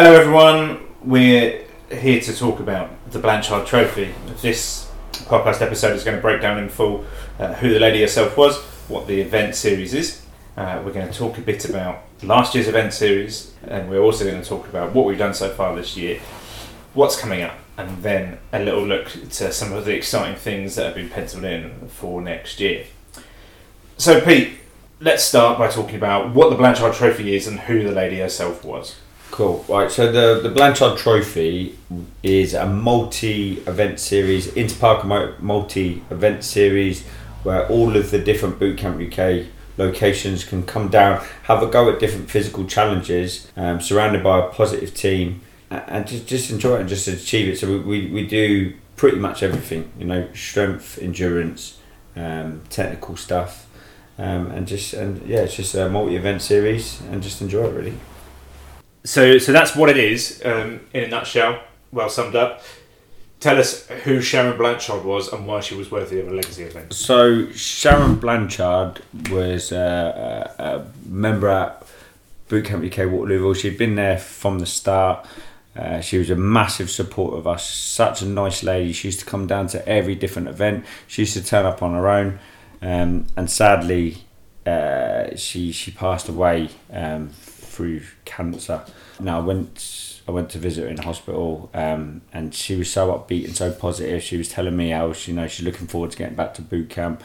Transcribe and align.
Hello, 0.00 0.12
everyone. 0.12 0.78
We're 1.02 1.64
here 1.90 2.20
to 2.20 2.32
talk 2.32 2.60
about 2.60 3.10
the 3.10 3.18
Blanchard 3.18 3.66
Trophy. 3.66 4.14
This 4.40 4.88
podcast 5.10 5.60
episode 5.60 5.96
is 5.96 6.04
going 6.04 6.16
to 6.16 6.22
break 6.22 6.40
down 6.40 6.56
in 6.56 6.68
full 6.68 7.04
uh, 7.40 7.54
who 7.54 7.74
the 7.74 7.80
lady 7.80 8.02
herself 8.02 8.36
was, 8.36 8.58
what 8.86 9.08
the 9.08 9.20
event 9.20 9.56
series 9.56 9.94
is. 9.94 10.24
Uh, 10.56 10.80
we're 10.84 10.92
going 10.92 11.10
to 11.10 11.18
talk 11.18 11.36
a 11.36 11.40
bit 11.40 11.68
about 11.68 12.04
last 12.22 12.54
year's 12.54 12.68
event 12.68 12.92
series, 12.92 13.52
and 13.64 13.90
we're 13.90 14.00
also 14.00 14.24
going 14.24 14.40
to 14.40 14.48
talk 14.48 14.68
about 14.68 14.94
what 14.94 15.04
we've 15.04 15.18
done 15.18 15.34
so 15.34 15.48
far 15.48 15.74
this 15.74 15.96
year, 15.96 16.20
what's 16.94 17.20
coming 17.20 17.42
up, 17.42 17.58
and 17.76 18.00
then 18.00 18.38
a 18.52 18.60
little 18.60 18.86
look 18.86 19.08
to 19.08 19.52
some 19.52 19.72
of 19.72 19.84
the 19.84 19.96
exciting 19.96 20.36
things 20.36 20.76
that 20.76 20.86
have 20.86 20.94
been 20.94 21.10
penciled 21.10 21.42
in 21.42 21.88
for 21.88 22.22
next 22.22 22.60
year. 22.60 22.86
So, 23.96 24.20
Pete, 24.20 24.58
let's 25.00 25.24
start 25.24 25.58
by 25.58 25.66
talking 25.66 25.96
about 25.96 26.36
what 26.36 26.50
the 26.50 26.56
Blanchard 26.56 26.94
Trophy 26.94 27.34
is 27.34 27.48
and 27.48 27.58
who 27.58 27.82
the 27.82 27.90
lady 27.90 28.20
herself 28.20 28.64
was. 28.64 28.94
Cool. 29.30 29.64
Right. 29.68 29.90
So 29.90 30.10
the 30.10 30.40
the 30.40 30.48
Blanchard 30.48 30.98
Trophy 30.98 31.78
is 32.22 32.54
a 32.54 32.66
multi-event 32.66 34.00
series, 34.00 34.48
Interpark 34.48 35.40
multi-event 35.40 36.44
series, 36.44 37.06
where 37.42 37.66
all 37.68 37.96
of 37.96 38.10
the 38.10 38.18
different 38.18 38.58
Bootcamp 38.58 38.98
UK 39.06 39.46
locations 39.76 40.44
can 40.44 40.64
come 40.64 40.88
down, 40.88 41.24
have 41.44 41.62
a 41.62 41.66
go 41.66 41.88
at 41.90 42.00
different 42.00 42.28
physical 42.30 42.66
challenges, 42.66 43.50
um, 43.56 43.80
surrounded 43.80 44.24
by 44.24 44.40
a 44.40 44.48
positive 44.48 44.92
team, 44.94 45.40
and 45.70 46.06
just 46.06 46.26
just 46.26 46.50
enjoy 46.50 46.76
it 46.76 46.80
and 46.80 46.88
just 46.88 47.06
achieve 47.06 47.48
it. 47.48 47.58
So 47.58 47.68
we, 47.68 47.78
we, 47.78 48.06
we 48.10 48.26
do 48.26 48.74
pretty 48.96 49.18
much 49.18 49.42
everything. 49.42 49.90
You 49.98 50.06
know, 50.06 50.28
strength, 50.34 50.98
endurance, 51.00 51.78
um, 52.16 52.62
technical 52.70 53.16
stuff. 53.16 53.66
Um, 54.18 54.50
and 54.50 54.66
just 54.66 54.94
and 54.94 55.24
yeah, 55.28 55.40
it's 55.40 55.54
just 55.54 55.74
a 55.74 55.88
multi-event 55.88 56.42
series, 56.42 57.00
and 57.02 57.22
just 57.22 57.40
enjoy 57.40 57.66
it 57.66 57.74
really. 57.74 57.94
So, 59.08 59.38
so 59.38 59.52
that's 59.52 59.74
what 59.74 59.88
it 59.88 59.96
is 59.96 60.42
um, 60.44 60.80
in 60.92 61.04
a 61.04 61.08
nutshell. 61.08 61.62
Well 61.92 62.10
summed 62.10 62.36
up. 62.36 62.62
Tell 63.40 63.58
us 63.58 63.86
who 64.04 64.20
Sharon 64.20 64.58
Blanchard 64.58 65.02
was 65.02 65.32
and 65.32 65.46
why 65.46 65.60
she 65.60 65.74
was 65.74 65.90
worthy 65.90 66.20
of 66.20 66.28
a 66.28 66.30
legacy 66.30 66.64
event. 66.64 66.92
So 66.92 67.50
Sharon 67.52 68.16
Blanchard 68.16 69.00
was 69.30 69.72
a, 69.72 70.54
a, 70.58 71.08
member 71.08 71.48
at 71.48 71.86
Bootcamp 72.50 72.86
UK 72.86 73.08
Waterlooville. 73.08 73.56
She'd 73.56 73.78
been 73.78 73.94
there 73.94 74.18
from 74.18 74.58
the 74.58 74.66
start. 74.66 75.26
Uh, 75.74 76.02
she 76.02 76.18
was 76.18 76.28
a 76.28 76.36
massive 76.36 76.90
supporter 76.90 77.38
of 77.38 77.46
us. 77.46 77.66
Such 77.66 78.20
a 78.20 78.26
nice 78.26 78.62
lady. 78.62 78.92
She 78.92 79.08
used 79.08 79.20
to 79.20 79.26
come 79.26 79.46
down 79.46 79.68
to 79.68 79.88
every 79.88 80.16
different 80.16 80.48
event. 80.48 80.84
She 81.06 81.22
used 81.22 81.32
to 81.32 81.42
turn 81.42 81.64
up 81.64 81.82
on 81.82 81.94
her 81.94 82.08
own, 82.10 82.40
um, 82.82 83.26
and 83.38 83.50
sadly, 83.50 84.18
uh, 84.66 85.34
she 85.34 85.72
she 85.72 85.92
passed 85.92 86.28
away 86.28 86.68
um, 86.92 87.30
through 87.78 88.00
cancer. 88.24 88.84
Now 89.20 89.38
I 89.38 89.44
went 89.44 90.20
I 90.26 90.32
went 90.32 90.50
to 90.50 90.58
visit 90.58 90.82
her 90.82 90.88
in 90.88 90.98
hospital, 90.98 91.70
um, 91.72 92.22
and 92.32 92.52
she 92.52 92.74
was 92.74 92.90
so 92.92 93.12
upbeat 93.12 93.44
and 93.44 93.56
so 93.56 93.70
positive. 93.70 94.20
She 94.20 94.36
was 94.36 94.48
telling 94.48 94.76
me 94.76 94.90
how 94.90 95.12
she, 95.12 95.30
you 95.30 95.36
know 95.36 95.46
she's 95.46 95.64
looking 95.64 95.86
forward 95.86 96.10
to 96.10 96.18
getting 96.18 96.34
back 96.34 96.54
to 96.54 96.62
boot 96.62 96.90
camp 96.90 97.22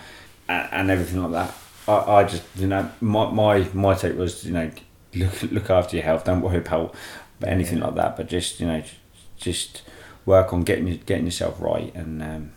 and, 0.48 0.70
and 0.72 0.92
everything 0.92 1.24
like 1.24 1.32
that. 1.32 1.56
I, 1.88 2.20
I 2.20 2.24
just 2.26 2.44
you 2.56 2.68
know 2.68 2.90
my, 3.02 3.32
my 3.32 3.68
my 3.74 3.96
take 3.96 4.16
was 4.16 4.46
you 4.46 4.54
know 4.54 4.70
look 5.16 5.42
look 5.52 5.70
after 5.72 5.96
your 5.98 6.06
health. 6.06 6.24
Don't 6.26 6.42
worry 6.42 6.58
about 6.58 6.96
anything 7.44 7.80
yeah. 7.80 7.86
like 7.86 7.96
that, 7.96 8.16
but 8.16 8.28
just 8.30 8.60
you 8.60 8.68
know 8.68 8.84
just 9.36 9.82
work 10.28 10.54
on 10.54 10.64
getting 10.64 10.86
getting 11.08 11.26
yourself 11.26 11.60
right 11.60 11.94
and 11.96 12.22
um, 12.22 12.52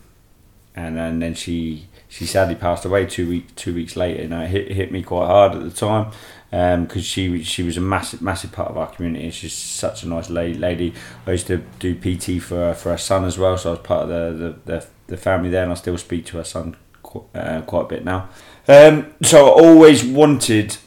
and 0.75 0.99
and 0.99 1.19
then 1.19 1.33
she 1.33 1.87
she 2.07 2.25
sadly 2.27 2.55
passed 2.55 2.85
away 2.85 3.07
two 3.07 3.27
week 3.27 3.55
two 3.55 3.73
weeks 3.73 3.95
later. 3.95 4.21
You 4.21 4.29
know, 4.29 4.43
it 4.43 4.49
hit, 4.49 4.67
it 4.67 4.75
hit 4.75 4.91
me 4.91 5.01
quite 5.01 5.25
hard 5.25 5.55
at 5.55 5.63
the 5.63 5.71
time 5.71 6.11
because 6.49 6.95
um, 6.95 7.01
she 7.01 7.43
she 7.43 7.63
was 7.63 7.75
a 7.77 7.81
massive 7.81 8.21
massive 8.21 8.51
part 8.51 8.69
of 8.69 8.77
our 8.77 8.87
community. 8.87 9.29
She's 9.31 9.53
such 9.53 10.03
a 10.03 10.07
nice 10.07 10.29
lady. 10.29 10.93
I 11.25 11.31
used 11.31 11.47
to 11.47 11.57
do 11.79 11.95
PT 11.95 12.41
for 12.41 12.73
for 12.73 12.91
her 12.91 12.97
son 12.97 13.25
as 13.25 13.37
well, 13.37 13.57
so 13.57 13.69
I 13.69 13.71
was 13.73 13.79
part 13.79 14.03
of 14.03 14.09
the 14.09 14.55
the, 14.65 14.71
the, 14.71 14.87
the 15.07 15.17
family 15.17 15.49
there, 15.49 15.63
and 15.63 15.71
I 15.71 15.75
still 15.75 15.97
speak 15.97 16.25
to 16.27 16.37
her 16.37 16.43
son 16.43 16.77
quite, 17.03 17.25
uh, 17.35 17.61
quite 17.61 17.81
a 17.81 17.87
bit 17.87 18.05
now. 18.05 18.29
Um, 18.67 19.13
so 19.21 19.47
I 19.47 19.61
always 19.63 20.05
wanted 20.05 20.77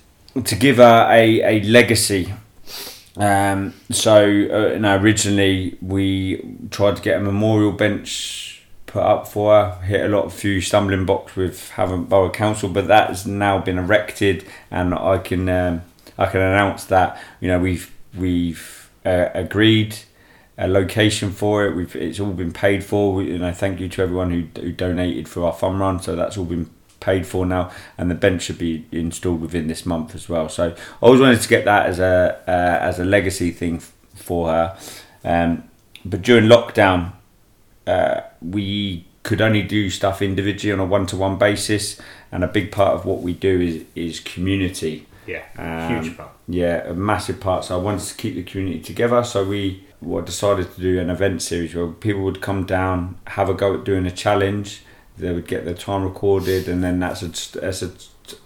to 0.42 0.54
give 0.54 0.76
her 0.76 1.08
a, 1.10 1.42
a 1.42 1.62
legacy. 1.64 2.32
Um, 3.16 3.74
so 3.90 4.24
uh, 4.24 4.98
originally 5.00 5.76
we 5.82 6.56
tried 6.70 6.96
to 6.96 7.02
get 7.02 7.20
a 7.20 7.20
memorial 7.20 7.72
bench 7.72 8.49
put 8.90 9.04
up 9.04 9.28
for 9.28 9.52
her. 9.52 9.80
Hit 9.82 10.04
a 10.04 10.08
lot 10.08 10.24
of 10.24 10.32
few 10.34 10.60
stumbling 10.60 11.06
blocks 11.06 11.36
with 11.36 11.70
Havant 11.76 12.08
Borough 12.08 12.30
Council, 12.30 12.68
but 12.68 12.88
that 12.88 13.08
has 13.08 13.24
now 13.24 13.58
been 13.58 13.78
erected, 13.78 14.44
and 14.70 14.92
I 14.92 15.18
can 15.18 15.48
um, 15.48 15.82
I 16.18 16.26
can 16.26 16.40
announce 16.40 16.84
that 16.86 17.18
you 17.40 17.48
know 17.48 17.60
we've 17.60 17.94
we've 18.14 18.90
uh, 19.06 19.28
agreed 19.32 19.96
a 20.58 20.66
location 20.66 21.30
for 21.30 21.66
it. 21.66 21.76
We've 21.76 21.94
it's 21.94 22.18
all 22.18 22.32
been 22.32 22.52
paid 22.52 22.82
for. 22.82 23.22
You 23.22 23.38
know, 23.38 23.52
thank 23.52 23.78
you 23.78 23.88
to 23.88 24.02
everyone 24.02 24.30
who 24.30 24.60
who 24.60 24.72
donated 24.72 25.28
for 25.28 25.46
our 25.46 25.52
fun 25.52 25.78
run. 25.78 26.02
So 26.02 26.16
that's 26.16 26.36
all 26.36 26.44
been 26.44 26.68
paid 26.98 27.26
for 27.26 27.46
now, 27.46 27.70
and 27.96 28.10
the 28.10 28.16
bench 28.16 28.42
should 28.42 28.58
be 28.58 28.86
installed 28.90 29.40
within 29.40 29.68
this 29.68 29.86
month 29.86 30.16
as 30.16 30.28
well. 30.28 30.48
So 30.48 30.70
I 30.70 31.06
always 31.06 31.20
wanted 31.20 31.40
to 31.40 31.48
get 31.48 31.64
that 31.64 31.86
as 31.86 32.00
a 32.00 32.42
uh, 32.48 32.84
as 32.84 32.98
a 32.98 33.04
legacy 33.04 33.52
thing 33.52 33.78
for 34.16 34.48
her. 34.48 34.78
Um, 35.22 35.64
but 36.04 36.22
during 36.22 36.46
lockdown, 36.46 37.12
uh, 37.90 38.22
we 38.40 39.06
could 39.22 39.40
only 39.40 39.62
do 39.62 39.90
stuff 39.90 40.22
individually 40.22 40.72
on 40.72 40.80
a 40.80 40.84
one 40.84 41.06
to 41.06 41.16
one 41.16 41.36
basis, 41.36 42.00
and 42.32 42.44
a 42.44 42.48
big 42.48 42.70
part 42.70 42.94
of 42.94 43.04
what 43.04 43.20
we 43.20 43.32
do 43.32 43.60
is 43.60 43.84
is 43.94 44.20
community. 44.20 45.06
Yeah, 45.26 45.44
um, 45.58 46.02
huge 46.02 46.16
part. 46.16 46.30
Yeah, 46.48 46.88
a 46.88 46.94
massive 46.94 47.40
part. 47.40 47.64
So 47.64 47.78
I 47.78 47.82
wanted 47.82 48.06
to 48.06 48.14
keep 48.14 48.34
the 48.34 48.42
community 48.42 48.80
together. 48.80 49.22
So 49.24 49.44
we 49.44 49.84
well, 50.00 50.22
decided 50.22 50.72
to 50.74 50.80
do 50.80 50.98
an 50.98 51.10
event 51.10 51.42
series 51.42 51.74
where 51.74 51.88
people 51.88 52.22
would 52.22 52.40
come 52.40 52.64
down, 52.64 53.18
have 53.26 53.48
a 53.48 53.54
go 53.54 53.74
at 53.74 53.84
doing 53.84 54.06
a 54.06 54.10
challenge. 54.10 54.82
They 55.18 55.32
would 55.32 55.46
get 55.46 55.64
their 55.64 55.74
time 55.74 56.04
recorded, 56.04 56.68
and 56.68 56.82
then 56.82 57.00
that's 57.00 57.22
a, 57.22 57.60
that's 57.60 57.82
a 57.82 57.90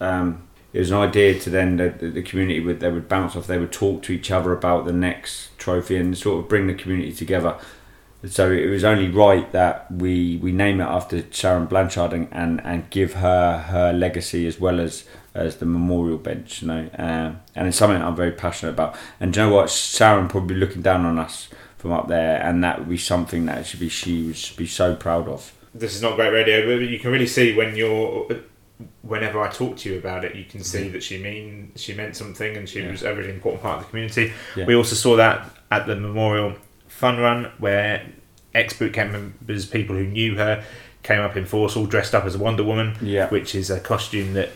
um, 0.01 0.49
it 0.73 0.81
was 0.81 0.91
an 0.91 0.97
idea 0.97 1.39
to 1.39 1.51
then 1.51 1.77
the, 1.77 1.91
the 2.19 2.23
community 2.23 2.61
would 2.61 2.81
they 2.81 2.91
would 2.91 3.09
bounce 3.09 3.37
off. 3.37 3.47
They 3.47 3.59
would 3.59 3.73
talk 3.73 4.03
to 4.05 4.13
each 4.13 4.31
other 4.31 4.53
about 4.53 4.87
the 4.87 4.93
next 4.93 5.57
trophy 5.59 5.97
and 5.97 6.17
sort 6.19 6.41
of 6.41 6.49
bring 6.49 6.67
the 6.67 6.75
community 6.75 7.13
together 7.13 7.57
so 8.29 8.51
it 8.51 8.67
was 8.67 8.85
only 8.85 9.09
right 9.09 9.51
that 9.53 9.91
we 9.91 10.37
we 10.37 10.53
name 10.53 10.81
it 10.81 10.85
after 10.85 11.25
Sharon 11.31 11.67
Blanchard 11.67 12.13
and, 12.13 12.29
and, 12.31 12.61
and 12.65 12.89
give 12.91 13.15
her 13.15 13.59
her 13.59 13.93
legacy 13.93 14.47
as 14.47 14.61
well 14.61 14.81
as 14.81 15.05
as 15.35 15.57
the 15.57 15.67
memorial 15.67 16.17
bench, 16.17 16.63
you 16.63 16.69
know, 16.69 16.89
um, 16.97 17.41
and 17.57 17.67
it's 17.67 17.77
something 17.77 18.01
I'm 18.01 18.15
very 18.15 18.31
passionate 18.31 18.73
about. 18.73 18.97
And 19.19 19.35
you 19.35 19.43
know 19.43 19.53
what, 19.53 19.69
Sharon 19.69 20.29
probably 20.29 20.55
looking 20.55 20.81
down 20.81 21.05
on 21.05 21.19
us 21.19 21.49
from 21.77 21.93
up 21.93 22.09
there, 22.09 22.41
and 22.41 22.63
that 22.63 22.79
would 22.79 22.89
be 22.89 22.97
something 22.97 23.47
that 23.47 23.67
should 23.67 23.81
be 23.81 23.89
she 23.89 24.23
would 24.23 24.57
be 24.57 24.67
so 24.67 24.95
proud 24.95 25.29
of. 25.29 25.53
This 25.75 25.97
is 25.97 26.03
not 26.03 26.15
great 26.15 26.31
radio, 26.31 26.65
but 26.67 26.85
you 26.85 26.99
can 26.99 27.11
really 27.11 27.27
see 27.27 27.55
when 27.55 27.77
you're. 27.77 28.29
Whenever 29.03 29.41
I 29.41 29.49
talk 29.51 29.77
to 29.79 29.89
you 29.89 29.99
about 29.99 30.25
it, 30.25 30.35
you 30.35 30.45
can 30.45 30.65
see 30.65 30.89
that 30.89 31.03
she 31.03 31.23
mean 31.23 31.73
she 31.77 31.95
meant 31.95 32.17
something, 32.17 32.57
and 32.57 32.69
she 32.69 32.83
yeah. 32.83 32.91
was 32.91 33.03
a 33.03 33.15
really 33.15 33.31
important 33.31 33.63
part 33.63 33.79
of 33.79 33.85
the 33.85 33.91
community. 33.91 34.33
Yeah. 34.57 34.65
We 34.65 34.75
also 34.75 34.97
saw 34.97 35.17
that 35.17 35.49
at 35.71 35.87
the 35.87 35.95
memorial 35.95 36.55
fun 36.95 37.19
run 37.19 37.51
where 37.59 38.07
ex 38.55 38.75
bootcamp 38.75 39.13
members, 39.13 39.67
people 39.67 39.97
who 39.97 40.07
knew 40.07 40.37
her, 40.37 40.65
came 41.03 41.21
up 41.21 41.37
in 41.37 41.45
force, 41.45 41.77
all 41.77 41.87
dressed 41.87 42.15
up 42.15 42.25
as 42.25 42.35
a 42.35 42.39
Wonder 42.39 42.65
Woman, 42.65 42.97
yeah. 43.01 43.29
which 43.29 43.55
is 43.55 43.71
a 43.71 43.81
costume 43.81 44.35
that 44.35 44.51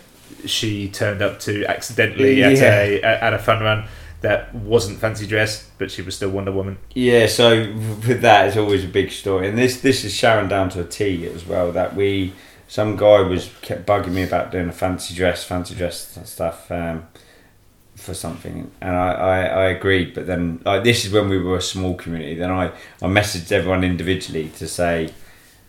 she 0.45 0.89
turned 0.89 1.21
up 1.21 1.41
to 1.41 1.65
accidentally 1.67 2.43
at 2.43 2.59
a 2.59 3.03
at 3.03 3.33
a 3.33 3.39
fun 3.39 3.63
run 3.63 3.85
that 4.21 4.53
wasn't 4.55 4.99
fancy 4.99 5.27
dress, 5.27 5.71
but 5.79 5.91
she 5.91 6.03
was 6.03 6.17
still 6.17 6.31
Wonder 6.31 6.53
Woman. 6.53 6.79
Yeah, 6.95 7.27
so 7.27 7.73
with 8.07 8.21
that, 8.23 8.49
it's 8.49 8.57
always 8.57 8.85
a 8.85 8.89
big 8.89 9.11
story, 9.11 9.49
and 9.49 9.59
this 9.59 9.81
this 9.81 10.05
is 10.05 10.15
Sharon 10.15 10.49
down 10.49 10.69
to 10.71 10.81
a 10.81 10.85
T 10.85 11.27
as 11.27 11.45
well. 11.45 11.73
That 11.73 11.97
we 11.97 12.33
some 12.69 12.97
guy 12.97 13.21
was 13.21 13.51
kept 13.63 13.87
bugging 13.87 14.13
me 14.13 14.23
about 14.23 14.53
doing 14.53 14.69
a 14.69 14.73
fancy 14.73 15.15
dress, 15.15 15.45
fancy 15.45 15.75
dress 15.75 16.19
stuff. 16.25 16.71
Um, 16.71 17.07
for 17.99 18.15
something, 18.15 18.71
and 18.81 18.97
I, 18.97 19.13
I, 19.13 19.39
I 19.41 19.65
agreed. 19.67 20.15
But 20.15 20.27
then, 20.27 20.63
like 20.65 20.85
this 20.85 21.05
is 21.05 21.13
when 21.13 21.29
we 21.29 21.39
were 21.39 21.57
a 21.57 21.63
small 21.63 21.95
community. 21.95 22.35
Then 22.35 22.51
I, 22.51 22.69
I 23.03 23.07
messaged 23.07 23.53
everyone 23.53 23.85
individually 23.85 24.49
to 24.57 24.67
say 24.67 25.11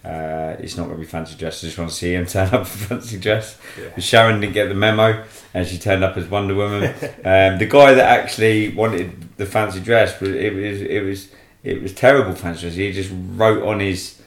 uh, 0.04 0.56
it's 0.60 0.78
not 0.78 0.86
going 0.86 0.98
to 0.98 1.02
be 1.02 1.06
fancy 1.06 1.36
dress. 1.36 1.64
I 1.64 1.68
just 1.68 1.78
want 1.78 1.90
to 1.90 1.96
see 1.96 2.14
him 2.14 2.26
turn 2.36 2.48
up 2.48 2.62
in 2.62 2.66
fancy 2.66 3.20
dress. 3.20 3.58
Yeah. 3.80 4.00
Sharon 4.00 4.40
didn't 4.40 4.54
get 4.54 4.70
the 4.70 4.76
memo, 4.76 5.24
and 5.54 5.68
she 5.68 5.78
turned 5.78 6.04
up 6.04 6.16
as 6.16 6.28
Wonder 6.28 6.56
Woman. 6.56 6.84
um, 6.84 7.58
the 7.58 7.68
guy 7.70 7.94
that 7.94 8.20
actually 8.20 8.70
wanted 8.70 9.38
the 9.38 9.46
fancy 9.46 9.80
dress, 9.82 10.22
it 10.22 10.54
was 10.54 10.82
it 10.82 11.04
was 11.04 11.30
it 11.64 11.82
was 11.82 11.94
terrible 11.94 12.34
fancy 12.34 12.62
dress. 12.62 12.76
He 12.76 12.92
just 12.92 13.12
wrote 13.14 13.64
on 13.64 13.80
his 13.80 14.22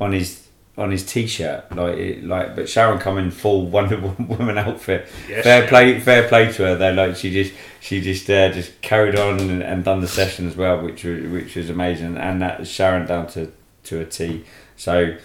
on 0.00 0.12
his 0.12 0.47
on 0.78 0.90
his 0.90 1.04
t-shirt, 1.04 1.74
like 1.74 2.18
like. 2.22 2.56
But 2.56 2.68
Sharon 2.68 2.98
come 2.98 3.18
in 3.18 3.30
full 3.30 3.66
Wonder 3.70 3.98
Woman 3.98 4.56
outfit. 4.56 5.08
Yes, 5.28 5.44
fair 5.44 5.64
yeah. 5.64 5.68
play, 5.68 6.00
fair 6.00 6.28
play 6.28 6.50
to 6.52 6.62
her 6.62 6.74
though. 6.76 6.92
Like 6.92 7.16
she 7.16 7.30
just 7.30 7.52
she 7.80 8.00
just 8.00 8.30
uh, 8.30 8.50
just 8.52 8.80
carried 8.80 9.16
on 9.16 9.40
and, 9.40 9.62
and, 9.62 9.84
done 9.84 10.00
the 10.00 10.08
session 10.08 10.46
as 10.46 10.56
well, 10.56 10.80
which 10.80 11.04
was 11.04 11.28
which 11.28 11.56
was 11.56 11.68
amazing. 11.68 12.16
And 12.16 12.40
that 12.40 12.66
Sharon 12.66 13.06
down 13.06 13.26
to 13.28 13.52
to 13.84 14.00
a 14.00 14.04
T. 14.06 14.44
So 14.76 15.16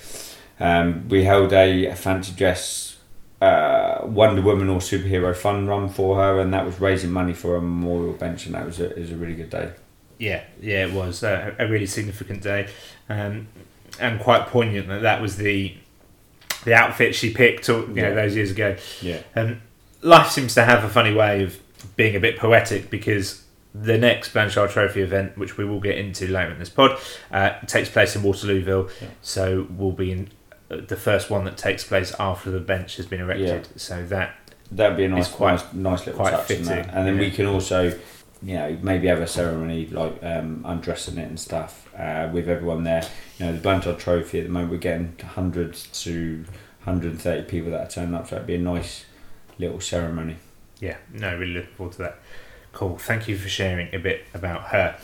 um, 0.60 1.08
we 1.08 1.24
held 1.24 1.54
a, 1.54 1.86
a 1.86 1.96
fancy 1.96 2.34
dress 2.34 2.94
uh, 3.44 4.06
Wonder 4.06 4.42
Woman 4.42 4.70
or 4.70 4.80
superhero 4.80 5.36
fun 5.36 5.68
run 5.68 5.90
for 5.90 6.16
her, 6.16 6.40
and 6.40 6.54
that 6.54 6.66
was 6.66 6.80
raising 6.80 7.12
money 7.12 7.34
for 7.34 7.58
a 7.58 7.62
memorial 7.62 8.14
bench, 8.14 8.46
and 8.46 8.56
that 8.56 8.66
was 8.66 8.80
a, 8.80 8.88
was 8.90 9.12
a 9.12 9.16
really 9.16 9.36
good 9.36 9.50
day. 9.50 9.72
Yeah, 10.18 10.44
yeah, 10.62 10.86
it 10.86 10.94
was 10.94 11.24
uh, 11.24 11.54
a 11.60 11.68
really 11.68 11.86
significant 11.86 12.42
day, 12.42 12.70
um, 13.10 13.48
and 14.00 14.20
quite 14.20 14.48
poignant 14.48 14.88
that 14.88 15.02
that 15.04 15.22
was 15.22 15.38
the 15.38 15.76
the 16.66 16.74
outfit 16.74 17.14
she 17.14 17.30
picked, 17.34 17.68
you 17.68 17.74
know, 17.88 17.94
Yeah. 17.94 18.14
those 18.14 18.36
years 18.36 18.52
ago. 18.52 18.76
Yeah. 19.02 19.18
And 19.36 19.60
life 20.02 20.30
seems 20.32 20.54
to 20.56 20.64
have 20.64 20.84
a 20.86 20.90
funny 20.90 21.14
way 21.14 21.44
of 21.44 21.60
being 21.98 22.16
a 22.16 22.20
bit 22.22 22.38
poetic 22.38 22.90
because 22.90 23.44
the 23.76 23.98
next 23.98 24.32
Blanchard 24.32 24.70
Trophy 24.70 25.02
event, 25.02 25.38
which 25.38 25.58
we 25.58 25.66
will 25.66 25.82
get 25.82 25.98
into 25.98 26.26
later 26.28 26.52
in 26.52 26.60
this 26.60 26.70
pod, 26.70 26.98
uh, 27.32 27.50
takes 27.68 27.90
place 27.90 28.16
in 28.16 28.22
Waterlooville. 28.22 28.90
Yeah. 29.02 29.08
So 29.22 29.68
we'll 29.72 29.92
be 29.92 30.12
in 30.12 30.30
uh, 30.72 30.78
the 30.88 30.96
first 30.96 31.30
one 31.30 31.44
that 31.46 31.58
takes 31.58 31.84
place 31.84 32.14
after 32.18 32.50
the 32.50 32.60
bench 32.62 32.96
has 32.96 33.06
been 33.08 33.20
erected. 33.20 33.48
Yeah. 33.50 33.78
So 33.78 34.06
that 34.06 34.36
That'd 34.72 34.96
be 34.98 35.04
a 35.04 35.10
nice, 35.10 35.28
quite- 35.28 35.54
nice, 35.56 35.74
nice 35.74 36.00
little 36.08 36.22
quite 36.22 36.32
touch. 36.32 36.46
fitting. 36.48 36.68
And 36.70 37.06
then 37.06 37.18
we 37.18 37.30
can 37.30 37.46
also, 37.46 38.00
you 38.44 38.56
know, 38.56 38.78
maybe 38.82 39.08
have 39.08 39.22
a 39.22 39.28
ceremony 39.28 39.88
like 39.88 40.22
um, 40.22 40.64
undressing 40.66 41.18
it 41.18 41.28
and 41.28 41.40
stuff 41.40 41.90
uh, 41.98 42.30
with 42.32 42.50
everyone 42.50 42.84
there. 42.84 43.08
You 43.40 43.46
know, 43.46 43.54
the 43.54 43.60
Blanchard 43.60 44.00
Trophy 44.00 44.40
at 44.40 44.46
the 44.46 44.52
moment 44.52 44.72
we're 44.72 44.78
getting 44.78 45.16
hundreds 45.20 45.88
to 46.04 46.44
130 46.84 47.44
people 47.44 47.72
that 47.72 47.88
are 47.88 47.90
turning 47.90 48.14
up, 48.14 48.28
so 48.28 48.36
it'd 48.36 48.48
be 48.48 48.56
a 48.56 48.60
nice 48.60 49.06
little 49.58 49.80
ceremony. 49.80 50.36
Yeah, 50.80 50.98
no, 51.14 51.38
really 51.38 51.54
looking 51.54 51.74
forward 51.76 51.94
to 51.94 51.98
that. 52.00 52.20
Cool. 52.74 52.98
Thank 52.98 53.28
you 53.28 53.38
for 53.38 53.48
sharing 53.48 53.94
a 53.94 54.00
bit 54.00 54.26
about 54.34 54.64
her. 54.64 54.98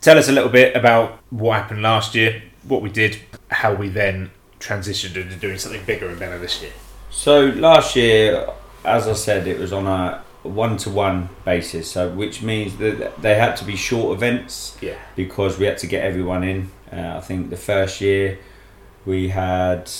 Tell 0.00 0.18
us 0.18 0.28
a 0.28 0.32
little 0.32 0.50
bit 0.50 0.76
about 0.76 1.18
what 1.30 1.54
happened 1.58 1.82
last 1.82 2.14
year, 2.14 2.42
what 2.62 2.82
we 2.82 2.90
did, 2.90 3.18
how 3.50 3.74
we 3.74 3.88
then 3.88 4.30
transitioned 4.60 5.16
into 5.16 5.34
doing 5.36 5.58
something 5.58 5.82
bigger 5.84 6.08
and 6.08 6.18
better 6.18 6.38
this 6.38 6.62
year. 6.62 6.72
So 7.10 7.46
last 7.46 7.96
year, 7.96 8.46
as 8.84 9.08
I 9.08 9.14
said, 9.14 9.48
it 9.48 9.58
was 9.58 9.72
on 9.72 9.86
a 9.86 10.22
one-to-one 10.44 11.28
basis, 11.44 11.90
so 11.90 12.10
which 12.10 12.42
means 12.42 12.76
that 12.76 13.20
they 13.20 13.34
had 13.34 13.56
to 13.56 13.64
be 13.64 13.76
short 13.76 14.16
events. 14.16 14.76
Yeah. 14.80 14.96
because 15.16 15.58
we 15.58 15.66
had 15.66 15.78
to 15.78 15.86
get 15.86 16.04
everyone 16.04 16.44
in. 16.44 16.70
Uh, 16.92 17.14
I 17.16 17.20
think 17.20 17.50
the 17.50 17.56
first 17.56 18.00
year 18.00 18.38
we 19.06 19.28
had 19.28 19.90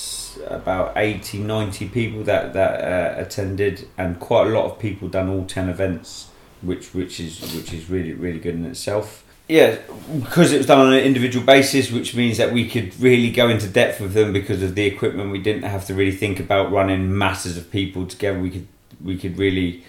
about 0.46 0.92
80, 0.96 1.38
90 1.38 1.88
people 1.88 2.22
that 2.24 2.52
that 2.52 2.80
uh, 2.80 3.20
attended, 3.20 3.88
and 3.98 4.18
quite 4.20 4.46
a 4.46 4.50
lot 4.50 4.64
of 4.66 4.78
people 4.78 5.08
done 5.08 5.28
all 5.28 5.44
ten 5.44 5.68
events, 5.68 6.28
which 6.62 6.94
which 6.94 7.20
is 7.20 7.40
which 7.54 7.72
is 7.72 7.90
really 7.90 8.12
really 8.12 8.38
good 8.38 8.54
in 8.54 8.64
itself. 8.64 9.24
Yeah, 9.46 9.76
because 10.20 10.52
it 10.52 10.56
was 10.56 10.66
done 10.66 10.86
on 10.86 10.94
an 10.94 11.00
individual 11.00 11.44
basis, 11.44 11.90
which 11.90 12.14
means 12.14 12.38
that 12.38 12.50
we 12.50 12.66
could 12.66 12.98
really 12.98 13.30
go 13.30 13.50
into 13.50 13.68
depth 13.68 14.00
with 14.00 14.14
them 14.14 14.32
because 14.32 14.62
of 14.62 14.74
the 14.74 14.86
equipment. 14.86 15.32
We 15.32 15.38
didn't 15.38 15.64
have 15.64 15.84
to 15.86 15.94
really 15.94 16.16
think 16.16 16.40
about 16.40 16.72
running 16.72 17.16
masses 17.16 17.58
of 17.58 17.70
people 17.70 18.06
together. 18.06 18.38
We 18.38 18.50
could 18.50 18.66
we 19.02 19.18
could 19.18 19.36
really 19.38 19.84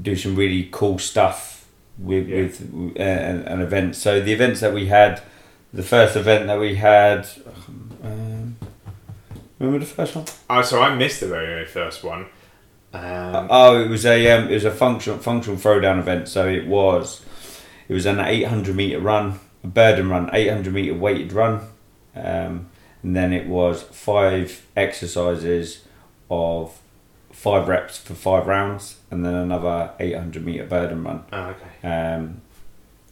do 0.00 0.16
some 0.16 0.34
really 0.36 0.68
cool 0.70 0.98
stuff 0.98 1.66
with 1.98 2.28
Yeah. 2.28 2.42
with 2.42 2.60
uh, 2.98 3.02
an, 3.02 3.42
an 3.46 3.60
event. 3.60 3.96
So 3.96 4.20
the 4.20 4.32
events 4.32 4.60
that 4.60 4.72
we 4.72 4.86
had, 4.86 5.22
the 5.72 5.82
first 5.82 6.16
event 6.16 6.46
that 6.46 6.58
we 6.58 6.76
had, 6.76 7.28
um, 8.02 8.56
remember 9.58 9.80
the 9.84 9.90
first 9.90 10.16
one? 10.16 10.24
Oh, 10.48 10.62
so 10.62 10.80
I 10.82 10.94
missed 10.94 11.20
the 11.20 11.26
very, 11.28 11.46
very 11.46 11.66
first 11.66 12.02
one. 12.02 12.26
Um, 12.92 13.46
oh, 13.50 13.80
it 13.80 13.88
was 13.88 14.04
a 14.04 14.30
um, 14.32 14.48
it 14.48 14.54
was 14.54 14.64
a 14.64 14.70
functional 14.72 15.18
functional 15.18 15.58
throwdown 15.58 15.98
event. 16.00 16.26
So 16.28 16.48
it 16.48 16.66
was 16.66 17.24
it 17.88 17.94
was 17.94 18.06
an 18.06 18.18
eight 18.18 18.48
hundred 18.48 18.74
meter 18.74 18.98
run, 18.98 19.38
a 19.62 19.68
burden 19.68 20.08
run, 20.08 20.28
eight 20.32 20.48
hundred 20.48 20.72
meter 20.74 20.94
weighted 20.94 21.32
run, 21.32 21.60
um, 22.16 22.68
and 23.04 23.14
then 23.14 23.32
it 23.32 23.46
was 23.46 23.82
five 23.82 24.66
exercises 24.76 25.84
of 26.28 26.79
five 27.40 27.68
reps 27.68 27.96
for 27.98 28.14
five 28.14 28.46
rounds, 28.46 28.96
and 29.10 29.24
then 29.24 29.34
another 29.34 29.92
eight 29.98 30.14
hundred 30.16 30.44
meter 30.44 30.64
burden 30.64 31.02
run. 31.04 31.24
oh, 31.32 31.54
okay. 31.54 31.88
Um, 31.88 32.42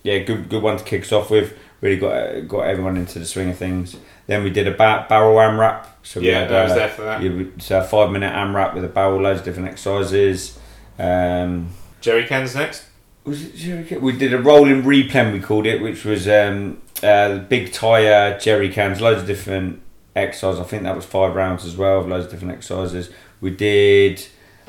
yeah, 0.03 0.19
good 0.19 0.49
good 0.49 0.63
one 0.63 0.77
to 0.77 0.85
kick 0.85 1.03
us 1.03 1.13
off 1.13 1.31
with. 1.31 1.57
Really 1.81 1.97
got 1.97 2.47
got 2.49 2.61
everyone 2.63 2.97
into 2.97 3.19
the 3.19 3.25
swing 3.25 3.51
of 3.51 3.57
things. 3.57 3.97
Then 4.27 4.45
we 4.45 4.51
did 4.51 4.67
a 4.67 4.73
ba- 4.73 5.07
barrel 5.09 5.35
wrap. 5.35 5.99
So 6.03 6.21
Yeah, 6.21 6.41
had, 6.41 6.53
I 6.53 6.63
was 6.65 6.73
uh, 6.73 6.75
there 6.77 6.89
for 6.89 7.03
that. 7.03 7.23
yeah, 7.23 7.45
so 7.59 7.79
a 7.81 7.85
five 7.85 8.11
minute 8.11 8.33
arm 8.35 8.53
AMRAP 8.53 8.75
with 8.75 8.85
a 8.85 8.89
barrel, 8.89 9.21
loads 9.21 9.41
of 9.41 9.45
different 9.47 9.69
exercises. 9.69 10.59
Um, 10.99 11.69
Jerry 12.01 12.27
Cans 12.27 12.55
next. 12.55 12.85
was 13.25 13.45
it 13.45 13.57
jerry 13.57 13.85
can? 13.85 14.01
We 14.01 14.13
did 14.17 14.33
a 14.35 14.39
rolling 14.39 14.83
replen, 14.83 15.33
we 15.33 15.41
called 15.41 15.67
it, 15.67 15.81
which 15.83 16.05
was 16.05 16.29
um, 16.29 16.81
uh, 17.03 17.39
big 17.39 17.73
tire, 17.73 18.39
jerry 18.39 18.69
cans, 18.69 19.01
loads 19.01 19.21
of 19.23 19.27
different 19.27 19.81
exercises. 20.17 20.61
I 20.61 20.65
think 20.65 20.83
that 20.85 20.97
was 20.97 21.05
five 21.05 21.35
rounds 21.35 21.65
as 21.65 21.77
well, 21.77 22.01
loads 22.03 22.27
of 22.27 22.31
different 22.33 22.55
exercises. 22.55 23.11
We 23.41 23.51
did 23.51 24.27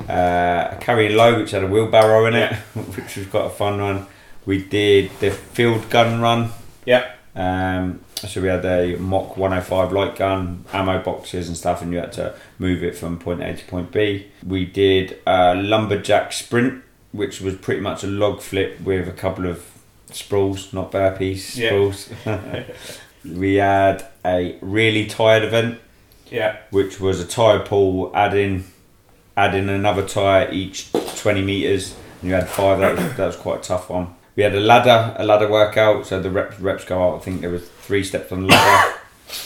uh, 0.08 0.68
a 0.72 0.78
carrying 0.80 1.16
low, 1.16 1.38
which 1.40 1.50
had 1.50 1.64
a 1.64 1.66
wheelbarrow 1.66 2.26
in 2.26 2.34
it, 2.34 2.52
which 2.74 3.16
was 3.16 3.26
quite 3.26 3.46
a 3.46 3.50
fun 3.50 3.80
one. 3.80 4.06
We 4.46 4.62
did 4.64 5.10
the 5.20 5.30
field 5.30 5.88
gun 5.90 6.20
run. 6.20 6.50
Yeah. 6.86 7.10
Um, 7.36 8.00
so 8.16 8.40
we 8.40 8.48
had 8.48 8.64
a 8.64 8.96
Mock 8.96 9.36
105 9.36 9.92
light 9.92 10.16
gun, 10.16 10.64
ammo 10.72 11.02
boxes 11.02 11.48
and 11.48 11.56
stuff, 11.56 11.80
and 11.82 11.92
you 11.92 11.98
had 11.98 12.12
to 12.14 12.34
move 12.58 12.82
it 12.82 12.96
from 12.96 13.18
point 13.18 13.42
A 13.42 13.54
to 13.54 13.64
point 13.66 13.92
B. 13.92 14.26
We 14.46 14.64
did 14.66 15.18
a 15.26 15.54
lumberjack 15.54 16.32
sprint, 16.32 16.82
which 17.12 17.40
was 17.40 17.54
pretty 17.56 17.80
much 17.80 18.02
a 18.04 18.06
log 18.06 18.40
flip 18.40 18.80
with 18.80 19.08
a 19.08 19.12
couple 19.12 19.46
of 19.46 19.64
sprawls, 20.10 20.72
not 20.72 20.92
burpees, 20.92 21.56
Yeah. 21.56 21.68
sprawls. 21.68 22.10
we 23.24 23.54
had 23.54 24.06
a 24.24 24.56
really 24.60 25.06
tired 25.06 25.44
event, 25.44 25.78
Yeah. 26.30 26.58
which 26.70 27.00
was 27.00 27.20
a 27.20 27.26
tire 27.26 27.60
pull, 27.60 28.10
adding 28.14 28.64
adding 29.36 29.68
another 29.68 30.06
tire 30.06 30.50
each 30.52 30.92
20 30.92 31.42
meters. 31.42 31.94
And 32.20 32.28
you 32.30 32.34
had 32.34 32.48
five. 32.48 32.78
That 32.78 32.96
was, 32.96 33.16
that 33.16 33.26
was 33.26 33.36
quite 33.36 33.60
a 33.60 33.62
tough 33.62 33.88
one. 33.88 34.14
We 34.36 34.42
had 34.42 34.54
a 34.54 34.60
ladder, 34.60 35.14
a 35.18 35.24
ladder 35.24 35.48
workout. 35.48 36.06
So 36.06 36.20
the 36.20 36.30
reps 36.30 36.60
reps 36.60 36.84
go 36.84 37.02
out. 37.02 37.16
I 37.16 37.18
think 37.20 37.40
there 37.40 37.50
was 37.50 37.68
three 37.68 38.04
steps 38.04 38.32
on 38.32 38.42
the 38.42 38.48
ladder, 38.48 38.98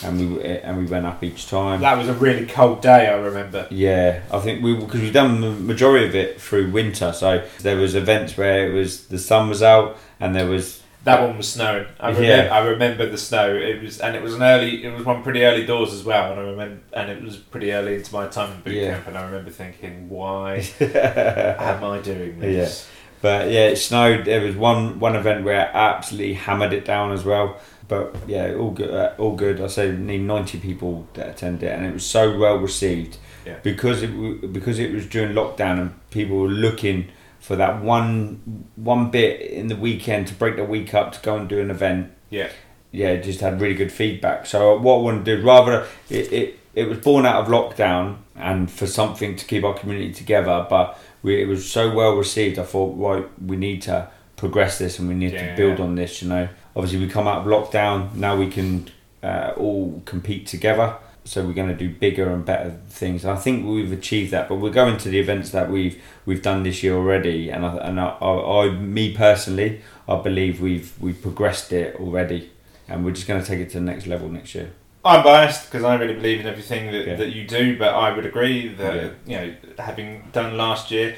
and 0.05 0.37
we 0.37 0.45
and 0.45 0.79
we 0.79 0.87
went 0.87 1.07
up 1.07 1.23
each 1.23 1.49
time. 1.49 1.81
That 1.81 1.97
was 1.97 2.09
a 2.09 2.15
really 2.15 2.47
cold 2.47 2.81
day, 2.83 3.09
I 3.09 3.15
remember. 3.15 3.67
Yeah, 3.71 4.23
I 4.31 4.41
think 4.41 4.63
we 4.63 4.77
because 4.77 5.01
we've 5.01 5.13
done 5.13 5.41
the 5.41 5.51
majority 5.51 6.07
of 6.07 6.15
it 6.15 6.41
through 6.41 6.71
winter. 6.71 7.13
So 7.13 7.47
there 7.61 7.77
was 7.77 7.95
events 7.95 8.37
where 8.37 8.69
it 8.69 8.75
was 8.75 9.07
the 9.07 9.19
sun 9.19 9.49
was 9.49 9.63
out 9.63 9.97
and 10.21 10.35
there 10.35 10.49
was 10.49 10.83
That 11.05 11.21
one 11.23 11.37
was 11.37 11.53
snowing. 11.53 11.87
I 12.01 12.09
remember, 12.09 12.27
Yeah. 12.29 12.49
I 12.55 12.59
remember 12.67 13.09
the 13.09 13.19
snow. 13.19 13.55
It 13.55 13.83
was, 13.83 14.01
and 14.01 14.17
it 14.17 14.23
was 14.23 14.35
an 14.35 14.43
early. 14.43 14.85
It 14.85 14.93
was 14.93 15.05
one 15.05 15.23
pretty 15.23 15.45
early 15.45 15.67
doors 15.67 15.93
as 15.93 16.03
well. 16.03 16.33
And 16.33 16.41
I 16.41 16.45
remember, 16.45 16.81
and 16.95 17.11
it 17.11 17.23
was 17.23 17.37
pretty 17.37 17.73
early 17.73 17.97
into 17.97 18.13
my 18.13 18.27
time 18.29 18.53
in 18.53 18.61
boot 18.63 18.75
Yeah. 18.75 18.95
camp. 18.95 19.09
And 19.09 19.19
I 19.19 19.25
remember 19.27 19.51
thinking, 19.51 20.09
why 20.09 20.65
am 20.81 21.85
I 21.85 21.99
doing 21.99 22.41
this? 22.41 22.89
But 23.21 23.51
yeah, 23.51 23.67
it 23.69 23.77
snowed. 23.77 24.25
There 24.27 24.41
was 24.43 24.55
one 24.57 24.99
one 25.01 25.17
event 25.17 25.45
where 25.45 25.61
I 25.61 25.71
absolutely 25.95 26.35
hammered 26.35 26.73
it 26.73 26.85
down 26.85 27.13
as 27.13 27.25
well. 27.25 27.59
But 27.89 28.17
yeah, 28.27 28.55
all 28.55 28.71
good. 28.71 28.91
Uh, 28.91 29.13
all 29.19 29.35
good. 29.37 29.61
I 29.61 29.67
say 29.67 29.93
need 29.93 30.23
ninety 30.23 30.59
people 30.59 31.07
that 31.15 31.29
attended, 31.29 31.65
it, 31.65 31.73
and 31.73 31.87
it 31.87 31.93
was 31.93 32.05
so 32.07 32.39
well 32.39 32.57
received 32.57 33.19
Yeah. 33.47 33.57
because 33.63 34.03
it 34.03 34.53
because 34.53 34.79
it 34.79 34.93
was 34.93 35.07
during 35.07 35.35
lockdown 35.35 35.81
and 35.81 36.11
people 36.11 36.37
were 36.39 36.49
looking 36.49 37.09
for 37.45 37.57
that 37.57 37.83
one 37.83 38.65
one 38.77 39.11
bit 39.11 39.39
in 39.41 39.67
the 39.67 39.77
weekend 39.77 40.27
to 40.29 40.35
break 40.35 40.57
the 40.57 40.65
week 40.65 40.95
up 40.95 41.13
to 41.13 41.21
go 41.21 41.37
and 41.37 41.47
do 41.47 41.61
an 41.61 41.71
event. 41.71 42.11
Yeah. 42.31 42.49
Yeah, 42.91 43.17
just 43.17 43.41
had 43.41 43.61
really 43.61 43.75
good 43.75 43.93
feedback. 43.93 44.47
So 44.47 44.79
what 44.79 44.95
I 44.99 45.03
want 45.03 45.25
to 45.25 45.37
do, 45.37 45.45
rather 45.47 45.87
it, 46.09 46.33
it 46.33 46.59
it 46.75 46.89
was 46.89 46.99
born 46.99 47.27
out 47.27 47.43
of 47.43 47.49
lockdown 47.49 48.17
and 48.35 48.71
for 48.71 48.87
something 48.87 49.37
to 49.37 49.45
keep 49.45 49.63
our 49.63 49.75
community 49.75 50.13
together, 50.13 50.67
but 50.71 50.99
we, 51.23 51.43
it 51.43 51.47
was 51.47 51.71
so 51.71 51.93
well 51.95 52.17
received. 52.17 52.59
I 52.59 52.63
thought, 52.65 52.97
right, 52.97 53.27
we 53.43 53.57
need 53.57 53.83
to 53.83 54.09
progress 54.37 54.79
this 54.79 54.99
and 54.99 55.07
we 55.09 55.15
need 55.15 55.33
Yeah. 55.33 55.51
to 55.51 55.57
build 55.57 55.81
on 55.81 55.97
this. 55.97 56.23
You 56.23 56.29
know, 56.31 56.49
obviously 56.75 56.99
we 57.01 57.09
come 57.13 57.27
out 57.29 57.39
of 57.43 57.47
lockdown 57.47 58.15
now. 58.15 58.37
We 58.37 58.49
can 58.49 58.89
uh, 59.23 59.53
all 59.57 60.01
compete 60.07 60.47
together. 60.47 60.97
So 61.27 61.43
we're 61.43 61.55
going 61.55 61.69
to 61.71 61.75
do 61.75 61.89
bigger 61.89 62.31
and 62.31 62.45
better 62.45 62.77
things, 62.89 63.25
and 63.25 63.33
I 63.33 63.41
think 63.41 63.67
we've 63.67 63.91
achieved 63.93 64.31
that. 64.33 64.47
But 64.49 64.57
we're 64.57 64.71
going 64.71 64.99
to 64.99 65.09
the 65.09 65.19
events 65.19 65.51
that 65.51 65.71
we've 65.71 66.01
we've 66.27 66.43
done 66.43 66.65
this 66.65 66.83
year 66.83 66.95
already, 66.95 67.49
and 67.49 67.65
I, 67.65 67.77
and 67.79 67.99
I, 67.99 68.09
I, 68.21 68.67
I 68.67 68.71
me 68.71 69.15
personally, 69.17 69.81
I 70.07 70.17
believe 70.21 70.61
we've 70.61 70.93
we've 71.01 71.21
progressed 71.21 71.73
it 71.73 71.97
already, 71.97 72.51
and 72.89 73.05
we're 73.07 73.13
just 73.13 73.27
going 73.27 73.41
to 73.41 73.47
take 73.47 73.59
it 73.61 73.71
to 73.71 73.79
the 73.79 73.85
next 73.85 74.07
level 74.07 74.29
next 74.29 74.55
year. 74.55 74.71
I'm 75.03 75.23
biased 75.23 75.71
because 75.71 75.83
I 75.85 75.95
really 75.97 76.15
believe 76.15 76.41
in 76.41 76.47
everything 76.47 76.91
that, 76.93 77.07
Yeah. 77.07 77.17
that 77.17 77.31
you 77.35 77.47
do, 77.47 77.79
but 77.79 77.95
I 77.95 78.15
would 78.15 78.27
agree 78.27 78.69
that 78.75 78.95
Yeah. 78.95 79.11
you 79.27 79.37
know, 79.37 79.55
having 79.79 80.25
done 80.33 80.57
last 80.59 80.91
year 80.91 81.17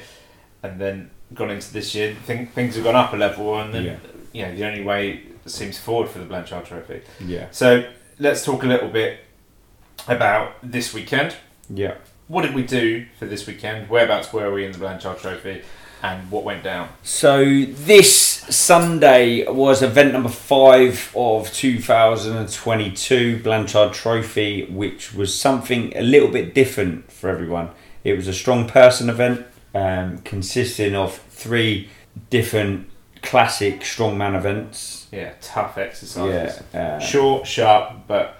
and 0.63 0.79
then 0.79 1.09
gone 1.33 1.51
into 1.51 1.71
this 1.73 1.93
year, 1.95 2.13
think, 2.25 2.53
things 2.53 2.75
have 2.75 2.83
gone 2.85 2.95
up 2.95 3.13
a 3.13 3.17
level, 3.17 3.57
and 3.59 3.73
then 3.73 3.83
Yeah. 3.85 3.95
you 4.33 4.41
know 4.45 4.55
the 4.55 4.65
only 4.65 4.83
way 4.83 5.21
seems 5.45 5.77
forward 5.77 6.09
for 6.09 6.19
the 6.19 6.25
Blanchard 6.25 6.65
Trophy. 6.65 7.01
Yeah, 7.25 7.47
So 7.51 7.83
let's 8.19 8.43
talk 8.45 8.63
a 8.63 8.67
little 8.67 8.89
bit 8.89 9.19
about 10.07 10.53
this 10.63 10.93
weekend. 10.93 11.35
yeah. 11.69 11.95
What 12.27 12.41
did 12.41 12.53
we 12.53 12.63
do 12.63 13.05
for 13.17 13.25
this 13.25 13.47
weekend? 13.47 13.89
Whereabouts 13.89 14.33
were 14.33 14.51
we 14.51 14.65
in 14.65 14.73
the 14.73 14.77
Blanchard 14.77 15.17
Trophy, 15.19 15.61
and 16.03 16.29
what 16.29 16.43
went 16.43 16.61
down? 16.61 16.89
So 17.01 17.63
this 17.65 18.11
Sunday 18.13 19.47
was 19.49 19.81
event 19.81 20.11
number 20.11 20.27
five 20.27 21.09
of 21.15 21.49
2022 21.53 23.39
Blanchard 23.43 23.93
Trophy, 23.93 24.65
which 24.65 25.13
was 25.13 25.33
something 25.33 25.95
a 25.95 26.01
little 26.01 26.27
bit 26.29 26.53
different 26.53 27.09
for 27.11 27.29
everyone. 27.29 27.69
It 28.03 28.13
was 28.15 28.27
a 28.27 28.33
strong 28.33 28.67
person 28.67 29.09
event, 29.09 29.45
um, 29.73 30.17
consisting 30.19 30.95
of 30.95 31.17
three 31.29 31.89
different 32.29 32.89
classic 33.21 33.81
strongman 33.81 34.35
events. 34.35 35.07
Yeah, 35.11 35.33
tough 35.41 35.77
exercises. 35.77 36.61
Yeah, 36.73 36.97
uh, 36.97 36.99
Short, 36.99 37.47
sharp, 37.47 38.05
but 38.07 38.37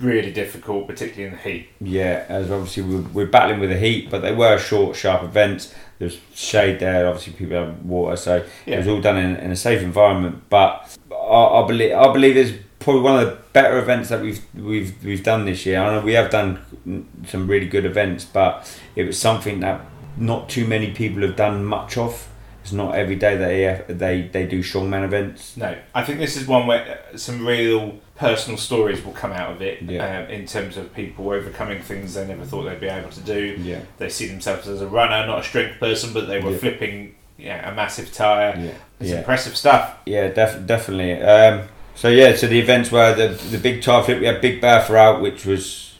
really 0.00 0.32
difficult, 0.32 0.86
particularly 0.86 1.24
in 1.24 1.32
the 1.32 1.42
heat. 1.50 1.68
Yeah, 1.80 2.24
as 2.28 2.50
obviously 2.50 2.82
we're, 2.84 3.02
we're 3.12 3.26
battling 3.26 3.60
with 3.60 3.70
the 3.70 3.78
heat, 3.78 4.10
but 4.10 4.20
they 4.22 4.32
were 4.32 4.58
short, 4.58 4.96
sharp 4.96 5.22
events. 5.22 5.74
There's 5.98 6.18
shade 6.34 6.80
there. 6.80 7.06
Obviously, 7.06 7.34
people 7.34 7.56
have 7.56 7.84
water, 7.84 8.16
so 8.16 8.44
Yeah. 8.66 8.74
it 8.74 8.78
was 8.78 8.88
all 8.88 9.00
done 9.00 9.16
in, 9.16 9.36
in 9.36 9.50
a 9.50 9.56
safe 9.56 9.82
environment. 9.82 10.42
But 10.48 10.96
I, 11.12 11.14
I 11.62 11.66
believe 11.66 11.92
I 11.94 12.12
believe 12.12 12.36
it's 12.36 12.52
probably 12.80 13.02
one 13.02 13.20
of 13.22 13.26
the 13.26 13.38
better 13.52 13.78
events 13.78 14.08
that 14.08 14.20
we've 14.20 14.42
we've 14.54 15.04
we've 15.04 15.22
done 15.22 15.44
this 15.44 15.64
year. 15.66 15.80
I 15.80 15.94
know 15.94 16.00
we 16.00 16.14
have 16.14 16.30
done 16.30 17.06
some 17.26 17.46
really 17.46 17.66
good 17.68 17.84
events, 17.84 18.24
but 18.24 18.78
it 18.96 19.04
was 19.04 19.18
something 19.18 19.60
that 19.60 19.82
not 20.16 20.48
too 20.48 20.66
many 20.66 20.92
people 20.92 21.22
have 21.22 21.36
done 21.36 21.64
much 21.64 21.96
of. 21.96 22.28
It's 22.62 22.72
not 22.72 22.94
every 22.94 23.16
day 23.16 23.36
that 23.36 23.86
they 23.88 23.94
they, 23.94 24.22
they 24.28 24.46
do 24.46 24.60
strongman 24.62 25.04
events. 25.04 25.56
No, 25.56 25.76
I 25.94 26.02
think 26.02 26.18
this 26.18 26.36
is 26.36 26.48
one 26.48 26.66
where 26.66 27.02
some 27.14 27.46
real 27.46 27.98
personal 28.16 28.56
stories 28.58 29.04
will 29.04 29.12
come 29.12 29.32
out 29.32 29.50
of 29.52 29.60
it 29.62 29.82
Yeah. 29.82 30.20
um, 30.20 30.30
in 30.30 30.46
terms 30.46 30.76
of 30.76 30.94
people 30.94 31.30
overcoming 31.30 31.82
things 31.82 32.14
they 32.14 32.26
never 32.26 32.44
thought 32.44 32.62
they'd 32.64 32.80
be 32.80 32.86
able 32.88 33.10
to 33.10 33.20
do. 33.20 33.56
Yeah, 33.60 33.80
They 33.98 34.08
see 34.08 34.26
themselves 34.28 34.68
as 34.68 34.80
a 34.80 34.86
runner, 34.86 35.26
not 35.26 35.40
a 35.40 35.42
strength 35.42 35.80
person, 35.80 36.12
but 36.12 36.28
they 36.28 36.38
were 36.40 36.52
Yeah. 36.52 36.58
flipping 36.58 37.14
yeah, 37.36 37.68
a 37.68 37.74
massive 37.74 38.12
tyre. 38.12 38.54
yeah, 38.56 38.70
It's 39.00 39.10
impressive 39.10 39.56
stuff. 39.56 39.94
Yeah, 40.06 40.28
def- 40.28 40.64
definitely. 40.66 41.20
Um, 41.20 41.62
so 41.96 42.08
yeah, 42.08 42.36
so 42.36 42.46
the 42.46 42.60
events 42.60 42.92
were 42.92 43.12
the 43.14 43.28
the 43.50 43.58
big 43.58 43.82
tire 43.82 44.02
flip. 44.04 44.20
We 44.20 44.26
had 44.26 44.40
Big 44.40 44.60
Bertha 44.60 44.96
out, 44.96 45.20
which 45.20 45.44
was 45.44 45.94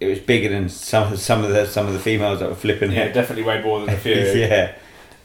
it 0.00 0.06
was 0.06 0.18
bigger 0.18 0.48
than 0.48 0.68
some 0.68 1.16
some 1.16 1.44
of 1.44 1.50
the 1.50 1.66
some 1.66 1.86
of 1.86 1.92
the 1.92 2.00
females 2.00 2.40
that 2.40 2.48
were 2.48 2.56
flipping 2.56 2.90
Yeah, 2.90 3.04
it. 3.04 3.14
definitely 3.14 3.44
way 3.44 3.62
more 3.62 3.78
than 3.78 3.94
the 3.94 4.00
few. 4.06 4.14
yeah, 4.14 4.72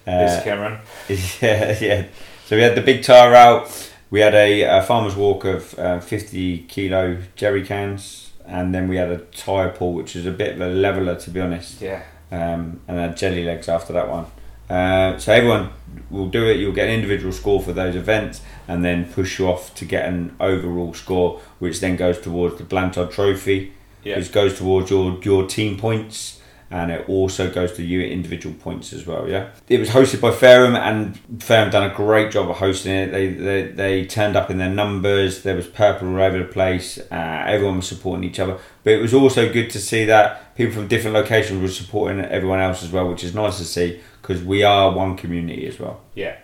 This 0.06 0.40
uh, 0.40 0.42
Cameron. 0.44 0.78
yeah, 1.42 1.78
yeah. 1.82 2.04
So 2.46 2.56
we 2.56 2.62
had 2.62 2.76
the 2.76 2.82
big 2.82 3.02
tire 3.04 3.34
out. 3.34 3.88
We 4.12 4.22
had 4.22 4.34
a, 4.34 4.63
a 4.63 4.82
farmer's 4.82 5.16
walk 5.16 5.46
of 5.46 5.78
uh, 5.78 6.00
fifty 6.00 6.60
kilo 6.60 7.18
jerry 7.36 7.63
cans, 7.66 8.32
and 8.46 8.74
then 8.74 8.88
we 8.88 8.96
had 8.98 9.10
a 9.10 9.18
tire 9.20 9.70
pull, 9.70 9.94
which 9.94 10.16
is 10.16 10.25
a 10.25 10.32
bit 10.32 10.56
of 10.56 10.62
a 10.62 10.68
leveler 10.70 11.16
to 11.16 11.30
be 11.30 11.39
honest 11.39 11.82
Yeah. 11.82 12.01
um, 12.32 12.80
and 12.88 12.98
then 12.98 13.16
jelly 13.16 13.44
legs 13.44 13.70
after 13.70 13.94
that 13.94 14.10
one. 14.10 14.25
Uh, 14.70 15.18
so 15.18 15.34
everyone 15.34 15.70
will 16.12 16.28
do 16.30 16.46
it. 16.48 16.58
You'll 16.58 16.74
get 16.74 16.88
an 16.88 16.94
individual 16.94 17.32
score 17.34 17.62
for 17.62 17.74
those 17.74 17.96
events, 17.96 18.42
and 18.68 18.84
then 18.84 19.06
push 19.12 19.38
you 19.39 19.48
off 19.48 19.74
to 19.75 19.86
get 19.86 20.06
an 20.08 20.36
overall 20.39 20.94
score, 20.94 21.39
which 21.60 21.80
then 21.80 21.96
goes 21.96 22.20
towards 22.20 22.58
the 22.58 22.63
Blanchard 22.63 23.12
Trophy, 23.12 23.74
Yeah. 24.04 24.18
which 24.18 24.32
goes 24.32 24.58
towards 24.58 24.89
your 24.89 25.20
your 25.24 25.46
team 25.48 25.78
points, 25.78 26.38
and 26.72 26.92
it 26.92 27.10
also 27.10 27.50
goes 27.52 27.74
to 27.74 27.84
you 27.84 28.02
at 28.02 28.10
individual 28.10 28.56
points 28.56 28.94
as 28.94 29.06
well. 29.06 29.28
Yeah, 29.28 29.50
it 29.68 29.80
was 29.80 29.90
hosted 29.90 30.22
by 30.22 30.32
Fareham, 30.32 30.76
and 30.76 31.18
Fareham 31.42 31.72
done 31.72 31.90
a 31.90 31.94
great 31.94 32.32
job 32.32 32.50
of 32.50 32.58
hosting 32.58 32.94
it. 32.94 33.12
They 33.12 33.28
they, 33.30 33.64
they 33.64 34.06
turned 34.06 34.36
up 34.36 34.50
in 34.50 34.58
their 34.58 34.70
numbers. 34.70 35.44
There 35.44 35.56
was 35.56 35.68
purple 35.68 36.10
all 36.10 36.22
over 36.22 36.38
the 36.38 36.46
place. 36.46 37.00
Uh, 37.12 37.44
everyone 37.48 37.78
was 37.78 37.88
supporting 37.88 38.24
each 38.24 38.40
other, 38.40 38.58
but 38.84 38.94
it 38.94 39.02
was 39.02 39.14
also 39.14 39.52
good 39.52 39.70
to 39.72 39.80
see 39.80 40.06
that 40.06 40.56
people 40.56 40.74
from 40.74 40.88
different 40.88 41.16
locations 41.16 41.62
were 41.62 41.68
supporting 41.68 42.24
everyone 42.26 42.60
else 42.60 42.84
as 42.84 42.92
well, 42.92 43.10
which 43.10 43.24
is 43.24 43.34
nice 43.34 43.58
to 43.58 43.66
see 43.66 44.00
because 44.22 44.44
we 44.44 44.64
are 44.64 44.92
one 44.92 45.18
community 45.18 45.66
as 45.66 45.80
well. 45.80 46.02
Yeah. 46.14 46.38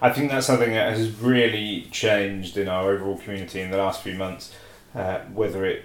I 0.00 0.10
think 0.10 0.32
that's 0.32 0.46
something 0.46 0.72
that 0.72 0.96
has 0.96 1.10
really 1.20 1.86
changed 1.92 2.56
in 2.56 2.68
our 2.68 2.90
overall 2.90 3.16
community 3.18 3.60
in 3.60 3.70
the 3.70 3.76
last 3.76 4.02
few 4.02 4.14
months, 4.14 4.52
uh, 4.96 5.20
whether 5.32 5.64
it 5.64 5.84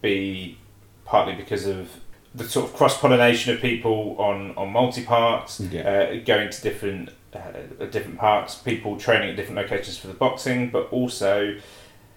be 0.00 0.58
partly 1.04 1.34
because 1.34 1.66
of 1.66 1.90
the 2.34 2.44
sort 2.44 2.66
of 2.68 2.74
cross 2.76 2.98
pollination 2.98 3.54
of 3.54 3.60
people 3.60 4.16
on, 4.18 4.54
on 4.56 4.70
multi 4.70 5.04
parts, 5.04 5.60
Yeah. 5.60 5.82
uh, 5.88 6.24
going 6.24 6.50
to 6.50 6.60
different 6.62 7.10
uh, 7.34 7.86
different 7.90 8.18
parks, 8.18 8.54
people 8.54 8.96
training 8.96 9.30
at 9.30 9.36
different 9.36 9.56
locations 9.58 9.98
for 9.98 10.06
the 10.06 10.14
boxing, 10.14 10.70
but 10.70 10.88
also 10.90 11.58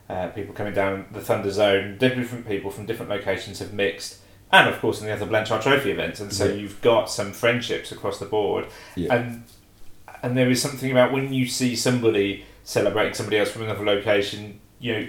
uh, 0.09 0.27
people 0.27 0.53
coming 0.53 0.73
down 0.73 1.05
the 1.11 1.19
Thunder 1.21 1.51
Zone. 1.51 1.97
Different 1.97 2.47
people 2.47 2.71
from 2.71 2.85
different 2.85 3.09
locations 3.11 3.59
have 3.59 3.73
mixed, 3.73 4.19
and 4.51 4.69
of 4.69 4.79
course 4.79 5.01
in 5.01 5.07
the 5.07 5.13
other 5.13 5.25
Blanchard 5.25 5.61
Trophy 5.61 5.91
events, 5.91 6.19
and 6.21 6.31
so 6.31 6.45
Yeah. 6.45 6.53
you've 6.53 6.81
got 6.81 7.09
some 7.09 7.31
friendships 7.33 7.91
across 7.91 8.19
the 8.19 8.25
board, 8.25 8.65
Yeah. 8.95 9.13
and 9.15 9.43
and 10.23 10.37
there 10.37 10.49
is 10.49 10.61
something 10.61 10.91
about 10.91 11.11
when 11.11 11.33
you 11.33 11.47
see 11.47 11.75
somebody 11.75 12.45
celebrating 12.63 13.13
somebody 13.13 13.37
else 13.39 13.49
from 13.49 13.63
another 13.63 13.83
location, 13.83 14.59
you 14.79 14.93
know. 14.93 15.07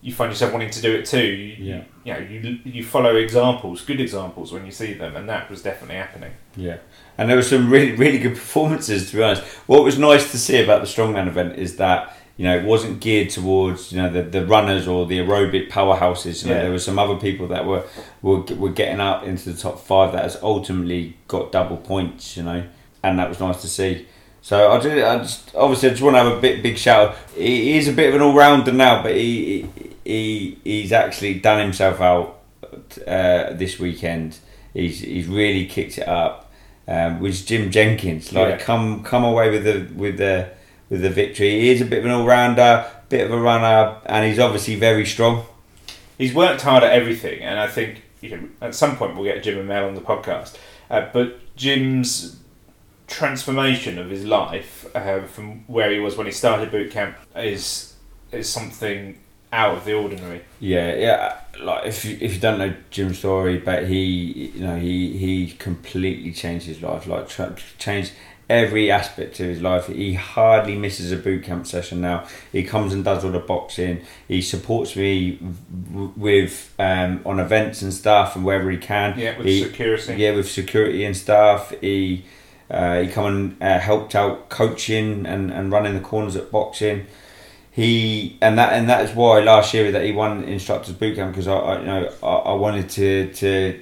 You 0.00 0.12
find 0.14 0.30
yourself 0.30 0.52
wanting 0.52 0.70
to 0.70 0.80
do 0.80 0.94
it 0.94 1.06
too. 1.06 1.26
You, 1.26 1.56
Yeah. 1.58 1.82
you 2.04 2.12
know, 2.12 2.18
you 2.20 2.58
you 2.64 2.84
follow 2.84 3.16
examples, 3.16 3.80
good 3.82 4.00
examples 4.00 4.52
when 4.52 4.64
you 4.64 4.70
see 4.70 4.92
them, 4.94 5.16
and 5.16 5.28
that 5.28 5.50
was 5.50 5.60
definitely 5.62 5.96
happening. 5.96 6.32
Yeah, 6.56 6.76
and 7.18 7.28
there 7.28 7.36
were 7.36 7.42
some 7.42 7.68
really 7.68 7.92
really 7.92 8.18
good 8.18 8.34
performances. 8.34 9.10
To 9.10 9.16
be 9.16 9.22
honest, 9.22 9.42
what 9.66 9.82
was 9.82 9.98
nice 9.98 10.30
to 10.30 10.38
see 10.38 10.62
about 10.62 10.82
the 10.82 10.86
strongman 10.86 11.26
event 11.26 11.58
is 11.58 11.76
that 11.76 12.16
you 12.36 12.44
know 12.44 12.56
it 12.56 12.64
wasn't 12.64 13.00
geared 13.00 13.30
towards 13.30 13.90
you 13.90 14.00
know 14.00 14.08
the, 14.08 14.22
the 14.22 14.46
runners 14.46 14.86
or 14.86 15.04
the 15.04 15.18
aerobic 15.18 15.68
powerhouses. 15.68 16.44
You 16.44 16.50
know, 16.50 16.56
Yeah. 16.56 16.62
there 16.62 16.70
were 16.70 16.78
some 16.78 16.98
other 16.98 17.16
people 17.16 17.48
that 17.48 17.66
were, 17.66 17.82
were 18.22 18.42
were 18.62 18.70
getting 18.70 19.00
up 19.00 19.24
into 19.24 19.50
the 19.52 19.58
top 19.60 19.80
five 19.80 20.12
that 20.12 20.22
has 20.22 20.38
ultimately 20.42 21.16
got 21.26 21.50
double 21.50 21.76
points. 21.76 22.36
You 22.36 22.44
know, 22.44 22.62
and 23.02 23.18
that 23.18 23.28
was 23.28 23.40
nice 23.40 23.60
to 23.62 23.68
see. 23.68 24.06
So 24.42 24.70
I 24.70 24.80
do. 24.80 25.04
I 25.04 25.18
just 25.18 25.52
obviously 25.56 25.88
I 25.88 25.90
just 25.90 26.02
want 26.02 26.14
to 26.14 26.22
have 26.22 26.38
a 26.38 26.40
big 26.40 26.62
big 26.62 26.78
shout. 26.78 27.16
He, 27.34 27.72
he's 27.72 27.88
a 27.88 27.92
bit 27.92 28.10
of 28.10 28.14
an 28.14 28.22
all 28.22 28.32
rounder 28.32 28.70
now, 28.72 29.02
but 29.02 29.16
he, 29.16 29.62
he 29.62 29.87
he's 30.12 30.92
actually 30.92 31.34
done 31.34 31.60
himself 31.60 32.00
out 32.00 32.40
uh, 33.06 33.52
this 33.52 33.78
weekend. 33.78 34.38
He's 34.74 35.00
he's 35.00 35.26
really 35.26 35.66
kicked 35.66 35.98
it 35.98 36.08
up. 36.08 36.44
Um, 36.86 37.20
with 37.20 37.44
Jim 37.46 37.70
Jenkins, 37.70 38.32
like 38.32 38.48
Yeah. 38.48 38.56
come 38.58 39.02
come 39.04 39.22
away 39.22 39.50
with 39.50 39.64
the 39.64 39.92
with 39.94 40.16
the 40.16 40.48
with 40.88 41.02
the 41.02 41.10
victory. 41.10 41.50
He 41.60 41.68
is 41.68 41.82
a 41.82 41.84
bit 41.84 41.98
of 41.98 42.06
an 42.06 42.12
all 42.12 42.24
rounder, 42.24 42.86
bit 43.10 43.26
of 43.26 43.30
a 43.30 43.38
runner, 43.38 43.96
and 44.06 44.24
he's 44.24 44.38
obviously 44.38 44.74
very 44.76 45.04
strong. 45.04 45.44
he's 46.16 46.32
worked 46.34 46.62
hard 46.62 46.82
at 46.82 46.92
everything, 46.92 47.42
and 47.42 47.58
I 47.60 47.66
think 47.68 48.02
you 48.22 48.30
know 48.30 48.48
at 48.62 48.74
some 48.74 48.96
point 48.96 49.14
we'll 49.14 49.24
get 49.24 49.42
Jim 49.44 49.58
and 49.58 49.68
Mel 49.68 49.84
on 49.86 49.94
the 49.96 50.00
podcast. 50.00 50.56
Uh, 50.90 51.06
but 51.12 51.54
Jim's 51.56 52.38
transformation 53.06 53.98
of 53.98 54.08
his 54.10 54.24
life 54.24 54.86
uh, 54.94 55.22
from 55.26 55.64
where 55.66 55.90
he 55.90 55.98
was 55.98 56.16
when 56.16 56.26
he 56.26 56.32
started 56.32 56.70
boot 56.70 56.90
camp 56.90 57.16
is 57.36 57.94
is 58.32 58.48
something 58.48 59.18
out 59.52 59.76
of 59.78 59.84
the 59.84 59.94
ordinary. 59.94 60.42
Yeah, 60.60 60.94
yeah. 60.94 61.38
Like 61.60 61.86
if 61.86 62.04
you, 62.04 62.16
if 62.20 62.34
you 62.34 62.40
don't 62.40 62.58
know 62.58 62.74
Jim's 62.90 63.18
story, 63.18 63.58
but 63.58 63.86
he 63.88 64.50
you 64.54 64.60
know 64.60 64.76
he 64.76 65.16
he 65.18 65.50
completely 65.52 66.32
changed 66.32 66.66
his 66.66 66.82
life. 66.82 67.06
Like 67.06 67.28
tra- 67.28 67.56
changed 67.78 68.12
every 68.50 68.90
aspect 68.90 69.38
of 69.40 69.46
his 69.46 69.60
life. 69.60 69.88
He 69.88 70.14
hardly 70.14 70.74
misses 70.76 71.12
a 71.12 71.16
boot 71.16 71.42
camp 71.44 71.66
session 71.66 72.00
now. 72.00 72.26
He 72.52 72.62
comes 72.62 72.94
and 72.94 73.04
does 73.04 73.24
all 73.24 73.30
the 73.32 73.40
boxing. 73.40 74.00
He 74.26 74.40
supports 74.40 74.96
me 74.96 75.38
with 76.16 76.74
um, 76.78 77.20
on 77.26 77.40
events 77.40 77.82
and 77.82 77.92
stuff 77.92 78.36
and 78.36 78.44
wherever 78.44 78.70
he 78.70 78.78
can. 78.78 79.18
Yeah, 79.18 79.36
with 79.36 79.46
He- 79.46 79.62
security. 79.62 80.14
yeah, 80.14 80.32
with 80.34 80.50
security 80.50 81.04
and 81.04 81.16
stuff. 81.16 81.72
He 81.80 82.24
uh, 82.70 83.00
he 83.00 83.08
come 83.08 83.24
and 83.26 83.62
uh, 83.62 83.78
helped 83.78 84.14
out 84.14 84.48
coaching 84.50 85.24
and, 85.26 85.50
and 85.50 85.72
running 85.72 85.94
the 85.94 86.00
corners 86.00 86.36
at 86.36 86.50
boxing. 86.50 87.06
He 87.78 88.36
and 88.40 88.58
that 88.58 88.72
and 88.72 88.88
that 88.90 89.04
is 89.04 89.14
why 89.14 89.38
last 89.38 89.72
year 89.72 89.92
that 89.92 90.02
he 90.04 90.10
won 90.10 90.42
instructors 90.42 90.94
boot 90.94 91.14
camp 91.14 91.30
because 91.32 91.46
I, 91.46 91.54
I 91.56 91.78
you 91.80 91.86
know 91.86 92.12
I, 92.24 92.26
I 92.26 92.54
wanted 92.54 92.90
to 92.90 93.32
to 93.34 93.80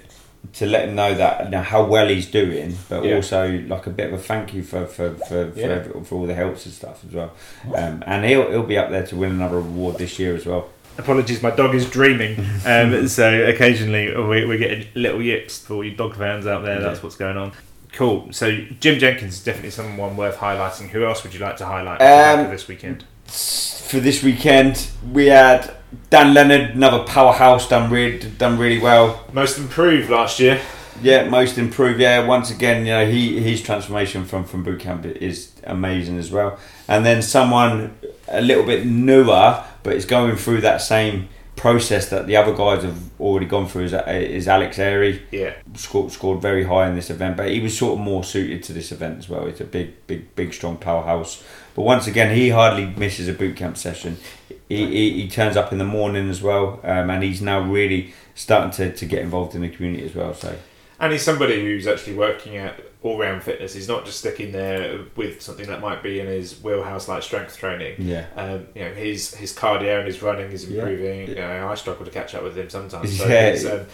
to 0.52 0.66
let 0.66 0.86
him 0.88 0.94
know 0.94 1.14
that 1.14 1.44
you 1.46 1.50
know, 1.52 1.62
how 1.62 1.82
well 1.82 2.06
he's 2.06 2.26
doing, 2.30 2.76
but 2.90 3.04
Yeah. 3.04 3.14
also 3.16 3.58
like 3.66 3.86
a 3.86 3.90
bit 3.90 4.08
of 4.12 4.20
a 4.20 4.22
thank 4.22 4.52
you 4.52 4.62
for 4.62 4.84
for 4.84 5.14
for, 5.14 5.50
for, 5.50 5.58
Yeah. 5.58 5.66
every- 5.78 6.04
for 6.04 6.16
all 6.16 6.26
the 6.26 6.34
helps 6.34 6.66
and 6.66 6.74
stuff 6.74 7.02
as 7.08 7.14
well. 7.14 7.32
Um, 7.74 8.04
and 8.06 8.22
he'll 8.26 8.50
he'll 8.50 8.62
be 8.74 8.76
up 8.76 8.90
there 8.90 9.06
to 9.06 9.16
win 9.16 9.30
another 9.30 9.56
award 9.58 9.96
this 9.96 10.18
year 10.18 10.36
as 10.36 10.44
well. 10.44 10.68
Apologies, 10.98 11.42
my 11.42 11.50
dog 11.50 11.74
is 11.74 11.88
dreaming. 11.88 12.36
Um, 12.66 13.08
so 13.08 13.44
occasionally 13.46 14.08
we, 14.14 14.44
we're 14.44 14.58
getting 14.58 14.86
little 14.94 15.22
yips 15.22 15.58
for 15.60 15.72
all 15.76 15.84
you 15.84 15.96
dog 15.96 16.14
fans 16.16 16.46
out 16.46 16.64
there. 16.66 16.80
That's 16.80 16.98
Yeah. 16.98 17.02
what's 17.02 17.16
going 17.16 17.38
on. 17.38 17.52
Cool. 17.92 18.28
So 18.30 18.46
Jim 18.78 18.98
Jenkins 18.98 19.34
is 19.38 19.42
definitely 19.42 19.70
someone 19.70 20.18
worth 20.18 20.36
highlighting. 20.36 20.88
Who 20.90 21.06
else 21.06 21.22
would 21.24 21.32
you 21.32 21.40
like 21.40 21.56
to 21.56 21.64
highlight 21.64 22.02
Um, 22.02 22.50
this 22.50 22.68
weekend? 22.68 23.04
For 23.86 24.00
this 24.00 24.22
weekend, 24.22 24.88
we 25.12 25.26
had 25.26 25.74
Dan 26.10 26.34
Leonard, 26.34 26.70
another 26.76 27.04
powerhouse, 27.04 27.68
done 27.68 27.90
really 27.90 28.18
done 28.18 28.58
really 28.58 28.78
well. 28.78 29.24
Most 29.32 29.58
improved 29.58 30.10
last 30.10 30.40
year. 30.40 30.60
Yeah, 31.02 31.28
most 31.28 31.58
improved. 31.58 32.00
Yeah, 32.00 32.26
once 32.26 32.50
again, 32.50 32.86
you 32.86 32.92
know, 32.92 33.06
he 33.06 33.40
his 33.40 33.62
transformation 33.62 34.24
from 34.24 34.44
from 34.44 34.64
boot 34.64 34.80
camp 34.80 35.04
is 35.04 35.52
amazing 35.64 36.18
as 36.18 36.30
well. 36.30 36.58
And 36.88 37.04
then 37.06 37.22
someone 37.22 37.96
a 38.28 38.40
little 38.40 38.64
bit 38.64 38.86
newer, 38.86 39.64
but 39.82 39.94
is 39.94 40.04
going 40.04 40.36
through 40.36 40.62
that 40.62 40.78
same 40.78 41.28
process 41.54 42.10
that 42.10 42.26
the 42.26 42.36
other 42.36 42.54
guys 42.54 42.82
have 42.84 43.10
already 43.18 43.46
gone 43.46 43.66
through 43.66 43.84
is, 43.84 43.94
uh, 43.94 44.04
is 44.06 44.46
Alex 44.46 44.78
Airy. 44.78 45.22
Yeah. 45.32 45.54
Scored, 45.74 46.12
scored 46.12 46.42
very 46.42 46.64
high 46.64 46.86
in 46.86 46.94
this 46.94 47.08
event, 47.08 47.36
but 47.36 47.48
he 47.48 47.60
was 47.60 47.76
sort 47.76 47.94
of 47.94 48.04
more 48.04 48.22
suited 48.22 48.62
to 48.64 48.72
this 48.74 48.92
event 48.92 49.18
as 49.18 49.28
well. 49.28 49.46
He's 49.46 49.60
a 49.60 49.64
big, 49.64 50.06
big, 50.06 50.34
big, 50.36 50.52
strong 50.52 50.76
powerhouse. 50.76 51.42
But 51.76 51.82
once 51.82 52.06
again, 52.06 52.34
he 52.34 52.48
hardly 52.48 52.86
misses 52.86 53.28
a 53.28 53.34
boot 53.34 53.54
camp 53.54 53.76
session. 53.76 54.16
He, 54.66 54.86
he, 54.86 55.22
he 55.22 55.28
turns 55.28 55.58
up 55.58 55.72
in 55.72 55.78
the 55.78 55.84
morning 55.84 56.30
as 56.30 56.40
well, 56.40 56.80
um, 56.82 57.10
and 57.10 57.22
he's 57.22 57.42
now 57.42 57.60
really 57.60 58.14
starting 58.34 58.70
to, 58.72 58.96
to 58.96 59.04
get 59.04 59.20
involved 59.20 59.54
in 59.54 59.60
the 59.60 59.68
community 59.68 60.06
as 60.06 60.14
well. 60.14 60.32
So 60.32 60.56
And 60.98 61.12
he's 61.12 61.22
somebody 61.22 61.60
who's 61.60 61.86
actually 61.86 62.14
working 62.14 62.56
at 62.56 62.80
all 63.06 63.18
round 63.18 63.42
fitness. 63.42 63.72
He's 63.74 63.88
not 63.88 64.04
just 64.04 64.18
sticking 64.18 64.50
there 64.52 64.98
with 65.14 65.40
something 65.40 65.66
that 65.68 65.80
might 65.80 66.02
be 66.02 66.18
in 66.20 66.26
his 66.26 66.60
wheelhouse, 66.62 67.06
like 67.08 67.22
strength 67.22 67.56
training. 67.56 67.94
Yeah. 67.98 68.26
Um, 68.36 68.66
you 68.74 68.82
know, 68.84 68.92
his 68.92 69.32
his 69.34 69.52
cardio 69.54 69.98
and 69.98 70.06
his 70.06 70.20
running 70.22 70.50
is 70.50 70.68
Yeah. 70.68 70.80
improving. 70.80 71.28
You 71.28 71.34
know, 71.36 71.68
I 71.68 71.74
struggle 71.76 72.04
to 72.04 72.10
catch 72.10 72.34
up 72.34 72.42
with 72.42 72.56
him 72.58 72.68
sometimes. 72.68 73.16
So 73.18 73.26
Yeah. 73.28 73.70
um, 73.72 73.86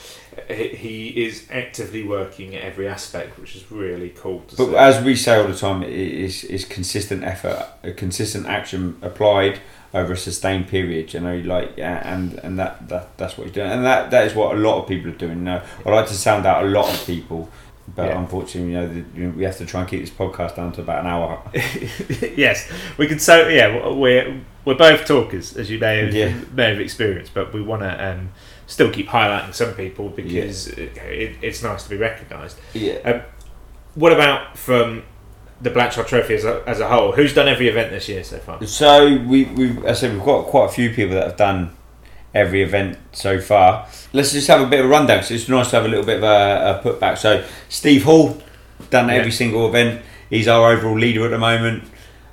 he, 0.48 1.24
is 1.26 1.46
actively 1.50 2.04
working 2.04 2.54
at 2.54 2.62
every 2.62 2.88
aspect, 2.88 3.38
which 3.38 3.54
is 3.54 3.70
really 3.70 4.10
cool 4.10 4.40
to 4.48 4.56
But 4.56 4.66
see. 4.70 4.76
as 4.76 5.04
we 5.04 5.14
say 5.14 5.36
all 5.36 5.46
the 5.46 5.54
time, 5.54 5.82
it 5.82 5.90
is 5.90 6.44
is 6.44 6.64
consistent 6.64 7.22
effort, 7.24 7.66
a 7.82 7.92
consistent 7.92 8.46
action 8.46 8.96
applied 9.02 9.60
over 9.94 10.14
a 10.14 10.16
sustained 10.16 10.68
period. 10.68 11.12
You 11.12 11.20
know, 11.20 11.36
like 11.44 11.72
yeah, 11.76 12.00
and 12.14 12.38
and 12.42 12.58
that, 12.58 12.88
that 12.88 13.16
that's 13.18 13.36
what 13.36 13.44
he's 13.46 13.54
doing, 13.54 13.70
and 13.70 13.84
that 13.84 14.10
that 14.10 14.26
is 14.26 14.34
what 14.34 14.54
a 14.56 14.58
lot 14.58 14.80
of 14.80 14.88
people 14.88 15.10
are 15.10 15.14
doing. 15.26 15.38
You 15.38 15.44
know, 15.44 15.62
I 15.84 15.90
like 15.90 16.06
to 16.08 16.14
sound 16.14 16.46
out 16.46 16.64
a 16.64 16.66
lot 16.66 16.88
of 16.92 17.04
people, 17.06 17.50
but 17.94 18.06
Yeah. 18.08 18.18
unfortunately, 18.20 18.72
you 18.72 18.78
know, 18.78 18.88
the, 18.88 19.26
we 19.36 19.44
have 19.44 19.56
to 19.58 19.66
try 19.66 19.80
and 19.80 19.88
keep 19.90 20.00
this 20.00 20.10
podcast 20.10 20.56
down 20.56 20.72
to 20.72 20.80
about 20.82 21.00
an 21.00 21.06
hour. 21.06 21.42
yes, 22.36 22.70
we 22.96 23.06
can. 23.06 23.18
So 23.18 23.48
yeah, 23.48 23.90
we're 23.92 24.40
we're 24.64 24.74
both 24.76 25.04
talkers, 25.06 25.56
as 25.56 25.70
you 25.70 25.78
may 25.78 25.98
have, 26.04 26.14
Yeah. 26.14 26.34
may 26.52 26.68
have 26.70 26.80
experienced, 26.80 27.34
but 27.34 27.52
we 27.52 27.60
want 27.62 27.82
to 27.82 28.10
um, 28.12 28.30
still 28.66 28.90
keep 28.90 29.08
highlighting 29.08 29.52
some 29.54 29.74
people 29.74 30.08
because 30.08 30.68
it, 30.68 30.96
it, 30.96 31.36
it's 31.42 31.62
nice 31.62 31.82
to 31.84 31.90
be 31.90 31.96
recognised. 31.96 32.58
Yeah. 32.72 33.22
What 33.94 34.12
about 34.12 34.56
from 34.56 35.02
the 35.60 35.70
Blanchard 35.70 36.06
Trophy 36.06 36.34
as 36.34 36.44
a, 36.44 36.62
as 36.66 36.80
a 36.80 36.88
whole? 36.88 37.12
Who's 37.12 37.34
done 37.34 37.48
every 37.48 37.68
event 37.68 37.90
this 37.90 38.08
year 38.08 38.24
so 38.24 38.38
far? 38.38 38.64
So 38.64 39.16
we 39.26 39.44
we 39.44 39.84
I 39.86 39.92
said 39.92 40.12
we've 40.12 40.24
got 40.24 40.46
quite 40.46 40.66
a 40.66 40.72
few 40.72 40.90
people 40.90 41.14
that 41.16 41.26
have 41.26 41.36
done 41.36 41.76
every 42.34 42.62
event 42.62 42.98
so 43.12 43.40
far. 43.40 43.86
Let's 44.12 44.32
just 44.32 44.48
have 44.48 44.60
a 44.60 44.66
bit 44.66 44.80
of 44.80 44.86
a 44.86 44.88
rundown. 44.88 45.22
So 45.22 45.34
it's 45.34 45.48
nice 45.48 45.70
to 45.70 45.76
have 45.76 45.84
a 45.84 45.88
little 45.88 46.04
bit 46.04 46.18
of 46.18 46.22
a, 46.24 46.80
a 46.80 46.82
putback. 46.82 47.18
So 47.18 47.44
Steve 47.68 48.04
Hall 48.04 48.40
done 48.90 49.08
Yeah. 49.08 49.16
every 49.16 49.32
single 49.32 49.66
event. 49.68 50.02
He's 50.30 50.48
our 50.48 50.72
overall 50.72 50.98
leader 50.98 51.24
at 51.24 51.30
the 51.30 51.38
moment. 51.38 51.84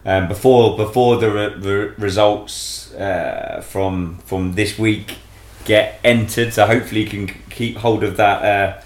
Um, 0.06 0.28
before 0.30 0.78
before 0.78 1.18
the 1.18 1.30
re- 1.30 1.56
re- 1.56 1.94
results 1.98 2.94
uh, 2.94 3.62
from 3.68 4.20
from 4.26 4.54
this 4.54 4.80
week 4.80 5.16
get 5.66 6.00
entered, 6.06 6.54
so 6.54 6.66
hopefully 6.66 7.02
you 7.02 7.08
can 7.08 7.28
keep 7.50 7.76
hold 7.78 8.04
of 8.04 8.16
that. 8.16 8.44
Uh, 8.44 8.82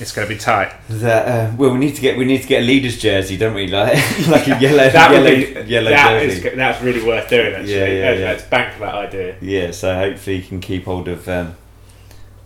It's 0.00 0.12
going 0.12 0.26
to 0.26 0.32
be 0.34 0.38
tight. 0.40 0.72
that 0.88 1.28
uh, 1.28 1.54
well, 1.56 1.72
we 1.72 1.78
need 1.78 1.94
to 1.94 2.00
get 2.00 2.16
we 2.16 2.24
need 2.24 2.40
to 2.42 2.48
get 2.48 2.62
a 2.62 2.66
leader's 2.66 2.98
jersey, 2.98 3.36
don't 3.36 3.54
we? 3.54 3.66
Like 3.66 3.94
like 4.28 4.46
a 4.48 4.58
yellow 4.60 4.88
That 4.88 5.12
yellow, 5.12 5.24
be 5.64 5.70
yellow 5.70 5.90
that 5.90 6.20
jersey. 6.22 6.48
is- 6.48 6.56
that's 6.56 6.82
really 6.82 7.04
worth 7.06 7.28
doing. 7.28 7.54
Actually, 7.54 7.72
Yeah, 7.74 7.84
yeah, 7.86 8.04
Let's- 8.10 8.20
yeah. 8.20 8.26
let's 8.30 8.42
bank 8.44 8.78
that 8.80 8.94
idea. 8.94 9.36
Yeah, 9.40 9.70
so 9.72 9.94
hopefully 9.94 10.36
you 10.36 10.42
can 10.42 10.60
keep 10.60 10.84
hold 10.86 11.06
of 11.08 11.28
um, 11.28 11.54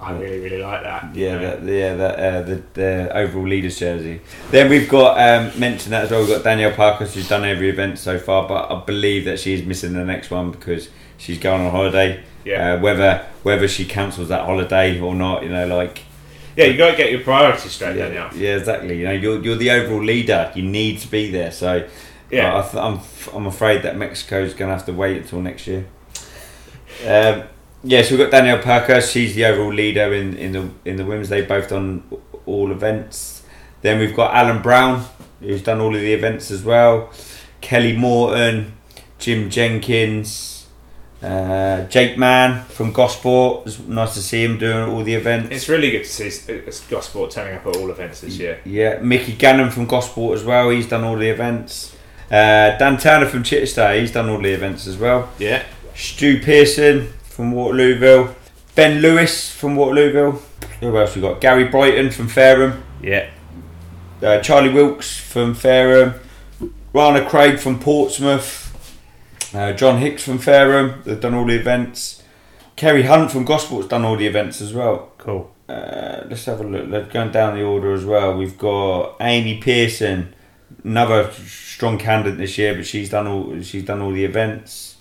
I 0.01 0.13
really 0.19 0.39
really 0.41 0.59
like 0.59 0.83
that. 0.83 1.15
yeah 1.15 1.39
that 1.39 1.63
yeah 1.63 1.95
that 1.95 2.19
uh, 2.19 2.43
the 2.43 2.63
the 2.75 3.17
overall 3.17 3.47
leaders 3.49 3.79
jersey. 3.79 4.21
Then 4.51 4.69
we've 4.69 4.89
got 4.89 5.17
um, 5.19 5.59
mentioned 5.59 5.93
that 5.95 6.05
as 6.05 6.11
well. 6.11 6.21
We've 6.21 6.29
got 6.29 6.45
Danielle 6.45 6.73
Parker. 6.73 7.07
who's 7.07 7.29
done 7.29 7.45
every 7.45 7.71
event 7.71 7.99
so 7.99 8.19
far, 8.19 8.47
but 8.47 8.71
I 8.71 8.85
believe 8.85 9.25
that 9.27 9.39
she's 9.39 9.65
missing 9.65 9.95
the 9.95 10.05
next 10.05 10.31
one 10.31 10.51
because 10.51 10.91
she's 11.17 11.39
going 11.39 11.63
on 11.65 11.71
holiday. 11.71 12.23
yeah, 12.45 12.75
Uh, 12.75 12.81
whether 12.81 13.25
whether 13.45 13.67
she 13.69 13.85
cancels 13.87 14.29
that 14.29 14.45
holiday 14.45 15.01
or 15.01 15.15
not, 15.15 15.43
you 15.43 15.49
know, 15.49 15.67
like 15.69 16.03
yeah. 16.57 16.65
You 16.67 16.77
got 16.77 16.91
to 16.93 16.97
get 16.97 17.11
your 17.11 17.21
priorities 17.21 17.73
straight. 17.73 17.97
yeah, 17.97 18.31
yeah, 18.35 18.57
exactly. 18.57 18.99
You 18.99 19.05
know, 19.07 19.13
you're 19.13 19.43
you're 19.43 19.57
the 19.57 19.71
overall 19.71 20.03
leader. 20.03 20.51
You 20.55 20.63
need 20.63 20.99
to 21.01 21.09
be 21.09 21.31
there. 21.31 21.51
So 21.53 21.87
Yeah. 22.31 22.59
I 22.59 22.63
th- 22.63 22.75
I'm 22.83 23.01
I'm 23.35 23.47
afraid 23.47 23.83
that 23.83 23.97
Mexico's 23.97 24.55
going 24.55 24.69
to 24.71 24.77
have 24.77 24.87
to 24.87 24.93
wait 24.93 25.17
until 25.19 25.41
next 25.41 25.67
year. 25.67 25.87
Um, 27.07 27.45
yeah, 27.83 28.03
so 28.03 28.17
we've 28.17 28.25
got 28.25 28.31
Danielle 28.31 28.63
Parker. 28.63 29.01
She's 29.01 29.35
the 29.35 29.45
overall 29.45 29.73
leader 29.73 30.13
in, 30.15 30.37
in 30.37 30.53
the 30.53 30.71
in 30.85 30.97
the 30.97 31.05
women's. 31.05 31.29
They've 31.29 31.47
both 31.47 31.69
done 31.69 32.03
all 32.47 32.71
events. 32.71 33.43
Then 33.83 33.99
we've 33.99 34.15
got 34.17 34.35
Alan 34.35 34.63
Brown, 34.63 35.05
who's 35.41 35.63
done 35.63 35.81
all 35.81 35.95
of 35.95 36.01
the 36.01 36.13
events 36.15 36.51
as 36.51 36.63
well. 36.63 37.11
Kelly 37.61 37.95
Morton, 37.95 38.73
Jim 39.19 39.51
Jenkins, 39.51 40.54
uh, 41.25 41.87
Jake 41.89 42.19
Mann 42.19 42.65
from 42.67 42.93
Gosport. 42.93 43.67
It's 43.67 43.79
nice 43.81 44.15
to 44.15 44.23
see 44.23 44.45
him 44.45 44.59
doing 44.59 44.91
all 44.91 45.03
the 45.03 45.15
events. 45.15 45.51
It's 45.51 45.69
really 45.69 45.91
good 45.91 46.05
to 46.05 46.31
see 46.31 46.53
uh, 46.53 46.71
Gosport 46.91 47.31
turning 47.31 47.57
up 47.57 47.67
at 47.67 47.77
all 47.77 47.91
events 47.91 48.21
this 48.21 48.39
year. 48.39 48.61
Yeah, 48.65 48.99
Mickey 49.01 49.33
Gannon 49.35 49.71
from 49.71 49.87
Gosport 49.87 50.39
as 50.39 50.45
well. 50.45 50.71
He's 50.71 50.89
done 50.89 51.05
all 51.05 51.17
the 51.17 51.29
events. 51.29 51.97
Uh, 52.31 52.77
Dan 52.79 52.99
Turner 52.99 53.27
from 53.27 53.43
Chichester. 53.43 53.95
He's 53.95 54.13
done 54.13 54.29
all 54.29 54.41
the 54.41 54.53
events 54.53 54.87
as 54.87 54.97
well. 54.97 55.31
Yeah, 55.39 55.65
Stu 55.95 56.41
Pearson 56.41 57.09
from 57.23 57.53
Waterlooville. 57.53 58.35
Ben 58.75 59.01
Lewis 59.01 59.51
from 59.55 59.77
Waterlooville. 59.77 60.41
Who 60.81 60.97
else 60.99 61.15
we 61.15 61.23
got? 61.23 61.41
Gary 61.41 61.65
Brighton 61.65 62.11
from 62.11 62.29
Fareham. 62.29 62.83
yeah. 63.03 63.31
Uh, 64.23 64.41
Charlie 64.41 64.71
Wilkes 64.73 65.19
from 65.19 65.55
Fareham. 65.55 66.15
Rana 66.95 67.29
Craig 67.29 67.59
from 67.59 67.79
Portsmouth. 67.79 68.64
Uh, 69.55 69.73
John 69.73 69.99
Hicks 69.99 70.25
from 70.25 70.39
Fareham. 70.39 71.03
They've 71.05 71.21
done 71.21 71.35
all 71.35 71.45
the 71.47 71.55
events. 71.55 72.23
Kerry 72.77 73.03
Hunt 73.05 73.31
from 73.31 73.47
Gosport's 73.47 73.89
done 73.89 74.05
all 74.05 74.17
the 74.17 74.27
events 74.27 74.61
as 74.61 74.75
well. 74.75 75.13
Cool. 75.19 75.51
Uh, 75.69 76.23
let's 76.29 76.45
have 76.47 76.61
a 76.61 76.65
look. 76.65 76.87
Let's 76.89 77.13
go 77.13 77.29
down 77.29 77.55
the 77.55 77.63
order 77.63 77.93
as 77.93 78.05
well. 78.05 78.37
We've 78.37 78.59
got 78.59 79.17
Amy 79.21 79.59
Pearson, 79.59 80.35
another 80.83 81.31
strong 81.31 81.99
candidate 81.99 82.37
this 82.39 82.59
year, 82.59 82.75
but 82.75 82.85
she's 82.87 83.09
done 83.11 83.27
all 83.27 83.63
she's 83.63 83.85
done 83.85 84.03
all 84.03 84.11
the 84.13 84.25
events. 84.25 84.97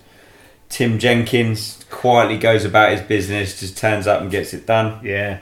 Tim 0.69 0.99
Jenkins 0.99 1.83
quietly 1.89 2.37
goes 2.37 2.63
about 2.65 2.91
his 2.91 3.01
business, 3.01 3.59
just 3.59 3.77
turns 3.77 4.07
up 4.07 4.21
and 4.21 4.31
gets 4.31 4.53
it 4.53 4.65
done. 4.65 4.99
Yeah, 5.03 5.39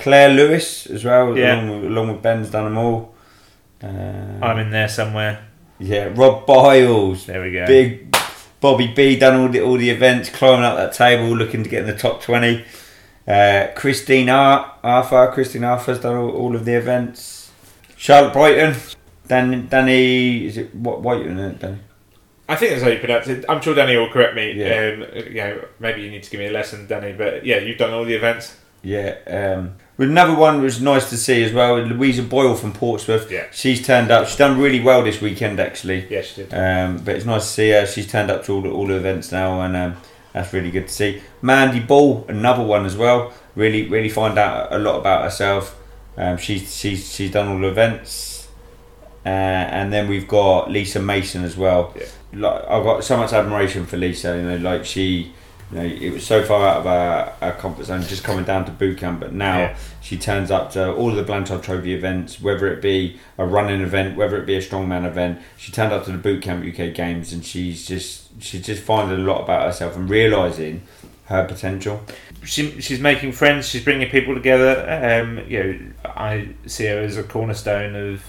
Claire 0.00 0.30
Lewis 0.30 0.86
as 0.86 1.04
well, 1.04 1.36
Yeah. 1.36 1.54
along, 1.62 1.80
with, 1.82 1.90
along 1.90 2.08
with 2.12 2.22
Ben's 2.22 2.50
done 2.50 2.64
them 2.64 2.78
all. 2.78 3.14
Uh, 3.82 3.86
I'm 4.44 4.58
in 4.58 4.70
there 4.70 4.88
somewhere. 4.88 5.44
yeah, 5.78 6.10
Rob 6.14 6.46
Biles, 6.46 7.26
There 7.26 7.42
we 7.42 7.52
go. 7.52 7.66
big 7.66 8.13
Bobby 8.64 8.86
B 8.86 9.18
done 9.18 9.38
all 9.38 9.50
the 9.50 9.60
all 9.60 9.76
the 9.76 9.90
events, 9.90 10.30
climbing 10.30 10.64
up 10.64 10.78
that 10.78 10.94
table, 10.94 11.36
looking 11.36 11.62
to 11.64 11.68
get 11.68 11.82
in 11.82 11.86
the 11.86 11.98
top 11.98 12.22
twenty. 12.22 12.64
Uh, 13.28 13.66
Christine 13.76 14.30
Ar- 14.30 14.76
Arthur, 14.82 15.30
Christine 15.34 15.64
Arthur's 15.64 16.00
done 16.00 16.16
all, 16.16 16.30
all 16.30 16.56
of 16.56 16.64
the 16.64 16.72
events. 16.72 17.52
Charlotte 17.94 18.32
Brighton, 18.32 18.74
Dan, 19.28 19.66
Danny, 19.68 20.46
is 20.46 20.56
it 20.56 20.74
what 20.74 21.02
White 21.02 21.26
isn't 21.26 21.38
it, 21.38 21.58
Danny? 21.58 21.78
I 22.48 22.56
think 22.56 22.70
that's 22.70 22.82
how 22.82 22.88
you 22.88 23.00
pronounce 23.00 23.28
it. 23.28 23.44
I'm 23.50 23.60
sure 23.60 23.74
Danny 23.74 23.98
will 23.98 24.08
correct 24.08 24.34
me. 24.34 24.52
Yeah. 24.52 24.94
Um, 24.94 25.24
you 25.26 25.34
know, 25.34 25.64
maybe 25.78 26.00
you 26.00 26.10
need 26.10 26.22
to 26.22 26.30
give 26.30 26.40
me 26.40 26.46
a 26.46 26.50
lesson, 26.50 26.86
Danny. 26.86 27.12
But 27.12 27.44
yeah, 27.44 27.58
you've 27.58 27.76
done 27.76 27.92
all 27.92 28.06
the 28.06 28.14
events. 28.14 28.56
Yeah. 28.82 29.18
Um, 29.26 29.74
but 29.96 30.08
another 30.08 30.34
one 30.34 30.60
was 30.60 30.80
nice 30.80 31.08
to 31.10 31.16
see 31.16 31.42
as 31.44 31.52
well. 31.52 31.76
Louisa 31.78 32.22
Boyle 32.22 32.56
from 32.56 32.72
Portsmouth. 32.72 33.30
Yeah. 33.30 33.46
She's 33.52 33.84
turned 33.84 34.10
up. 34.10 34.26
She's 34.26 34.36
done 34.36 34.58
really 34.58 34.80
well 34.80 35.04
this 35.04 35.20
weekend 35.20 35.60
actually. 35.60 36.06
Yeah, 36.08 36.22
she 36.22 36.42
did. 36.42 36.52
Um, 36.52 36.98
but 36.98 37.14
it's 37.14 37.24
nice 37.24 37.42
to 37.42 37.48
see 37.48 37.70
her. 37.70 37.86
She's 37.86 38.10
turned 38.10 38.30
up 38.30 38.44
to 38.44 38.52
all 38.52 38.62
the, 38.62 38.70
all 38.70 38.86
the 38.86 38.96
events 38.96 39.30
now, 39.30 39.60
and 39.60 39.76
um, 39.76 39.96
that's 40.32 40.52
really 40.52 40.72
good 40.72 40.88
to 40.88 40.92
see. 40.92 41.22
Mandy 41.42 41.80
Ball, 41.80 42.24
another 42.28 42.64
one 42.64 42.84
as 42.84 42.96
well. 42.96 43.32
Really, 43.54 43.88
really 43.88 44.08
find 44.08 44.36
out 44.36 44.72
a 44.72 44.78
lot 44.78 44.98
about 44.98 45.22
herself. 45.22 45.80
Um, 46.16 46.38
she's 46.38 46.74
she's 46.74 47.12
she's 47.12 47.30
done 47.30 47.48
all 47.48 47.60
the 47.60 47.68
events, 47.68 48.48
uh, 49.24 49.28
and 49.28 49.92
then 49.92 50.08
we've 50.08 50.26
got 50.26 50.70
Lisa 50.70 51.00
Mason 51.00 51.44
as 51.44 51.56
well. 51.56 51.94
Yeah. 51.96 52.06
Like 52.32 52.62
I've 52.68 52.82
got 52.82 53.04
so 53.04 53.16
much 53.16 53.32
admiration 53.32 53.86
for 53.86 53.96
Lisa. 53.96 54.36
You 54.36 54.42
know, 54.42 54.56
like 54.56 54.84
she. 54.84 55.32
You 55.72 55.78
know, 55.78 55.84
it 55.84 56.12
was 56.12 56.26
so 56.26 56.44
far 56.44 56.68
out 56.68 56.76
of 56.78 56.86
our, 56.86 57.32
our 57.40 57.52
comfort 57.52 57.86
zone 57.86 58.02
just 58.02 58.22
coming 58.22 58.44
down 58.44 58.64
to 58.66 58.70
boot 58.70 58.98
camp, 58.98 59.20
but 59.20 59.32
now 59.32 59.58
Yeah. 59.58 59.76
she 60.00 60.16
turns 60.18 60.50
up 60.50 60.70
to 60.72 60.92
all 60.92 61.10
of 61.10 61.16
the 61.16 61.22
Blanchard 61.22 61.62
Trophy 61.62 61.94
events, 61.94 62.40
whether 62.40 62.66
it 62.68 62.80
be 62.82 63.18
a 63.38 63.46
running 63.46 63.80
event, 63.80 64.16
whether 64.16 64.36
it 64.36 64.46
be 64.46 64.54
a 64.56 64.60
strongman 64.60 65.06
event. 65.06 65.40
She 65.56 65.72
turned 65.72 65.92
up 65.92 66.04
to 66.04 66.12
the 66.12 66.18
boot 66.18 66.42
camp 66.42 66.64
UK 66.64 66.94
games, 66.94 67.32
and 67.32 67.44
she's 67.44 67.86
just 67.86 68.28
she's 68.42 68.64
just 68.66 68.82
finding 68.82 69.18
a 69.20 69.22
lot 69.22 69.42
about 69.42 69.62
herself 69.66 69.96
and 69.96 70.08
realizing 70.08 70.82
her 71.26 71.44
potential. 71.46 72.02
she, 72.44 72.78
she's 72.82 73.00
making 73.00 73.32
friends. 73.32 73.66
She's 73.66 73.82
bringing 73.82 74.10
people 74.10 74.34
together. 74.34 75.22
Um, 75.22 75.38
you 75.48 75.62
know, 75.62 75.78
I 76.04 76.50
see 76.66 76.84
her 76.86 76.98
as 77.00 77.16
a 77.16 77.22
cornerstone 77.22 77.96
of 77.96 78.22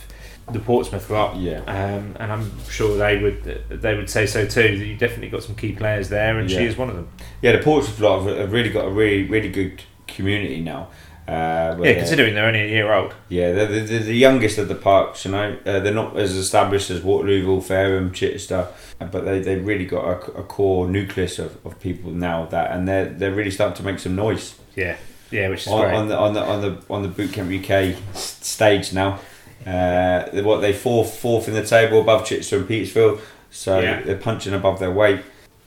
the 0.51 0.60
Portsmouth 0.60 1.10
lot. 1.10 1.38
Yeah. 1.38 1.60
Um, 1.62 2.15
and 2.19 2.31
I'm 2.31 2.63
sure 2.69 2.97
they 2.97 3.21
would 3.21 3.43
they 3.69 3.95
would 3.95 4.10
say 4.10 4.25
so 4.25 4.45
too. 4.45 4.77
That 4.77 4.86
you 4.86 4.95
definitely 4.95 5.29
got 5.29 5.43
some 5.43 5.55
key 5.55 5.73
players 5.73 6.10
there, 6.10 6.38
and 6.39 6.49
she 6.49 6.65
is 6.65 6.77
one 6.77 6.89
of 6.89 6.95
them. 6.95 7.08
Yeah, 7.41 7.53
the 7.53 7.63
Portsmouth 7.63 7.99
lot 7.99 8.23
have, 8.23 8.38
have 8.38 8.51
really 8.53 8.69
got 8.69 8.86
a 8.86 8.89
really 8.91 9.23
really 9.23 9.49
good 9.49 9.81
community 10.08 10.62
now. 10.62 10.89
Uh, 11.27 11.75
Yeah, 11.81 11.93
considering 11.95 12.36
they're 12.36 12.45
only 12.45 12.62
a 12.62 12.67
year 12.67 12.93
old. 12.93 13.15
Yeah, 13.29 13.51
they're, 13.51 13.65
they're, 13.67 13.84
they're 13.86 13.99
the 14.01 14.13
youngest 14.15 14.60
of 14.60 14.67
the 14.67 14.75
parks, 14.75 15.25
you 15.25 15.31
know. 15.31 15.58
Uh, 15.65 15.79
they're 15.79 15.91
not 15.91 16.15
as 16.17 16.36
established 16.36 16.91
as 16.91 16.99
Waterlooville, 17.01 17.63
Fareham, 17.63 18.12
Chichester, 18.13 18.67
but 18.99 19.25
they, 19.25 19.39
they've 19.39 19.65
really 19.65 19.86
got 19.86 20.05
a, 20.05 20.17
a 20.34 20.43
core 20.43 20.88
nucleus 20.88 21.39
of, 21.39 21.58
of 21.65 21.79
people 21.79 22.12
now 22.12 22.45
that, 22.45 22.69
and 22.69 22.88
they're, 22.88 23.05
they're 23.05 23.34
really 23.34 23.49
starting 23.49 23.75
to 23.75 23.81
make 23.81 23.97
some 23.97 24.15
noise 24.15 24.53
Yeah, 24.75 24.97
yeah, 25.31 25.49
which 25.49 25.62
is 25.62 25.67
on, 25.69 25.81
great. 25.81 25.95
on 25.95 26.08
the 26.10 26.15
on 26.15 26.34
the 26.36 26.41
on 26.43 26.62
the 26.62 26.93
on 26.93 27.01
the 27.01 27.10
Bootcamp 27.10 27.49
UK 27.60 28.15
stage 28.15 28.93
now. 28.93 29.19
Uh, 29.65 30.23
what 30.43 30.62
they 30.62 30.73
fourth 30.73 31.17
fourth 31.17 31.47
in 31.47 31.54
the 31.56 31.65
table 31.65 31.99
above 32.01 32.25
Chichester 32.25 32.58
and 32.58 32.67
Petersfield, 32.67 33.19
so 33.49 33.80
Yeah. 33.80 34.01
they're 34.01 34.15
punching 34.17 34.54
above 34.54 34.80
their 34.80 34.91
weight, 34.91 35.21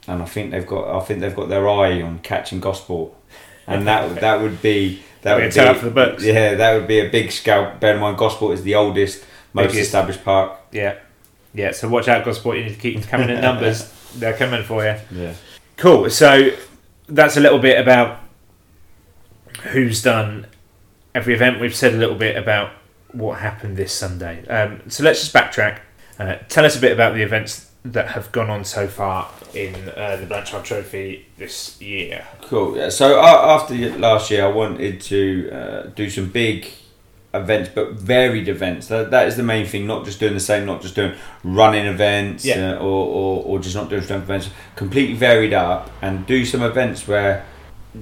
and 0.06 0.22
I 0.22 0.26
think 0.26 0.52
they've 0.52 0.66
got 0.66 0.96
I 0.96 1.00
think 1.04 1.20
they've 1.20 1.34
got 1.34 1.48
their 1.48 1.68
eye 1.68 2.00
on 2.02 2.20
catching 2.20 2.60
Gosport, 2.60 3.12
and 3.66 3.86
that 3.88 4.20
that 4.20 4.40
would 4.40 4.62
be 4.62 5.02
that 5.22 5.34
would 5.36 5.52
gonna 5.52 5.72
be 5.72 5.78
for 5.80 5.84
the 5.86 5.90
books. 5.90 6.22
yeah 6.22 6.54
that 6.54 6.74
would 6.74 6.86
be 6.86 7.00
a 7.00 7.08
big 7.08 7.32
scalp. 7.32 7.80
Bear 7.80 7.94
in 7.94 8.00
mind, 8.00 8.16
Gosport 8.18 8.54
is 8.54 8.62
the 8.62 8.76
oldest 8.76 9.24
most 9.52 9.68
Biggest. 9.72 9.86
established 9.88 10.24
park. 10.24 10.52
Yeah, 10.70 10.94
yeah. 11.52 11.72
So 11.72 11.88
watch 11.88 12.06
out, 12.06 12.24
Gosport. 12.24 12.58
You 12.58 12.64
need 12.64 12.74
to 12.74 12.80
keep 12.80 12.94
them 13.00 13.02
coming 13.02 13.30
in 13.30 13.40
numbers. 13.40 13.92
They're 14.14 14.36
coming 14.36 14.62
for 14.62 14.84
you. 14.84 14.94
Yeah. 15.10 15.34
Cool. 15.76 16.08
So 16.10 16.50
that's 17.08 17.36
a 17.36 17.40
little 17.40 17.58
bit 17.58 17.80
about 17.80 18.20
who's 19.72 20.02
done 20.02 20.46
every 21.14 21.34
event. 21.34 21.60
We've 21.60 21.74
said 21.74 21.94
a 21.94 21.96
little 21.96 22.14
bit 22.14 22.36
about 22.36 22.70
what 23.12 23.38
happened 23.40 23.76
this 23.76 23.92
Sunday. 23.92 24.46
Um, 24.48 24.82
so 24.88 25.02
let's 25.04 25.20
just 25.20 25.34
backtrack. 25.34 25.80
Uh, 26.18 26.36
tell 26.48 26.64
us 26.64 26.76
a 26.76 26.80
bit 26.80 26.92
about 26.92 27.14
the 27.14 27.22
events 27.22 27.70
that 27.84 28.08
have 28.08 28.30
gone 28.32 28.50
on 28.50 28.64
so 28.64 28.86
far 28.88 29.30
in 29.54 29.74
uh, 29.96 30.16
the 30.16 30.26
Blanchard 30.26 30.64
Trophy 30.64 31.26
this 31.38 31.80
year. 31.80 32.26
Cool. 32.42 32.76
Yeah. 32.76 32.88
So 32.90 33.18
after 33.20 33.74
last 33.98 34.30
year, 34.30 34.44
I 34.44 34.48
wanted 34.48 35.00
to 35.02 35.50
uh, 35.50 35.82
do 35.94 36.10
some 36.10 36.28
big 36.28 36.70
events, 37.32 37.70
but 37.74 37.92
varied 37.92 38.48
events. 38.48 38.88
That, 38.88 39.10
that 39.12 39.28
is 39.28 39.36
the 39.36 39.42
main 39.42 39.64
thing. 39.64 39.86
Not 39.86 40.04
just 40.04 40.18
doing 40.18 40.34
the 40.34 40.40
same. 40.40 40.66
Not 40.66 40.82
just 40.82 40.96
doing 40.96 41.14
running 41.44 41.86
events, 41.86 42.44
Yeah. 42.44 42.72
uh, 42.72 42.78
or, 42.78 43.06
or 43.06 43.44
or 43.44 43.58
just 43.60 43.76
not 43.76 43.88
doing 43.88 44.02
strength 44.02 44.24
events. 44.24 44.50
Completely 44.76 45.14
varied 45.14 45.54
up 45.54 45.90
and 46.02 46.26
do 46.26 46.44
some 46.44 46.62
events 46.62 47.06
where 47.06 47.46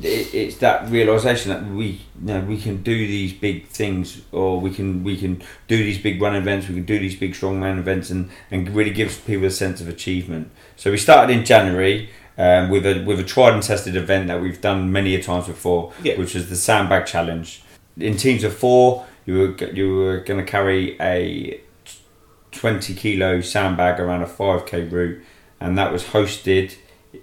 it, 0.04 0.34
it's 0.34 0.56
that 0.58 0.90
realization 0.90 1.50
that 1.50 1.66
we 1.66 1.86
you 1.86 2.00
know 2.20 2.40
we 2.40 2.58
can 2.60 2.82
do 2.82 2.94
these 2.94 3.32
big 3.32 3.66
things, 3.68 4.22
or 4.32 4.60
we 4.60 4.70
can 4.70 5.04
we 5.04 5.16
can 5.16 5.42
do 5.68 5.76
these 5.76 5.98
big 5.98 6.20
run 6.20 6.34
events. 6.34 6.68
We 6.68 6.74
can 6.74 6.84
do 6.84 6.98
these 6.98 7.16
big 7.16 7.34
strongman 7.34 7.78
events, 7.78 8.10
and 8.10 8.30
and 8.50 8.68
really 8.74 8.90
gives 8.92 9.18
people 9.18 9.46
a 9.46 9.50
sense 9.50 9.80
of 9.80 9.88
achievement. 9.88 10.50
So 10.76 10.90
we 10.90 10.96
started 10.98 11.36
in 11.36 11.44
January. 11.44 12.10
Um, 12.38 12.68
with 12.68 12.84
a 12.84 13.02
with 13.02 13.18
a 13.18 13.24
tried 13.24 13.54
and 13.54 13.62
tested 13.62 13.96
event 13.96 14.26
that 14.28 14.42
we've 14.42 14.60
done 14.60 14.92
many 14.92 15.14
a 15.14 15.22
times 15.22 15.46
before, 15.46 15.94
Yeah. 16.02 16.18
which 16.18 16.34
was 16.34 16.50
the 16.50 16.56
sandbag 16.56 17.06
challenge. 17.06 17.62
In 17.98 18.18
teams 18.18 18.44
of 18.44 18.54
four, 18.54 19.06
you 19.24 19.38
were 19.38 19.64
you 19.72 19.94
were 19.94 20.18
going 20.18 20.44
to 20.44 20.44
carry 20.44 20.98
a 21.00 21.58
twenty 22.52 22.92
kilo 22.92 23.40
sandbag 23.40 23.98
around 23.98 24.20
a 24.20 24.26
five 24.26 24.66
k 24.66 24.82
route, 24.82 25.22
and 25.60 25.78
that 25.78 25.90
was 25.90 26.04
hosted 26.04 26.74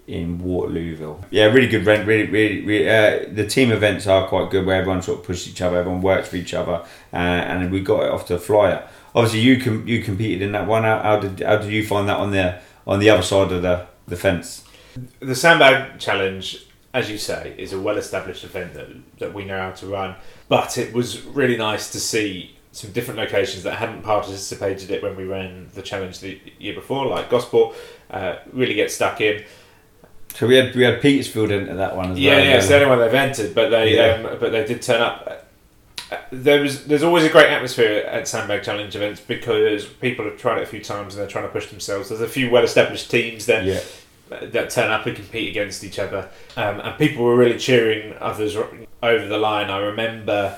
in 0.08 0.40
Waterlooville. 0.40 1.24
Yeah, 1.30 1.46
really 1.46 1.68
good 1.68 1.86
rent. 1.86 2.08
Really, 2.08 2.30
really, 2.30 2.62
really 2.66 2.90
uh, 2.90 3.26
the 3.32 3.46
team 3.46 3.72
events 3.72 4.08
are 4.08 4.28
quite 4.28 4.50
good 4.50 4.66
where 4.66 4.76
everyone 4.76 5.02
sort 5.02 5.20
of 5.20 5.26
pushes 5.26 5.50
each 5.50 5.62
other, 5.62 5.78
everyone 5.78 6.02
works 6.02 6.30
for 6.30 6.36
each 6.36 6.54
other, 6.54 6.84
uh, 7.12 7.16
and 7.16 7.72
we 7.72 7.82
got 7.82 8.04
it 8.04 8.12
off 8.12 8.26
to 8.28 8.36
a 8.36 8.40
flyer. 8.40 8.88
Obviously, 9.16 9.42
you 9.42 9.62
com- 9.62 9.88
you 9.88 10.02
competed 10.02 10.42
in 10.42 10.52
that 10.54 10.68
one. 10.68 10.84
How, 10.84 11.00
how 11.00 11.20
did 11.20 11.40
how 11.46 11.58
did 11.58 11.72
you 11.72 11.86
find 11.86 12.08
that 12.10 12.18
on 12.18 12.32
the 12.32 12.60
on 12.88 13.00
the 13.00 13.10
other 13.10 13.24
side 13.24 13.52
of 13.52 13.62
the 13.62 13.88
the 14.08 14.16
fence? 14.16 14.64
The 15.20 15.36
Sandbag 15.36 16.00
Challenge, 16.00 16.66
as 16.94 17.10
you 17.10 17.18
say, 17.18 17.56
is 17.58 17.74
a 17.74 17.80
well 17.80 17.98
established 17.98 18.44
event 18.44 18.74
that, 18.74 18.90
that 19.20 19.34
we 19.34 19.46
know 19.46 19.58
how 19.58 19.72
to 19.72 19.88
run. 19.88 20.16
But 20.50 20.78
it 20.78 20.94
was 20.94 21.22
really 21.24 21.58
nice 21.58 21.92
to 21.92 22.00
see 22.00 22.58
some 22.72 22.92
different 22.92 23.20
locations 23.20 23.64
that 23.64 23.76
hadn't 23.76 24.02
participated 24.02 24.90
in 24.90 24.96
it 24.96 25.04
when 25.04 25.16
we 25.16 25.26
ran 25.26 25.70
the 25.76 25.82
challenge 25.82 26.20
the 26.20 26.40
year 26.58 26.74
before, 26.74 27.06
like 27.06 27.30
Gosport, 27.30 27.76
uh, 28.10 28.38
really 28.52 28.74
get 28.74 28.92
stuck 28.92 29.22
in. 29.22 29.44
So 30.34 30.48
we 30.48 30.56
had 30.56 30.76
we 30.76 30.84
had 30.84 31.02
Petersfield 31.02 31.52
into 31.52 31.74
that 31.76 31.96
one 31.96 32.12
as 32.12 32.20
Yeah, 32.20 32.32
well. 32.36 32.40
yeah, 32.44 32.50
yeah, 32.52 32.58
it's 32.58 32.68
the 32.68 32.76
only 32.76 32.88
one 32.88 33.00
they've 33.00 33.14
entered, 33.14 33.54
but 33.56 33.70
they 33.70 33.96
Yeah. 33.96 34.30
um, 34.32 34.38
but 34.40 34.52
they 34.52 34.66
did 34.66 34.82
turn 34.82 35.02
up. 35.02 35.46
There 36.32 36.62
was 36.62 36.86
there's 36.86 37.04
always 37.04 37.24
a 37.24 37.30
great 37.30 37.48
atmosphere 37.50 38.04
at 38.08 38.28
Sandbag 38.28 38.64
Challenge 38.64 38.96
events 38.96 39.22
because 39.22 39.86
people 39.86 40.26
have 40.26 40.38
tried 40.38 40.60
it 40.60 40.64
a 40.64 40.66
few 40.68 40.82
times 40.82 41.14
and 41.16 41.22
they're 41.22 41.30
trying 41.30 41.46
to 41.46 41.52
push 41.52 41.68
themselves. 41.68 42.10
There's 42.10 42.22
a 42.22 42.28
few 42.28 42.50
well 42.50 42.64
established 42.64 43.10
teams 43.12 43.46
that 43.48 43.64
yeah. 43.64 43.80
that 44.42 44.70
turn 44.70 44.92
up 44.92 45.06
and 45.06 45.16
compete 45.16 45.50
against 45.50 45.84
each 45.84 46.00
other, 46.00 46.30
um, 46.58 46.80
and 46.82 46.98
people 46.98 47.24
were 47.26 47.36
really 47.36 47.58
cheering 47.60 48.16
others 48.20 48.56
over 48.56 49.26
the 49.28 49.38
line. 49.38 49.70
I 49.70 49.78
remember 49.80 50.58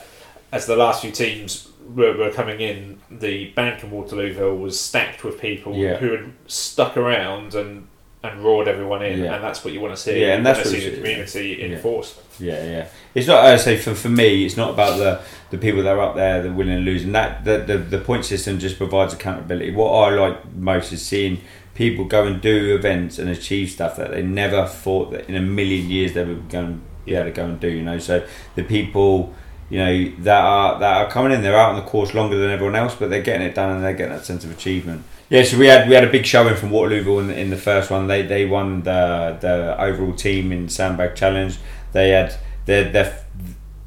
as 0.51 0.65
the 0.67 0.75
last 0.77 1.01
few 1.01 1.11
teams 1.11 1.69
were, 1.93 2.15
were 2.17 2.31
coming 2.31 2.61
in, 2.61 2.99
the 3.11 3.49
bank 3.51 3.83
in 3.83 3.91
Waterlooville 3.91 4.57
was 4.59 4.79
stacked 4.79 5.23
with 5.23 5.39
people 5.41 5.75
Yeah. 5.75 5.97
who 5.97 6.11
had 6.11 6.31
stuck 6.47 6.95
around 6.95 7.53
and. 7.55 7.87
And 8.25 8.43
roared 8.43 8.67
everyone 8.67 9.01
in, 9.03 9.19
Yeah. 9.23 9.35
and 9.35 9.43
that's 9.43 9.63
what 9.63 9.73
you 9.73 9.79
want 9.79 9.95
to 9.95 10.01
see. 10.01 10.19
Yeah, 10.21 10.33
and 10.35 10.39
You 10.39 10.43
that's 10.53 10.59
what 10.59 10.67
see 10.67 10.89
the 10.89 10.95
community 10.97 11.57
Yeah. 11.59 11.65
enforced. 11.75 12.15
Yeah, 12.39 12.63
yeah. 12.65 12.85
It's 13.13 13.27
not. 13.27 13.45
I 13.45 13.55
say 13.57 13.77
for, 13.77 13.93
for 13.95 14.09
me, 14.09 14.45
it's 14.45 14.57
not 14.57 14.71
about 14.71 14.97
the, 14.97 15.19
the 15.51 15.57
people 15.57 15.83
that 15.83 15.95
are 15.95 16.01
up 16.01 16.15
there 16.15 16.41
that 16.41 16.49
are 16.49 16.53
winning 16.53 16.75
and 16.77 16.85
losing. 16.85 17.11
That 17.13 17.45
the, 17.45 17.57
the 17.59 17.77
the 17.77 17.97
point 17.99 18.25
system 18.25 18.59
just 18.59 18.77
provides 18.77 19.13
accountability. 19.13 19.71
What 19.71 19.91
I 19.91 20.09
like 20.15 20.53
most 20.53 20.91
is 20.91 21.01
seeing 21.05 21.41
people 21.75 22.05
go 22.05 22.25
and 22.25 22.41
do 22.41 22.75
events 22.75 23.19
and 23.19 23.29
achieve 23.29 23.69
stuff 23.69 23.95
that 23.97 24.11
they 24.11 24.21
never 24.23 24.65
thought 24.65 25.11
that 25.11 25.27
in 25.29 25.35
a 25.35 25.41
million 25.41 25.89
years 25.89 26.13
they 26.13 26.23
would 26.23 26.49
go 26.49 26.59
and 26.61 26.81
be 27.05 27.13
able 27.15 27.25
to 27.25 27.31
go 27.31 27.45
and 27.45 27.59
do. 27.59 27.69
You 27.69 27.83
know, 27.83 27.99
so 27.99 28.25
the 28.55 28.63
people. 28.63 29.33
You 29.67 29.79
know 29.79 30.11
that 30.19 30.41
are 30.43 30.79
that 30.79 30.97
are 30.97 31.09
coming 31.09 31.31
in. 31.31 31.41
They're 31.41 31.57
out 31.57 31.69
on 31.71 31.75
the 31.77 31.81
course 31.89 32.13
longer 32.13 32.37
than 32.37 32.51
everyone 32.51 32.75
else, 32.75 32.93
but 32.93 33.09
they're 33.09 33.23
getting 33.23 33.47
it 33.47 33.55
done 33.55 33.71
and 33.71 33.83
they're 33.83 33.95
getting 33.95 34.13
that 34.13 34.23
sense 34.23 34.43
of 34.43 34.51
achievement. 34.51 35.01
Yeah, 35.29 35.43
so 35.43 35.57
we 35.57 35.65
had 35.67 35.87
we 35.89 35.95
had 35.95 36.03
a 36.03 36.11
big 36.11 36.25
showing 36.25 36.55
from 36.55 36.69
Waterlooville 36.69 37.19
in 37.21 37.27
the, 37.27 37.39
in 37.39 37.49
the 37.49 37.57
first 37.57 37.89
one. 37.89 38.07
They 38.07 38.21
they 38.21 38.45
won 38.45 38.83
the 38.83 39.37
the 39.41 39.75
overall 39.81 40.13
team 40.13 40.51
in 40.51 40.69
sandbag 40.69 41.15
challenge. 41.15 41.57
They 41.93 42.09
had 42.09 42.35
their 42.65 42.91
their 42.91 43.23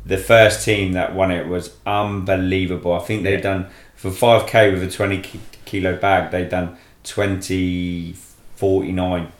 the 0.04 0.18
first 0.18 0.64
team 0.64 0.92
that 0.94 1.14
won 1.14 1.30
it 1.30 1.46
was 1.46 1.76
unbelievable. 1.86 2.92
I 2.92 3.00
think 3.00 3.22
they'd 3.22 3.40
done 3.42 3.66
for 3.94 4.10
five 4.10 4.46
k 4.48 4.72
with 4.72 4.82
a 4.82 4.90
twenty 4.90 5.22
kilo 5.64 5.96
bag. 5.96 6.30
They'd 6.32 6.48
done 6.48 6.76
twenty 7.04 8.14
forty 8.56 8.90
nine. 8.92 9.30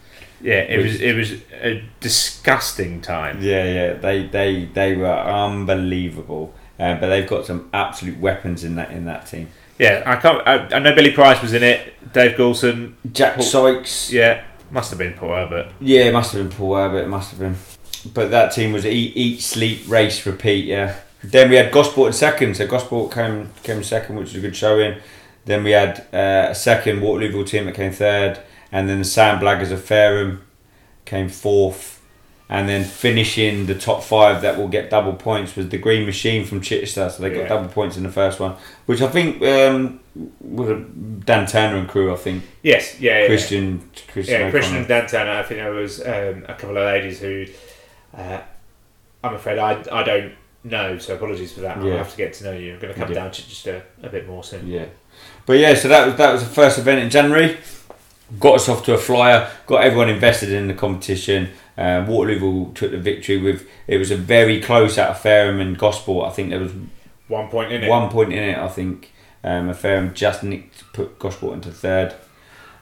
Yeah, 0.41 0.61
it 0.61 0.77
Which- 0.77 0.87
was 0.93 1.01
it 1.01 1.17
was 1.17 1.33
a 1.63 1.83
disgusting 1.99 3.01
time. 3.01 3.39
Yeah, 3.43 3.65
yeah. 3.65 3.93
They 3.95 4.27
they 4.27 4.67
they 4.67 4.95
were 4.95 5.07
unbelievable. 5.19 6.55
Uh, 6.79 6.95
but 6.95 7.09
they've 7.09 7.29
got 7.29 7.45
some 7.45 7.69
absolute 7.75 8.21
weapons 8.21 8.63
in 8.63 8.77
that 8.77 8.93
in 8.93 9.05
that 9.07 9.27
team. 9.27 9.49
Yeah, 9.79 10.03
I 10.07 10.17
can't. 10.17 10.47
I, 10.47 10.77
I 10.77 10.79
know 10.81 10.95
Billy 10.95 11.13
Price 11.13 11.41
was 11.41 11.53
in 11.53 11.63
it. 11.63 12.13
Dave 12.13 12.37
Goulson. 12.37 12.95
Jack 13.13 13.35
Paul- 13.37 13.45
Sykes. 13.45 14.11
Yeah, 14.13 14.43
must 14.71 14.91
have 14.91 14.99
been 14.99 15.15
Paul 15.15 15.31
Herbert. 15.31 15.73
Yeah, 15.81 16.03
it 16.05 16.13
must 16.13 16.33
have 16.33 16.43
been 16.49 16.57
Paul 16.57 16.77
Herbert. 16.77 17.05
It 17.05 17.09
must 17.09 17.31
have 17.31 17.39
been. 17.41 17.57
But 18.13 18.31
that 18.31 18.53
team 18.53 18.73
was 18.73 18.87
eat, 18.87 19.17
eat, 19.17 19.41
sleep, 19.41 19.83
race, 19.89 20.25
repeat. 20.27 20.65
Yeah. 20.65 20.97
Then 21.23 21.51
we 21.51 21.57
had 21.57 21.73
Gosport 21.73 22.09
in 22.09 22.13
second. 22.13 22.57
So 22.57 22.67
Gosport 22.67 23.13
came 23.13 23.51
came 23.63 23.83
second, 23.83 24.17
which 24.17 24.29
was 24.29 24.37
a 24.37 24.41
good 24.41 24.57
showing. 24.57 24.99
Then 25.45 25.65
we 25.65 25.71
had 25.73 26.01
uh, 26.13 26.49
a 26.51 26.55
second 26.55 27.01
Waterlooville 27.01 27.47
team 27.47 27.65
that 27.67 27.75
came 27.75 27.93
third, 27.93 28.39
and 28.71 28.89
then 28.89 28.99
the 28.99 29.05
Sandblaggers 29.05 29.71
of 29.73 29.83
Fareham 29.83 30.43
came 31.07 31.29
fourth, 31.29 31.98
and 32.51 32.69
then 32.69 32.83
finishing 32.85 33.67
the 33.67 33.75
top 33.75 34.03
five 34.03 34.41
that 34.43 34.57
will 34.57 34.69
get 34.69 34.89
double 34.91 35.13
points 35.13 35.55
was 35.55 35.69
the 35.69 35.77
Green 35.79 36.07
Machine 36.07 36.45
from 36.47 36.61
Chichester. 36.63 37.11
So 37.11 37.23
they 37.23 37.29
got 37.31 37.41
Yeah. 37.43 37.49
double 37.49 37.69
points 37.69 37.97
in 37.99 38.03
the 38.05 38.11
first 38.11 38.41
one, 38.41 38.55
which 38.87 39.03
I 39.03 39.09
think 39.09 39.43
um, 39.43 40.01
was 40.41 40.83
Dan 41.25 41.47
Turner 41.47 41.77
and 41.77 41.89
crew. 41.89 42.13
I 42.13 42.17
think 42.17 42.43
Yes, 42.63 42.99
yeah, 43.01 43.21
yeah. 43.21 43.27
Christian 43.27 43.91
Christian 44.13 44.41
Yeah, 44.41 44.51
Christian 44.51 44.77
and 44.79 44.89
Dan 44.89 45.07
Turner. 45.07 45.33
I 45.33 45.43
think 45.43 45.61
there 45.61 45.71
was 45.73 46.01
um, 46.01 46.45
a 46.49 46.55
couple 46.55 46.71
of 46.79 46.85
ladies 46.85 47.21
who, 47.21 47.47
uh, 48.17 48.41
I'm 49.23 49.35
afraid 49.35 49.59
I, 49.59 49.83
I 49.93 50.03
don't 50.03 50.33
know, 50.65 50.97
so 50.99 51.15
apologies 51.17 51.53
for 51.53 51.61
that. 51.61 51.77
I'll 51.79 51.97
have 51.99 52.11
to 52.11 52.17
get 52.17 52.33
to 52.35 52.45
know 52.45 52.53
you. 52.53 52.75
I'm 52.75 52.79
going 52.81 52.95
to 52.95 52.99
come 52.99 53.11
Yeah. 53.13 53.21
down 53.25 53.31
to 53.33 53.49
just 53.49 53.67
a, 53.67 53.83
a 54.03 54.09
bit 54.09 54.27
more 54.27 54.43
soon. 54.43 54.67
Yeah, 54.67 54.87
but 55.45 55.59
yeah, 55.59 55.75
so 55.75 55.89
that 55.89 56.07
was 56.07 56.17
that 56.17 56.33
was 56.33 56.43
the 56.45 56.51
first 56.55 56.79
event 56.79 57.01
in 57.01 57.11
January. 57.11 57.59
Got 58.41 58.57
us 58.57 58.69
off 58.69 58.85
to 58.87 58.95
a 58.95 58.99
flyer. 58.99 59.51
Got 59.67 59.85
everyone 59.85 60.09
invested 60.11 60.51
in 60.53 60.67
the 60.69 60.75
competition. 60.75 61.51
Um, 61.79 62.07
Waterlooville 62.09 62.75
took 62.75 62.91
the 62.91 62.99
victory 62.99 63.39
with. 63.41 63.67
It 63.87 63.97
was 63.99 64.11
a 64.11 64.17
very 64.17 64.61
close 64.61 64.99
out 64.99 65.11
of 65.11 65.21
Fareham 65.21 65.61
and 65.61 65.79
Gosport. 65.79 66.29
I 66.29 66.33
think 66.35 66.51
there 66.51 66.59
was 66.61 66.73
One 67.29 67.49
point 67.49 67.73
in 67.73 67.85
it. 67.85 67.89
one 67.89 68.11
point 68.11 68.33
in 68.33 68.43
it. 68.43 68.59
I 68.59 68.69
think 68.69 69.13
um, 69.45 69.69
and 69.69 69.77
Fareham 69.79 70.13
just 70.15 70.43
nicked 70.43 70.93
put 70.93 71.19
Gosport 71.19 71.55
into 71.55 71.71
third. 71.71 72.15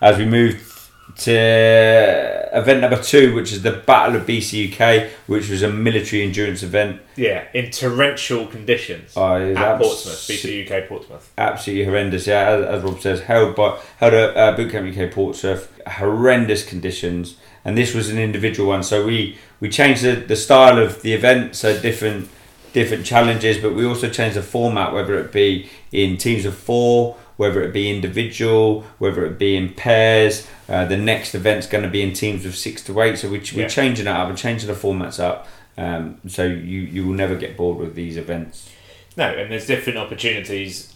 As 0.01 0.17
we 0.19 0.25
moved 0.25 0.73
to 1.19 2.49
event 2.53 2.81
number 2.81 3.01
two, 3.01 3.35
which 3.35 3.53
is 3.53 3.63
the 3.63 3.73
Battle 3.73 4.17
of 4.17 4.27
BCUK, 4.27 5.09
which 5.27 5.49
was 5.49 5.63
a 5.63 5.71
military 5.71 6.23
endurance 6.23 6.63
event. 6.63 7.01
Yeah, 7.17 7.45
in 7.55 7.71
torrential 7.71 8.47
conditions 8.47 9.13
it 9.17 9.21
at 9.21 9.57
abs- 9.57 9.85
Portsmouth, 9.87 10.29
BCUK 10.29 10.89
Portsmouth. 10.89 11.33
absolutely 11.39 11.85
horrendous. 11.85 12.27
Yeah, 12.27 12.49
as, 12.51 12.65
as 12.67 12.83
Rob 12.83 13.01
says, 13.01 13.21
held 13.23 13.55
by 13.57 13.79
held 13.99 14.15
at 14.15 14.37
uh, 14.37 14.57
Boot 14.57 14.71
Camp 14.73 14.97
UK 14.97 15.11
Portsmouth, 15.11 15.73
horrendous 15.87 16.65
conditions, 16.65 17.37
and 17.67 17.77
this 17.77 17.93
was 17.95 18.09
an 18.09 18.19
individual 18.19 18.69
one. 18.69 18.83
So 18.85 19.05
we 19.05 19.37
we 19.61 19.69
changed 19.69 20.03
the, 20.05 20.13
the 20.15 20.37
style 20.37 20.79
of 20.79 21.03
the 21.03 21.13
event, 21.13 21.57
so 21.57 21.79
different 21.79 22.31
different 22.73 23.05
challenges, 23.05 23.59
but 23.59 23.75
we 23.75 23.85
also 23.85 24.09
changed 24.09 24.37
the 24.37 24.43
format, 24.43 24.93
whether 24.93 25.19
it 25.19 25.33
be 25.33 25.69
in 25.93 26.17
teams 26.17 26.45
of 26.45 26.55
four, 26.55 27.17
whether 27.37 27.63
it 27.63 27.73
be 27.73 27.91
individual, 27.91 28.83
whether 28.99 29.27
it 29.27 29.39
be 29.39 29.57
in 29.57 29.75
pairs. 29.75 30.47
Uh, 30.69 30.85
the 30.85 30.97
next 30.97 31.35
event's 31.35 31.67
going 31.67 31.83
to 31.83 31.91
be 31.91 32.03
in 32.03 32.13
teams 32.13 32.45
of 32.47 32.55
six 32.55 32.85
to 32.85 33.01
eight, 33.01 33.19
so 33.19 33.29
we, 33.29 33.41
Yeah. 33.41 33.63
we're 33.65 33.69
changing 33.69 34.07
it 34.07 34.11
up, 34.11 34.29
we're 34.29 34.37
changing 34.37 34.69
the 34.69 34.75
formats 34.75 35.19
up. 35.19 35.49
Um, 35.79 36.21
so 36.27 36.45
you, 36.45 36.81
you 36.81 37.07
will 37.07 37.15
never 37.15 37.35
get 37.35 37.57
bored 37.57 37.79
with 37.79 37.95
these 37.95 38.17
events. 38.17 38.71
No, 39.17 39.25
and 39.25 39.51
there's 39.51 39.67
different 39.67 39.99
opportunities 39.99 40.95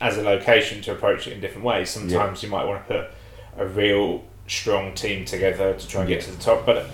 as 0.00 0.16
a 0.18 0.22
location 0.22 0.80
to 0.82 0.92
approach 0.92 1.26
it 1.26 1.32
in 1.32 1.40
different 1.40 1.64
ways. 1.64 1.90
Sometimes 1.90 2.42
you 2.42 2.48
might 2.48 2.64
want 2.64 2.86
to 2.86 2.94
put 2.94 3.10
a 3.56 3.66
real 3.66 4.24
strong 4.48 4.94
team 4.94 5.24
together 5.24 5.74
to 5.74 5.88
try 5.88 6.00
and 6.02 6.08
get 6.08 6.20
Yeah. 6.20 6.26
to 6.26 6.30
the 6.36 6.42
top, 6.42 6.66
but 6.66 6.86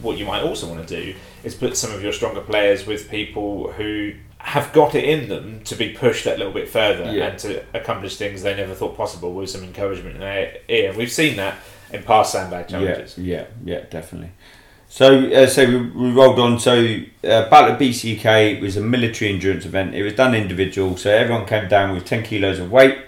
what 0.00 0.16
you 0.16 0.24
might 0.24 0.42
also 0.42 0.66
want 0.68 0.86
to 0.86 0.96
do 1.02 1.14
is 1.44 1.54
put 1.54 1.76
some 1.76 1.92
of 1.92 2.02
your 2.02 2.12
stronger 2.12 2.40
players 2.40 2.86
with 2.86 3.10
people 3.10 3.72
who 3.72 4.12
have 4.38 4.72
got 4.72 4.94
it 4.94 5.04
in 5.04 5.28
them 5.28 5.60
to 5.64 5.74
be 5.76 5.90
pushed 5.90 6.24
that 6.24 6.38
little 6.38 6.52
bit 6.52 6.68
further 6.68 7.12
Yeah. 7.12 7.26
and 7.28 7.38
to 7.40 7.62
accomplish 7.74 8.16
things 8.16 8.42
they 8.42 8.54
never 8.54 8.74
thought 8.74 8.96
possible 8.96 9.32
with 9.32 9.50
some 9.50 9.62
encouragement 9.62 10.16
in 10.16 10.20
their 10.20 10.54
ear. 10.68 10.88
And 10.90 10.98
we've 10.98 11.12
seen 11.12 11.36
that 11.36 11.58
in 11.92 12.02
past 12.02 12.32
sandbag 12.32 12.68
challenges. 12.68 13.16
Yeah, 13.18 13.44
yeah, 13.64 13.74
yeah, 13.76 13.80
definitely. 13.90 14.30
So, 14.88 15.26
uh, 15.30 15.46
so 15.46 15.64
we, 15.66 15.76
we 15.90 16.10
rolled 16.10 16.38
on. 16.38 16.58
So, 16.60 16.74
uh, 17.24 17.48
Battle 17.48 17.72
of 17.72 17.78
BCK 17.78 18.60
was 18.60 18.76
a 18.76 18.80
military 18.82 19.32
endurance 19.32 19.64
event. 19.64 19.94
It 19.94 20.02
was 20.02 20.12
done 20.14 20.34
individual, 20.34 20.96
so 20.96 21.10
everyone 21.10 21.46
came 21.46 21.66
down 21.68 21.94
with 21.94 22.04
ten 22.04 22.22
kilos 22.22 22.58
of 22.58 22.70
weight, 22.70 22.98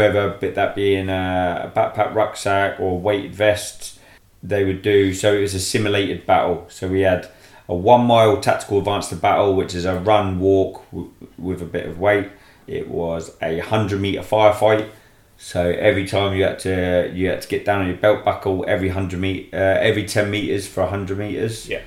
whether 0.00 0.30
bit 0.30 0.54
that 0.54 0.74
being 0.74 1.08
a 1.08 1.70
backpack, 1.76 2.14
rucksack, 2.14 2.80
or 2.80 2.98
weighted 2.98 3.34
vests. 3.34 3.98
They 4.42 4.64
would 4.64 4.80
do. 4.80 5.12
So 5.12 5.34
it 5.34 5.40
was 5.40 5.54
a 5.54 5.60
simulated 5.60 6.24
battle. 6.24 6.64
So 6.68 6.88
we 6.88 7.02
had 7.02 7.28
a 7.68 7.74
one 7.74 8.06
mile 8.06 8.40
tactical 8.40 8.78
advance 8.78 9.08
to 9.10 9.16
battle, 9.16 9.54
which 9.54 9.74
is 9.74 9.84
a 9.84 9.98
run 9.98 10.40
walk 10.40 10.84
w- 10.90 11.12
with 11.38 11.60
a 11.60 11.66
bit 11.66 11.86
of 11.86 11.98
weight. 12.00 12.30
It 12.66 12.88
was 12.88 13.36
a 13.42 13.58
hundred 13.58 14.00
meter 14.00 14.22
firefight. 14.22 14.88
So 15.36 15.70
every 15.70 16.06
time 16.06 16.34
you 16.36 16.44
had 16.44 16.58
to 16.60 17.10
you 17.14 17.28
had 17.28 17.42
to 17.42 17.48
get 17.48 17.64
down 17.64 17.82
on 17.82 17.88
your 17.88 17.96
belt 17.96 18.24
buckle 18.24 18.64
every 18.66 18.88
hundred 18.88 19.20
meet 19.20 19.50
uh, 19.52 19.56
every 19.56 20.04
ten 20.06 20.30
meters 20.30 20.66
for 20.66 20.86
hundred 20.86 21.18
meters. 21.18 21.68
Yeah. 21.68 21.82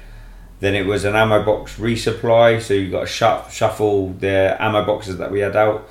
Then 0.60 0.76
it 0.76 0.86
was 0.86 1.04
an 1.04 1.16
ammo 1.16 1.44
box 1.44 1.78
resupply. 1.78 2.62
So 2.62 2.74
you 2.74 2.90
got 2.90 3.02
to 3.02 3.08
shuff, 3.08 3.54
shuffle 3.54 4.14
the 4.14 4.56
ammo 4.60 4.86
boxes 4.86 5.18
that 5.18 5.32
we 5.32 5.40
had 5.40 5.56
out 5.56 5.90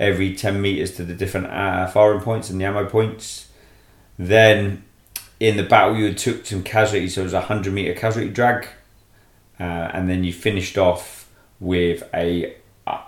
every 0.00 0.34
ten 0.34 0.60
meters 0.60 0.96
to 0.96 1.04
the 1.04 1.14
different 1.14 1.46
uh, 1.48 1.86
firing 1.86 2.20
points 2.20 2.50
and 2.50 2.60
the 2.60 2.64
ammo 2.64 2.86
points. 2.86 3.48
Then 4.18 4.84
in 5.40 5.56
the 5.56 5.62
battle 5.64 5.96
you 5.96 6.14
took 6.14 6.46
some 6.46 6.62
casualties. 6.62 7.14
So 7.14 7.22
it 7.22 7.24
was 7.24 7.32
a 7.32 7.40
hundred 7.42 7.72
meter 7.74 7.94
casualty 7.94 8.30
drag, 8.30 8.66
uh, 9.58 9.62
and 9.62 10.08
then 10.08 10.24
you 10.24 10.32
finished 10.32 10.78
off 10.78 11.28
with 11.60 12.02
a 12.14 12.54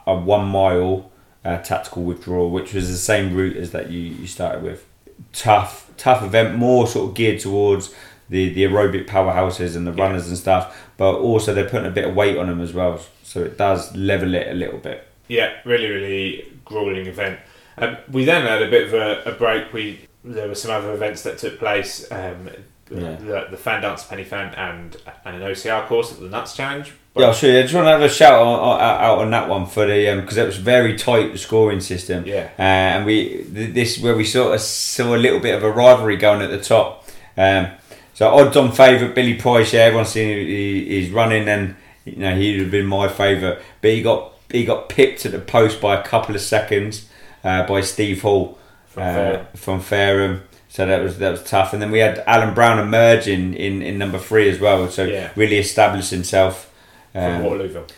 a 0.07 0.15
one 0.15 0.47
mile 0.47 1.11
uh, 1.45 1.59
tactical 1.59 2.05
withdrawal, 2.05 2.51
which 2.51 2.73
was 2.73 2.89
the 2.89 2.97
same 2.97 3.35
route 3.35 3.57
as 3.57 3.73
that 3.73 3.91
you, 3.91 4.01
you 4.01 4.27
started 4.27 4.63
with. 4.63 4.87
Tough, 5.33 5.91
tough 5.97 6.23
event, 6.23 6.57
more 6.57 6.87
sort 6.87 7.11
of 7.11 7.15
geared 7.15 7.41
towards 7.41 7.95
the, 8.29 8.49
the 8.55 8.65
aerobic 8.65 9.07
powerhouses 9.07 9.77
and 9.77 9.87
the 9.87 9.93
Yeah. 9.93 10.05
runners 10.05 10.29
and 10.29 10.39
stuff, 10.39 10.89
but 10.97 11.15
also 11.17 11.53
they're 11.53 11.69
putting 11.69 11.87
a 11.87 11.91
bit 11.91 12.07
of 12.09 12.15
weight 12.15 12.39
on 12.39 12.47
them 12.47 12.61
as 12.61 12.73
well, 12.73 13.01
so 13.23 13.43
it 13.43 13.59
does 13.59 13.95
level 13.95 14.35
it 14.35 14.49
a 14.49 14.55
little 14.55 14.79
bit. 14.79 15.07
Yeah, 15.29 15.53
really, 15.65 15.89
really 15.89 16.53
grueling 16.65 17.07
event. 17.07 17.39
Um, 17.79 17.97
we 18.11 18.25
then 18.25 18.47
had 18.47 18.63
a 18.63 18.71
bit 18.71 18.87
of 18.89 18.95
a, 18.95 19.31
a 19.31 19.33
break. 19.33 19.73
We 19.73 20.09
there 20.25 20.49
were 20.49 20.55
some 20.55 20.71
other 20.71 20.93
events 20.93 21.23
that 21.23 21.39
took 21.39 21.59
place. 21.59 22.11
Um, 22.11 22.49
Yeah. 22.91 23.17
the, 23.17 23.47
the 23.51 23.57
fan 23.57 23.81
dance, 23.83 24.05
Pen 24.05 24.19
y 24.19 24.25
Fan, 24.25 24.55
and 24.55 24.97
and 25.25 25.37
an 25.37 25.43
OCR 25.43 25.87
course 25.87 26.13
at 26.13 26.21
the 26.21 26.29
Nuts 26.29 26.55
Challenge. 26.55 26.93
Yeah, 27.17 27.27
I'll 27.27 27.33
show 27.33 27.47
you. 27.47 27.59
I 27.59 27.63
just 27.63 27.75
want 27.75 27.87
to 27.87 27.91
have 27.91 28.03
a 28.03 28.09
shout 28.09 28.41
on, 28.41 28.59
on, 28.59 28.81
out 28.81 29.19
on 29.19 29.31
that 29.31 29.49
one 29.49 29.67
for 29.67 29.87
the 29.87 30.21
because 30.21 30.37
it 30.37 30.45
was 30.47 30.57
very 30.59 30.97
tight 30.97 31.33
the 31.33 31.39
scoring 31.39 31.81
system. 31.81 32.25
Yeah. 32.27 32.51
uh, 32.59 32.63
and 32.63 33.07
we 33.07 33.43
this 33.49 33.99
where 34.01 34.17
we 34.17 34.25
sort 34.25 34.55
of 34.55 34.61
saw 34.61 35.15
a 35.15 35.17
little 35.17 35.41
bit 35.41 35.55
of 35.55 35.63
a 35.65 35.71
rivalry 35.71 36.17
going 36.17 36.43
at 36.43 36.51
the 36.51 36.61
top. 36.61 37.09
Um, 37.37 37.69
so 38.13 38.29
odds 38.29 38.57
on 38.57 38.71
favourite 38.73 39.15
Billy 39.15 39.35
Price. 39.35 39.73
Yeah, 39.73 39.83
everyone's 39.83 40.11
seen 40.11 40.29
he, 40.47 40.85
he's 40.87 41.11
running, 41.11 41.49
and 41.49 41.75
you 42.05 42.17
know 42.17 42.35
he 42.37 42.53
would 42.53 42.61
have 42.63 42.71
been 42.71 42.87
my 42.87 43.09
favourite, 43.09 43.61
but 43.81 43.91
he 43.91 44.03
got 44.03 44.34
he 44.51 44.65
got 44.65 44.89
pipped 44.89 45.25
at 45.27 45.33
the 45.33 45.39
post 45.39 45.81
by 45.81 45.99
a 45.99 46.03
couple 46.03 46.35
of 46.35 46.41
seconds 46.41 47.09
uh, 47.43 47.67
by 47.67 47.81
Steve 47.81 48.23
Hall 48.23 48.59
From 48.89 49.03
uh, 49.03 49.45
from 49.57 49.81
Fareham. 49.81 50.43
So 50.69 50.87
that 50.87 51.03
was 51.03 51.19
that 51.19 51.31
was 51.31 51.43
tough, 51.45 51.73
and 51.73 51.81
then 51.83 51.91
we 51.91 52.01
had 52.01 52.23
Alan 52.27 52.53
Brown 52.55 52.79
emerging 52.81 53.55
in, 53.55 53.81
in 53.83 53.97
number 53.99 54.19
three 54.19 54.49
as 54.51 54.59
well. 54.59 54.89
So 54.91 55.05
Yeah. 55.05 55.31
really 55.37 55.59
established 55.59 56.11
himself. 56.11 56.71
from 57.13 57.23
Um, 57.23 57.43
Waterlooville. 57.45 57.89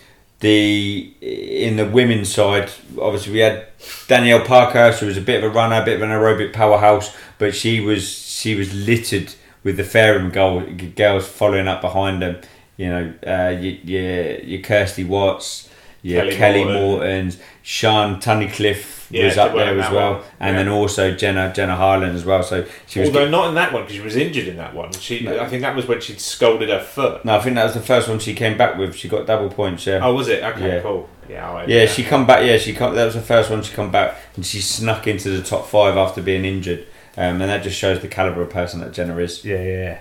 the 0.41 1.13
in 1.21 1.77
the 1.77 1.87
women's 1.87 2.33
side, 2.35 2.71
obviously 3.01 3.33
we 3.33 3.39
had 3.41 3.67
Danielle 4.09 4.45
Parkhurst, 4.45 5.01
who 5.01 5.07
was 5.07 5.17
a 5.17 5.23
bit 5.23 5.43
of 5.43 5.51
a 5.51 5.55
runner, 5.55 5.81
a 5.81 5.85
bit 5.85 5.97
of 5.97 6.03
an 6.03 6.11
aerobic 6.11 6.53
powerhouse, 6.53 7.15
but 7.39 7.55
she 7.55 7.81
was 7.81 8.07
she 8.07 8.55
was 8.55 8.73
littered 8.75 9.33
with 9.65 9.77
the 9.79 9.85
Fareham 9.85 10.31
girl, 10.31 10.61
girls 10.95 11.27
following 11.27 11.67
up 11.69 11.81
behind 11.81 12.21
them. 12.23 12.37
You 12.77 12.89
know, 12.91 13.15
uh, 13.27 13.51
your, 13.59 13.73
your 13.85 14.39
your 14.41 14.61
Kirsty 14.61 15.03
Watts, 15.05 15.69
your 16.15 16.23
Kelly 16.23 16.37
Kelly, 16.37 16.65
Morton. 16.65 16.83
Mortons, 16.83 17.39
Sean 17.63 18.21
Tunnicliffe 18.21 19.07
Yeah, 19.11 19.25
was 19.27 19.39
up 19.39 19.55
there 19.55 19.79
as 19.79 19.91
well, 19.91 20.15
one. 20.15 20.23
and 20.41 20.57
Yeah. 20.57 20.63
then 20.65 20.69
also 20.73 21.13
Jenna 21.15 21.53
Jenna 21.55 21.77
Harlan 21.77 22.15
as 22.15 22.25
well. 22.25 22.43
So 22.43 22.65
she 22.87 23.01
was. 23.01 23.09
Although 23.09 23.29
not 23.29 23.49
in 23.49 23.55
that 23.55 23.73
one 23.73 23.83
because 23.83 23.97
she 23.97 24.03
was 24.03 24.17
injured 24.17 24.49
in 24.49 24.57
that 24.57 24.75
one. 24.75 24.93
She, 24.93 25.21
No. 25.21 25.39
I 25.41 25.47
think 25.49 25.63
that 25.63 25.75
was 25.75 25.87
when 25.87 26.01
she'd 26.01 26.21
scolded 26.21 26.69
her 26.69 26.81
foot. 26.81 27.25
no, 27.25 27.37
I 27.37 27.41
think 27.41 27.57
that 27.57 27.65
was 27.65 27.75
the 27.75 27.81
first 27.81 28.09
one 28.09 28.19
she 28.19 28.35
came 28.35 28.57
back 28.57 28.77
with. 28.79 28.95
She 28.97 29.09
got 29.09 29.27
double 29.27 29.49
points. 29.51 29.87
Yeah. 29.87 30.01
Oh, 30.03 30.15
was 30.15 30.29
it? 30.29 30.43
Okay, 30.43 30.67
Yeah. 30.77 30.81
cool. 30.81 31.09
Yeah, 31.29 31.51
I'll 31.51 31.69
Yeah, 31.69 31.87
she 31.87 32.05
come 32.05 32.25
back. 32.27 32.45
Yeah, 32.45 32.57
she 32.57 32.73
come. 32.73 32.95
That 32.95 33.05
was 33.07 33.15
the 33.15 33.21
first 33.21 33.51
one 33.51 33.63
she 33.63 33.75
come 33.75 33.91
back, 33.91 34.17
and 34.37 34.47
she 34.47 34.61
snuck 34.61 35.07
into 35.09 35.31
the 35.31 35.43
top 35.43 35.67
five 35.69 35.97
after 35.97 36.23
being 36.23 36.45
injured. 36.45 36.87
Um, 37.19 37.41
and 37.41 37.51
that 37.51 37.63
just 37.65 37.77
shows 37.79 37.99
the 38.01 38.09
caliber 38.09 38.43
of 38.43 38.51
person 38.51 38.79
that 38.81 38.93
Jenna 38.93 39.17
is. 39.19 39.45
Yeah, 39.45 39.57
yeah. 39.63 39.83
yeah. 39.83 39.99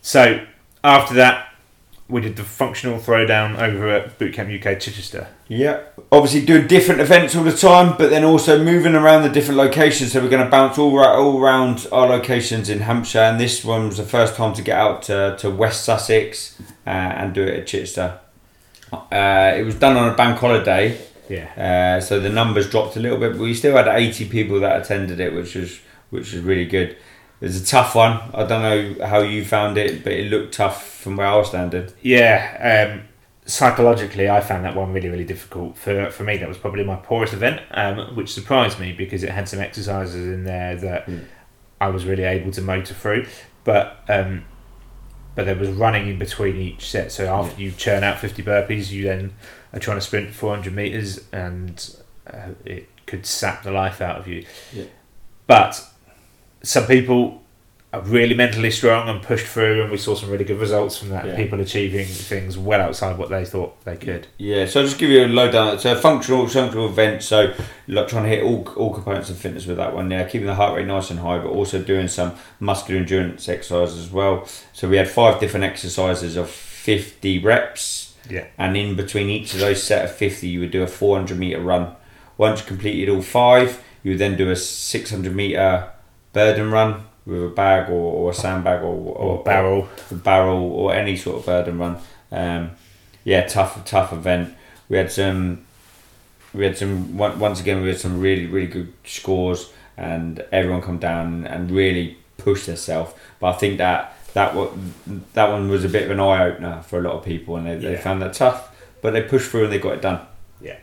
So 0.00 0.40
after 0.82 1.14
that, 1.14 1.43
we 2.08 2.20
did 2.20 2.36
the 2.36 2.44
functional 2.44 2.98
throwdown 2.98 3.58
over 3.58 3.88
at 3.88 4.18
Bootcamp 4.18 4.54
UK 4.54 4.78
Chichester. 4.78 5.26
Yeah, 5.48 5.80
obviously 6.12 6.44
doing 6.44 6.66
different 6.66 7.00
events 7.00 7.34
all 7.34 7.44
the 7.44 7.52
time, 7.56 7.96
but 7.96 8.10
then 8.10 8.24
also 8.24 8.62
moving 8.62 8.94
around 8.94 9.22
the 9.22 9.28
different 9.30 9.56
locations. 9.58 10.12
So 10.12 10.22
we're 10.22 10.28
going 10.28 10.44
to 10.44 10.50
bounce 10.50 10.78
all 10.78 10.94
ra- 10.96 11.14
all 11.16 11.40
around 11.40 11.86
our 11.92 12.06
locations 12.06 12.68
in 12.68 12.80
Hampshire, 12.80 13.20
and 13.20 13.40
this 13.40 13.64
one 13.64 13.86
was 13.88 13.96
the 13.96 14.04
first 14.04 14.36
time 14.36 14.52
to 14.54 14.62
get 14.62 14.76
out 14.76 15.02
to, 15.04 15.36
to 15.38 15.50
West 15.50 15.84
Sussex 15.84 16.60
uh, 16.86 16.90
and 16.90 17.34
do 17.34 17.42
it 17.42 17.60
at 17.60 17.66
Chichester. 17.66 18.18
Uh, 18.92 19.52
it 19.56 19.64
was 19.64 19.74
done 19.74 19.96
on 19.96 20.08
a 20.12 20.14
bank 20.14 20.38
holiday, 20.38 20.96
Yeah. 21.28 21.96
Uh, 21.96 22.00
so 22.00 22.20
the 22.20 22.28
numbers 22.30 22.70
dropped 22.70 22.96
a 22.96 23.00
little 23.00 23.18
bit, 23.18 23.32
but 23.32 23.40
we 23.40 23.54
still 23.54 23.76
had 23.76 23.88
80 23.88 24.28
people 24.28 24.60
that 24.60 24.80
attended 24.82 25.20
it, 25.20 25.32
which 25.34 25.54
was 25.54 25.80
which 26.10 26.32
was 26.32 26.42
really 26.42 26.66
good. 26.66 26.96
It 27.44 27.48
was 27.48 27.62
a 27.62 27.66
tough 27.66 27.94
one. 27.94 28.22
I 28.32 28.44
don't 28.44 28.62
know 28.62 29.06
how 29.06 29.20
you 29.20 29.44
found 29.44 29.76
it, 29.76 30.02
but 30.02 30.14
it 30.14 30.30
looked 30.30 30.54
tough 30.54 30.88
from 31.02 31.16
where 31.16 31.26
I 31.26 31.36
was 31.36 31.48
standing. 31.48 31.90
Yeah. 32.00 32.94
Um, 32.96 33.02
psychologically, 33.44 34.30
I 34.30 34.40
found 34.40 34.64
that 34.64 34.74
one 34.74 34.94
really, 34.94 35.10
really 35.10 35.26
difficult. 35.26 35.76
For 35.76 36.10
for 36.10 36.22
me, 36.24 36.38
that 36.38 36.48
was 36.48 36.56
probably 36.56 36.84
my 36.84 36.96
poorest 36.96 37.34
event, 37.34 37.60
um, 37.72 38.16
which 38.16 38.32
surprised 38.32 38.80
me 38.80 38.92
because 38.92 39.22
it 39.22 39.28
had 39.28 39.46
some 39.46 39.60
exercises 39.60 40.26
in 40.26 40.44
there 40.44 40.74
that 40.76 41.06
Mm. 41.06 41.26
I 41.82 41.88
was 41.88 42.06
really 42.06 42.22
able 42.22 42.50
to 42.52 42.62
motor 42.62 42.94
through. 42.94 43.26
But 43.64 44.02
um, 44.08 44.46
but 45.34 45.44
there 45.44 45.56
was 45.56 45.68
running 45.68 46.08
in 46.08 46.18
between 46.18 46.56
each 46.56 46.88
set. 46.88 47.12
So 47.12 47.26
after 47.26 47.60
you 47.60 47.72
churn 47.72 48.02
out 48.04 48.20
fifty 48.20 48.42
burpees, 48.42 48.90
you 48.90 49.04
then 49.04 49.34
are 49.74 49.80
trying 49.80 49.98
to 49.98 50.00
sprint 50.00 50.32
four 50.32 50.54
hundred 50.54 50.74
meters, 50.74 51.20
and 51.30 51.94
uh, 52.26 52.52
it 52.64 52.88
could 53.04 53.26
sap 53.26 53.64
the 53.64 53.70
life 53.70 54.00
out 54.00 54.16
of 54.18 54.26
you. 54.26 54.46
Yeah. 54.72 54.84
But 55.46 55.84
some 56.64 56.86
people 56.86 57.42
are 57.92 58.00
really 58.00 58.34
mentally 58.34 58.72
strong 58.72 59.08
and 59.08 59.22
pushed 59.22 59.46
through, 59.46 59.82
and 59.82 59.90
we 59.90 59.96
saw 59.96 60.16
some 60.16 60.28
really 60.28 60.44
good 60.44 60.58
results 60.58 60.98
from 60.98 61.10
that. 61.10 61.26
Yeah. 61.26 61.36
People 61.36 61.60
achieving 61.60 62.06
things 62.06 62.58
well 62.58 62.80
outside 62.80 63.16
what 63.16 63.30
they 63.30 63.44
thought 63.44 63.84
they 63.84 63.96
could. 63.96 64.26
Yeah, 64.36 64.66
so 64.66 64.80
I'll 64.80 64.86
just 64.86 64.98
give 64.98 65.10
you 65.10 65.24
a 65.24 65.28
lowdown. 65.28 65.74
It's 65.74 65.84
a 65.84 65.94
functional, 65.94 66.48
functional 66.48 66.88
event, 66.88 67.22
so 67.22 67.54
like 67.86 68.08
trying 68.08 68.24
to 68.24 68.28
hit 68.30 68.42
all, 68.42 68.68
all 68.76 68.92
components 68.92 69.30
of 69.30 69.36
fitness 69.38 69.66
with 69.66 69.76
that 69.76 69.94
one. 69.94 70.10
Yeah, 70.10 70.24
keeping 70.28 70.48
the 70.48 70.56
heart 70.56 70.76
rate 70.76 70.88
nice 70.88 71.10
and 71.10 71.20
high, 71.20 71.38
but 71.38 71.50
also 71.50 71.80
doing 71.80 72.08
some 72.08 72.34
muscular 72.58 73.00
endurance 73.00 73.48
exercises 73.48 74.06
as 74.06 74.10
well. 74.10 74.48
So 74.72 74.88
we 74.88 74.96
had 74.96 75.08
five 75.08 75.38
different 75.38 75.64
exercises 75.64 76.36
of 76.36 76.50
50 76.50 77.38
reps. 77.40 78.00
Yeah. 78.28 78.46
and 78.56 78.74
in 78.74 78.96
between 78.96 79.28
each 79.28 79.52
of 79.52 79.60
those 79.60 79.82
set 79.82 80.02
of 80.02 80.10
50 80.16 80.48
you 80.48 80.60
would 80.60 80.70
do 80.70 80.82
a 80.82 80.86
400 80.86 81.38
meter 81.38 81.60
run 81.60 81.94
once 82.38 82.60
you 82.60 82.66
completed 82.66 83.10
all 83.10 83.20
five 83.20 83.84
you 84.02 84.12
would 84.12 84.18
then 84.18 84.34
do 84.38 84.50
a 84.50 84.56
600 84.56 85.36
meter 85.36 85.92
burden 86.34 86.70
run 86.70 87.04
with 87.24 87.42
a 87.44 87.48
bag 87.48 87.88
or, 87.88 87.92
or 87.92 88.30
a 88.32 88.34
sandbag 88.34 88.82
or, 88.82 88.94
Or 89.16 89.42
barrel. 89.42 89.88
or 90.10 90.16
barrel 90.18 90.62
or 90.72 90.94
any 90.94 91.16
sort 91.16 91.36
of 91.38 91.46
burden 91.46 91.78
run. 91.78 91.96
Um, 92.30 92.72
yeah 93.24 93.46
tough 93.46 93.82
tough 93.86 94.12
event. 94.12 94.54
We 94.90 94.98
had 94.98 95.10
some 95.10 95.64
we 96.52 96.64
had 96.64 96.76
some 96.76 97.16
once 97.16 97.60
again 97.60 97.80
we 97.82 97.88
had 97.88 97.98
some 97.98 98.20
really 98.20 98.46
really 98.46 98.66
good 98.66 98.92
scores 99.04 99.72
and 99.96 100.44
everyone 100.52 100.82
come 100.82 100.98
down 100.98 101.46
and 101.46 101.70
really 101.70 102.18
pushed 102.36 102.66
themselves 102.66 103.14
but 103.40 103.54
I 103.54 103.58
think 103.58 103.78
that 103.78 104.16
that 104.34 104.54
one 104.54 104.94
that 105.34 105.48
one 105.50 105.68
was 105.68 105.84
a 105.84 105.88
bit 105.88 106.02
of 106.04 106.10
an 106.10 106.20
eye 106.20 106.44
opener 106.44 106.82
for 106.82 106.98
a 106.98 107.02
lot 107.02 107.14
of 107.14 107.24
people 107.24 107.56
and 107.56 107.66
they, 107.66 107.76
they 107.76 107.96
found 107.96 108.20
that 108.22 108.34
tough 108.34 108.70
but 109.00 109.12
they 109.12 109.22
pushed 109.22 109.50
through 109.50 109.64
and 109.64 109.72
they 109.72 109.78
got 109.78 109.94
it 109.94 110.02
done. 110.02 110.20
Yeah. 110.60 110.76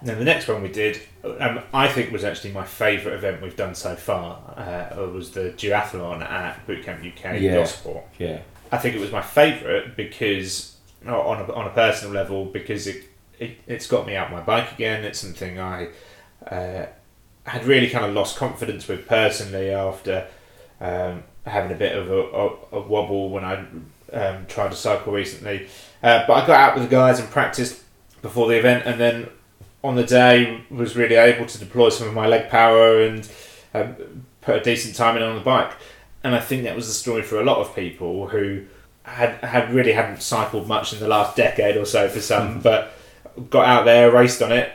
And 0.00 0.08
Then 0.08 0.18
the 0.18 0.24
next 0.24 0.48
one 0.48 0.62
we 0.62 0.68
did, 0.68 1.00
um, 1.40 1.60
I 1.72 1.88
think 1.88 2.12
was 2.12 2.24
actually 2.24 2.52
my 2.52 2.64
favourite 2.64 3.16
event 3.16 3.42
we've 3.42 3.56
done 3.56 3.74
so 3.74 3.96
far. 3.96 4.38
Uh, 4.56 5.06
was 5.12 5.30
the 5.30 5.50
duathlon 5.56 6.22
at 6.22 6.66
Bootcamp 6.66 7.00
UK 7.00 7.40
Yeah. 7.40 7.54
Gosport. 7.56 8.04
yeah 8.18 8.40
I 8.72 8.78
think 8.78 8.94
it 8.96 9.00
was 9.00 9.12
my 9.12 9.22
favourite 9.22 9.96
because, 9.96 10.76
on 11.06 11.40
a, 11.40 11.52
on 11.52 11.66
a 11.66 11.70
personal 11.70 12.12
level, 12.12 12.46
because 12.46 12.86
it, 12.86 13.04
it 13.38 13.58
it's 13.66 13.86
got 13.86 14.06
me 14.06 14.16
out 14.16 14.32
my 14.32 14.40
bike 14.40 14.72
again. 14.72 15.04
It's 15.04 15.20
something 15.20 15.60
I 15.60 15.88
uh, 16.46 16.86
had 17.44 17.64
really 17.64 17.88
kind 17.88 18.04
of 18.04 18.14
lost 18.14 18.36
confidence 18.36 18.88
with 18.88 19.06
personally 19.06 19.70
after 19.70 20.26
um, 20.80 21.22
having 21.46 21.70
a 21.70 21.74
bit 21.76 21.96
of 21.96 22.10
a, 22.10 22.20
a, 22.20 22.78
a 22.78 22.80
wobble 22.80 23.30
when 23.30 23.44
I 23.44 23.64
um, 24.12 24.46
tried 24.46 24.70
to 24.70 24.76
cycle 24.76 25.12
recently. 25.12 25.68
Uh, 26.02 26.26
but 26.26 26.32
I 26.42 26.46
got 26.46 26.60
out 26.60 26.74
with 26.74 26.84
the 26.84 26.90
guys 26.90 27.20
and 27.20 27.30
practiced 27.30 27.82
before 28.22 28.48
the 28.48 28.58
event, 28.58 28.84
and 28.86 28.98
then 29.00 29.28
on 29.84 29.94
the 29.96 30.02
day 30.02 30.64
was 30.70 30.96
really 30.96 31.14
able 31.14 31.44
to 31.46 31.58
deploy 31.58 31.90
some 31.90 32.08
of 32.08 32.14
my 32.14 32.26
leg 32.26 32.48
power 32.48 33.02
and 33.02 33.30
um, 33.74 34.24
put 34.40 34.56
a 34.56 34.60
decent 34.60 34.96
time 34.96 35.16
in 35.16 35.22
on 35.22 35.34
the 35.34 35.42
bike. 35.42 35.72
And 36.24 36.34
I 36.34 36.40
think 36.40 36.64
that 36.64 36.74
was 36.74 36.86
the 36.86 36.94
story 36.94 37.22
for 37.22 37.38
a 37.38 37.44
lot 37.44 37.58
of 37.58 37.76
people 37.76 38.28
who 38.28 38.64
had 39.02 39.34
had 39.44 39.72
really 39.72 39.92
hadn't 39.92 40.22
cycled 40.22 40.66
much 40.66 40.94
in 40.94 41.00
the 41.00 41.06
last 41.06 41.36
decade 41.36 41.76
or 41.76 41.84
so 41.84 42.08
for 42.08 42.20
some, 42.20 42.60
but 42.60 42.92
got 43.50 43.66
out 43.66 43.84
there, 43.84 44.10
raced 44.10 44.40
on 44.40 44.50
it, 44.50 44.72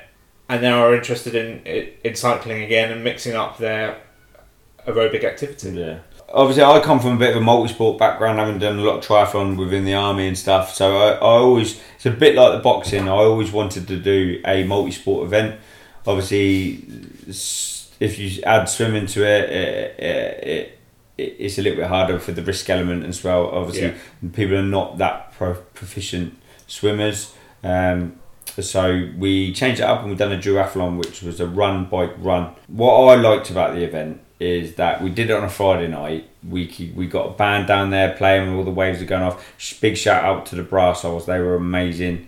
and 0.47 0.61
now 0.61 0.83
are 0.83 0.95
interested 0.95 1.33
in 1.33 1.63
in 2.03 2.15
cycling 2.15 2.61
again 2.61 2.91
and 2.91 3.03
mixing 3.03 3.35
up 3.35 3.57
their 3.57 3.99
aerobic 4.85 5.23
activity. 5.23 5.71
Yeah. 5.71 5.99
Obviously, 6.31 6.63
I 6.63 6.79
come 6.79 6.99
from 6.99 7.13
a 7.13 7.17
bit 7.17 7.31
of 7.31 7.37
a 7.37 7.41
multi-sport 7.41 7.97
background, 7.97 8.39
having 8.39 8.59
done 8.59 8.77
a 8.77 8.81
lot 8.81 8.97
of 8.97 9.03
triathlon 9.03 9.57
within 9.57 9.85
the 9.85 9.93
army 9.93 10.27
and 10.27 10.37
stuff. 10.37 10.73
So 10.73 10.97
I, 10.97 11.11
I 11.13 11.19
always, 11.19 11.79
it's 11.95 12.05
a 12.05 12.11
bit 12.11 12.35
like 12.35 12.53
the 12.53 12.59
boxing. 12.59 13.07
I 13.07 13.11
always 13.11 13.51
wanted 13.51 13.87
to 13.87 13.97
do 13.97 14.41
a 14.45 14.63
multi-sport 14.63 15.25
event. 15.25 15.59
Obviously, 16.05 16.85
if 17.99 18.19
you 18.19 18.41
add 18.43 18.65
swimming 18.69 19.07
to 19.07 19.23
it, 19.25 19.49
it, 19.49 19.99
it, 19.99 20.49
it 20.49 20.79
it's 21.17 21.57
a 21.57 21.61
little 21.61 21.79
bit 21.79 21.87
harder 21.87 22.17
for 22.19 22.31
the 22.31 22.41
risk 22.41 22.69
element 22.69 23.05
as 23.05 23.23
well. 23.23 23.47
Obviously, 23.47 23.93
people 24.31 24.55
are 24.55 24.63
not 24.63 24.97
that 24.99 25.33
pro- 25.33 25.55
proficient 25.73 26.37
swimmers. 26.67 27.33
Um, 27.63 28.15
so 28.45 29.09
we 29.17 29.53
changed 29.53 29.81
it 29.81 29.83
up 29.83 29.99
and 29.99 30.09
we've 30.09 30.17
done 30.17 30.31
a 30.31 30.37
duathlon, 30.37 30.97
which 30.97 31.21
was 31.21 31.39
a 31.39 31.45
run, 31.45 31.85
bike, 31.85 32.13
run. 32.17 32.55
What 32.67 32.93
I 32.93 33.15
liked 33.15 33.49
about 33.49 33.75
the 33.75 33.83
event 33.83 34.21
is 34.39 34.75
that 34.75 35.01
we 35.01 35.09
did 35.09 35.29
it 35.29 35.33
on 35.33 35.43
a 35.43 35.49
Friday 35.49 35.87
night. 35.87 36.29
We 36.47 36.93
we 36.95 37.07
got 37.07 37.27
a 37.27 37.33
band 37.33 37.67
down 37.67 37.89
there 37.89 38.13
playing 38.15 38.47
and 38.47 38.57
all 38.57 38.63
the 38.63 38.71
waves 38.71 39.01
are 39.01 39.05
going 39.05 39.23
off. 39.23 39.43
Big 39.81 39.97
shout 39.97 40.23
out 40.23 40.45
to 40.47 40.55
the 40.55 40.63
brass 40.63 41.01
holes; 41.01 41.25
they 41.25 41.39
were 41.39 41.55
amazing. 41.55 42.27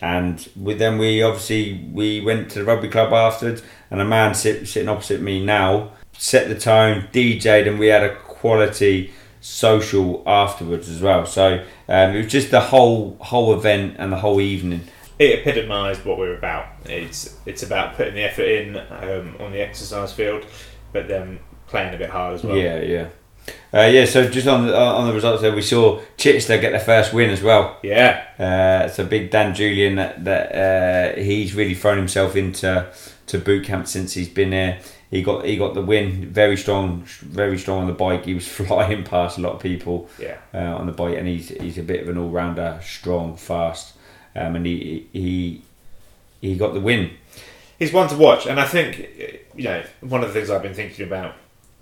And 0.00 0.48
we, 0.56 0.74
then 0.74 0.98
we 0.98 1.22
obviously 1.22 1.88
we 1.92 2.20
went 2.20 2.50
to 2.52 2.58
the 2.58 2.64
rugby 2.64 2.88
club 2.88 3.12
afterwards, 3.12 3.62
and 3.90 4.00
a 4.00 4.04
man 4.04 4.34
sit, 4.34 4.66
sitting 4.66 4.88
opposite 4.88 5.20
me 5.20 5.44
now 5.44 5.92
set 6.22 6.48
the 6.48 6.58
tone, 6.58 7.08
DJ'd, 7.12 7.66
and 7.66 7.78
we 7.78 7.88
had 7.88 8.04
a 8.04 8.14
quality 8.16 9.12
social 9.40 10.22
afterwards 10.24 10.88
as 10.88 11.02
well. 11.02 11.26
So 11.26 11.64
um, 11.88 12.14
it 12.14 12.18
was 12.18 12.32
just 12.32 12.50
the 12.50 12.60
whole 12.60 13.16
whole 13.20 13.52
event 13.54 13.96
and 13.98 14.12
the 14.12 14.18
whole 14.18 14.40
evening. 14.40 14.82
It 15.18 15.40
epitomised 15.40 16.04
what 16.04 16.18
we're 16.18 16.36
about. 16.36 16.66
It's 16.84 17.36
it's 17.44 17.62
about 17.62 17.96
putting 17.96 18.14
the 18.14 18.22
effort 18.22 18.48
in 18.48 18.76
um, 18.76 19.36
on 19.40 19.52
the 19.52 19.60
exercise 19.60 20.12
field, 20.12 20.46
but 20.92 21.08
then 21.08 21.38
playing 21.66 21.94
a 21.94 21.98
bit 21.98 22.10
hard 22.10 22.34
as 22.34 22.44
well. 22.44 22.56
Yeah, 22.56 22.80
yeah. 22.80 23.08
Uh, 23.74 23.86
yeah, 23.86 24.04
so 24.04 24.28
just 24.28 24.46
on 24.46 24.66
the, 24.66 24.78
on 24.78 25.08
the 25.08 25.14
results 25.14 25.42
there, 25.42 25.54
we 25.54 25.62
saw 25.62 26.00
Chichester 26.16 26.58
get 26.58 26.70
their 26.70 26.80
first 26.80 27.12
win 27.12 27.30
as 27.30 27.42
well. 27.42 27.78
Yeah, 27.82 28.24
Uh, 28.38 28.88
so 28.88 29.04
big 29.04 29.30
Dan 29.30 29.54
Julian 29.54 29.96
that, 29.96 30.24
that 30.24 31.16
uh, 31.16 31.20
he's 31.20 31.54
really 31.54 31.74
thrown 31.74 31.96
himself 31.96 32.36
into 32.36 32.86
to 33.26 33.38
boot 33.38 33.64
camp 33.64 33.86
since 33.88 34.12
he's 34.12 34.28
been 34.28 34.50
there. 34.50 34.78
He 35.10 35.22
got 35.22 35.44
he 35.44 35.56
got 35.56 35.74
the 35.74 35.82
win. 35.82 36.30
Very 36.30 36.56
strong, 36.56 37.04
very 37.20 37.58
strong 37.58 37.80
on 37.80 37.86
the 37.86 37.92
bike. 37.92 38.24
He 38.24 38.34
was 38.34 38.46
flying 38.60 39.04
past 39.04 39.38
a 39.38 39.40
lot 39.40 39.54
of 39.54 39.60
people 39.60 40.08
yeah. 40.18 40.38
uh, 40.54 40.76
on 40.76 40.86
the 40.86 40.92
bike, 40.92 41.16
and 41.16 41.26
he's 41.26 41.48
he's 41.48 41.78
a 41.78 41.82
bit 41.82 42.02
of 42.02 42.08
an 42.08 42.18
all 42.18 42.30
rounder, 42.30 42.78
strong, 42.82 43.36
fast, 43.36 43.94
um, 44.36 44.56
and 44.56 44.66
he 44.66 45.08
he 45.12 45.62
he 46.40 46.56
got 46.56 46.74
the 46.74 46.80
win. 46.80 47.10
He's 47.82 47.92
one 47.92 48.08
to 48.08 48.16
watch, 48.16 48.46
and 48.46 48.60
I 48.60 48.64
think 48.64 49.08
you 49.56 49.64
know 49.64 49.82
one 50.00 50.22
of 50.22 50.28
the 50.28 50.34
things 50.34 50.50
I've 50.50 50.62
been 50.62 50.74
thinking 50.74 51.04
about 51.04 51.34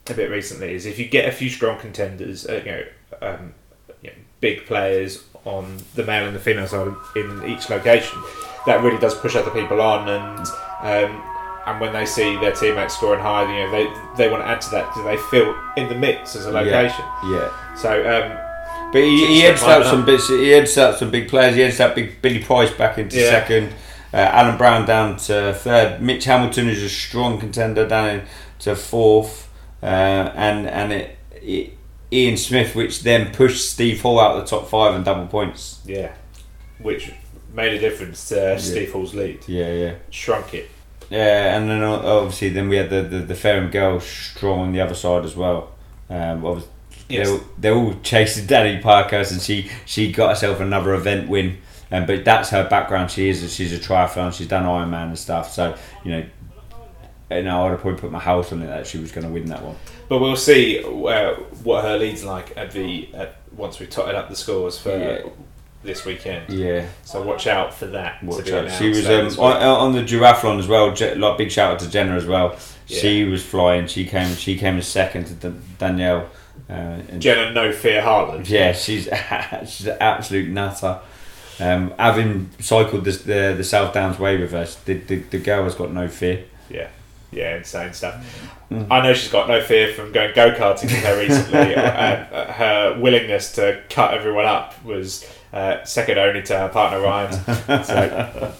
a 0.08 0.14
bit 0.14 0.30
recently 0.30 0.72
is 0.74 0.86
if 0.86 0.98
you 0.98 1.06
get 1.06 1.28
a 1.28 1.32
few 1.32 1.50
strong 1.50 1.78
contenders, 1.78 2.46
uh, 2.46 2.62
you 2.64 2.72
know, 2.72 2.84
um, 3.20 3.54
you 4.02 4.08
know, 4.10 4.16
big 4.40 4.64
players 4.64 5.22
on 5.44 5.76
the 5.94 6.04
male 6.04 6.26
and 6.26 6.34
the 6.34 6.40
female 6.40 6.66
side 6.66 6.92
in 7.16 7.44
each 7.44 7.68
location, 7.68 8.18
that 8.66 8.82
really 8.82 8.98
does 8.98 9.14
push 9.14 9.36
other 9.36 9.50
people 9.50 9.80
on, 9.80 10.08
and 10.08 10.46
um, 10.82 11.22
and 11.66 11.80
when 11.80 11.92
they 11.92 12.06
see 12.06 12.36
their 12.36 12.52
teammates 12.52 12.96
scoring 12.96 13.20
high, 13.20 13.42
you 13.42 13.66
know, 13.66 13.70
they 13.70 13.86
they 14.16 14.30
want 14.30 14.42
to 14.42 14.48
add 14.48 14.60
to 14.62 14.70
that 14.70 14.86
because 14.88 15.04
they 15.04 15.18
feel 15.30 15.54
in 15.76 15.88
the 15.90 15.94
mix 15.94 16.34
as 16.34 16.46
a 16.46 16.50
location. 16.50 17.04
Yeah. 17.26 17.76
So 17.76 17.90
um, 17.92 18.90
But 18.92 19.02
he, 19.02 19.26
he 19.26 19.40
heads 19.42 19.62
out 19.62 19.84
some 19.84 20.06
bits. 20.06 20.28
He 20.28 20.48
heads 20.48 20.78
out 20.78 20.98
some 20.98 21.10
big 21.10 21.28
players. 21.28 21.54
He 21.54 21.60
heads 21.60 21.78
out 21.78 21.94
big 21.94 22.22
Billy 22.22 22.42
Price 22.42 22.72
back 22.72 22.96
into 22.96 23.16
Yeah. 23.18 23.30
second. 23.30 23.74
Uh, 24.12 24.16
Alan 24.16 24.56
Brown 24.56 24.86
down 24.86 25.16
to 25.16 25.54
third. 25.54 26.00
Mitch 26.02 26.24
Hamilton 26.24 26.68
is 26.68 26.82
a 26.82 26.88
strong 26.88 27.38
contender 27.38 27.86
down 27.86 28.22
to 28.60 28.74
fourth, 28.74 29.48
uh, 29.82 29.86
and 29.86 30.66
and 30.68 30.92
it, 30.92 31.18
it, 31.34 31.72
Ian 32.12 32.36
Smith, 32.36 32.74
which 32.74 33.02
then 33.04 33.32
pushed 33.32 33.70
Steve 33.70 34.00
Hall 34.02 34.18
out 34.18 34.36
of 34.36 34.42
the 34.42 34.48
top 34.50 34.68
five 34.68 34.94
and 34.94 35.04
double 35.04 35.26
points. 35.26 35.80
yeah, 35.86 36.12
which 36.80 37.12
made 37.54 37.72
a 37.72 37.78
difference 37.78 38.28
to 38.30 38.58
Steve 38.58 38.92
Hall's 38.92 39.14
lead, 39.14 39.40
Yeah, 39.46 39.72
yeah. 39.72 39.94
shrunk 40.10 40.54
it. 40.54 40.70
Yeah, 41.08 41.56
and 41.56 41.68
then 41.68 41.82
obviously 41.82 42.48
then 42.50 42.68
we 42.68 42.76
had 42.76 42.90
the 42.90 43.02
the, 43.02 43.18
the 43.20 43.34
Fareham 43.34 43.70
girl 43.70 44.00
strong 44.00 44.58
on 44.60 44.72
the 44.72 44.80
other 44.80 44.94
side 44.94 45.24
as 45.24 45.36
well. 45.36 45.70
Um, 46.08 46.42
obvi- 46.42 46.66
Yes. 47.08 47.28
they're, 47.28 47.40
they're 47.58 47.74
all 47.74 47.94
chasing 48.04 48.46
Danny 48.48 48.80
Parkhurst, 48.80 49.32
and 49.32 49.40
she 49.40 49.70
she 49.86 50.12
got 50.12 50.30
herself 50.30 50.58
another 50.60 50.94
event 50.94 51.28
win. 51.28 51.58
Um, 51.92 52.06
but 52.06 52.24
that's 52.24 52.50
her 52.50 52.68
background. 52.68 53.10
She 53.10 53.28
is 53.28 53.52
she's 53.52 53.72
a 53.72 53.78
triathlon. 53.78 54.32
She's 54.32 54.46
done 54.48 54.64
Ironman 54.64 55.08
and 55.08 55.18
stuff. 55.18 55.52
So 55.52 55.76
you 56.04 56.12
know, 56.12 56.24
you 57.30 57.42
know, 57.42 57.64
I'd 57.66 57.70
have 57.72 57.80
probably 57.80 58.00
put 58.00 58.10
my 58.12 58.18
house 58.18 58.52
on 58.52 58.62
it 58.62 58.66
that 58.66 58.86
she 58.86 58.98
was 58.98 59.12
going 59.12 59.26
to 59.26 59.32
win 59.32 59.46
that 59.46 59.62
one. 59.62 59.76
But 60.08 60.18
we'll 60.20 60.36
see 60.36 60.82
uh, 60.84 61.34
what 61.64 61.84
her 61.84 61.98
lead's 61.98 62.24
like 62.24 62.56
at 62.56 62.70
the 62.72 63.08
at, 63.14 63.36
once 63.56 63.78
we've 63.80 63.90
totted 63.90 64.14
up 64.14 64.28
the 64.28 64.36
scores 64.36 64.78
for 64.78 64.96
Yeah. 64.96 65.22
this 65.82 66.04
weekend. 66.04 66.52
Yeah, 66.52 66.86
So 67.04 67.22
watch 67.22 67.46
out 67.46 67.72
for 67.74 67.86
that. 67.86 68.22
watch 68.22 68.50
out. 68.50 68.70
She 68.72 68.88
was 68.88 69.06
um, 69.08 69.26
on, 69.44 69.56
on 69.62 69.92
the 69.92 70.02
duathlon 70.02 70.58
as 70.58 70.66
well. 70.68 70.92
Je- 70.94 71.14
like 71.14 71.38
big 71.38 71.50
shout 71.50 71.72
out 71.72 71.78
to 71.80 71.90
Jenna 71.90 72.14
as 72.16 72.26
well. 72.26 72.56
Yeah. 72.86 72.98
She 73.00 73.24
was 73.24 73.44
flying. 73.44 73.86
She 73.86 74.04
came. 74.06 74.34
She 74.36 74.56
came 74.56 74.76
as 74.78 74.86
second 74.88 75.26
to 75.26 75.34
Dan- 75.34 75.62
Danielle. 75.78 76.28
Uh, 76.68 76.72
and 77.08 77.20
Jenna 77.22 77.52
No 77.52 77.72
Fear 77.72 78.02
Harland. 78.02 78.48
Yeah, 78.48 78.72
she's 78.72 79.04
she's 79.66 79.86
an 79.86 79.96
absolute 80.00 80.48
nutter. 80.48 81.00
Um, 81.60 81.92
having 81.98 82.50
cycled 82.58 83.04
the, 83.04 83.12
the 83.12 83.54
the 83.58 83.64
South 83.64 83.92
Downs 83.92 84.18
way 84.18 84.38
with 84.38 84.54
us, 84.54 84.76
the, 84.76 84.94
the, 84.94 85.16
the 85.16 85.38
girl 85.38 85.64
has 85.64 85.74
got 85.74 85.92
no 85.92 86.08
fear. 86.08 86.44
Yeah, 86.68 86.88
yeah, 87.30 87.56
insane 87.56 87.92
stuff. 87.92 88.58
Mm. 88.70 88.86
I 88.90 89.02
know 89.02 89.12
she's 89.12 89.30
got 89.30 89.48
no 89.48 89.60
fear 89.62 89.92
from 89.92 90.12
going 90.12 90.34
go 90.34 90.52
karting 90.52 90.84
with 90.84 91.04
her 91.04 91.18
recently. 91.18 91.74
uh, 91.76 92.52
her 92.52 92.98
willingness 92.98 93.52
to 93.52 93.82
cut 93.90 94.14
everyone 94.14 94.46
up 94.46 94.82
was 94.84 95.28
uh, 95.52 95.84
second 95.84 96.18
only 96.18 96.42
to 96.42 96.58
her 96.58 96.68
partner 96.68 97.00
Ryan. 97.00 97.32
So. 97.84 98.54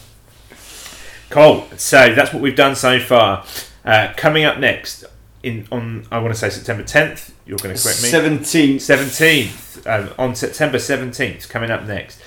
Cool. 1.30 1.64
So 1.76 2.12
that's 2.12 2.32
what 2.32 2.42
we've 2.42 2.56
done 2.56 2.74
so 2.74 2.98
far. 2.98 3.46
Uh, 3.84 4.12
coming 4.16 4.44
up 4.44 4.58
next, 4.58 5.04
in 5.42 5.66
on 5.70 6.06
I 6.10 6.18
want 6.18 6.34
to 6.34 6.38
say 6.38 6.50
September 6.50 6.82
10th. 6.82 7.30
You're 7.46 7.58
going 7.58 7.74
to 7.74 7.82
correct 7.82 8.02
me. 8.02 8.08
Seventeenth. 8.08 8.82
17th 8.82 9.70
um, 9.86 10.10
on 10.18 10.34
September 10.34 10.78
17th 10.78 11.48
coming 11.48 11.70
up 11.70 11.84
next 11.84 12.20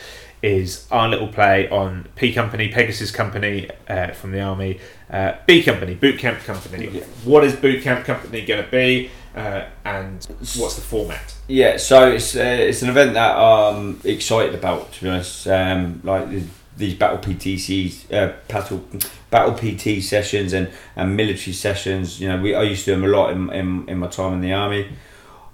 is 0.43 0.88
our 0.91 1.08
little 1.08 1.29
play 1.29 1.67
on 1.69 2.08
P 2.15 2.32
Company 2.34 2.67
Pegasus 2.67 3.10
Company 3.10 3.69
uh, 3.88 4.12
from 4.12 4.32
the 4.32 4.41
army 4.41 4.79
uh, 5.10 5.34
B 5.47 5.63
Company 5.63 5.95
Boot 5.95 6.19
Camp 6.19 6.39
Company 6.41 6.88
what 7.23 7.43
is 7.43 7.56
Boot 7.56 7.82
Camp 7.82 8.06
Company 8.06 8.45
going 8.45 8.63
to 8.63 8.69
be 8.69 9.10
uh, 9.36 9.65
and 9.84 10.23
what's 10.58 10.75
the 10.75 10.82
format 10.82 11.34
Yeah, 11.47 11.77
so 11.77 12.12
it's 12.12 12.36
uh, 12.36 12.39
it's 12.41 12.82
an 12.84 12.89
event 12.89 13.15
that 13.15 13.36
I'm 13.36 13.99
excited 14.03 14.56
about. 14.56 14.93
To 14.93 15.03
be 15.03 15.10
honest, 15.10 15.47
um, 15.47 16.01
like 16.03 16.29
these 16.77 16.95
battle 16.95 17.17
PTCs, 17.17 18.13
uh, 18.13 18.34
battle 18.47 18.86
battle 19.29 19.53
PT 19.53 20.01
sessions 20.03 20.53
and, 20.53 20.69
and 20.95 21.15
military 21.15 21.53
sessions. 21.53 22.19
You 22.19 22.29
know, 22.29 22.41
we 22.41 22.56
I 22.56 22.63
used 22.63 22.86
to 22.86 22.95
do 22.95 23.01
them 23.01 23.10
a 23.10 23.15
lot 23.15 23.32
in, 23.32 23.51
in, 23.51 23.89
in 23.89 23.99
my 23.99 24.08
time 24.08 24.34
in 24.34 24.41
the 24.41 24.53
army. 24.53 24.88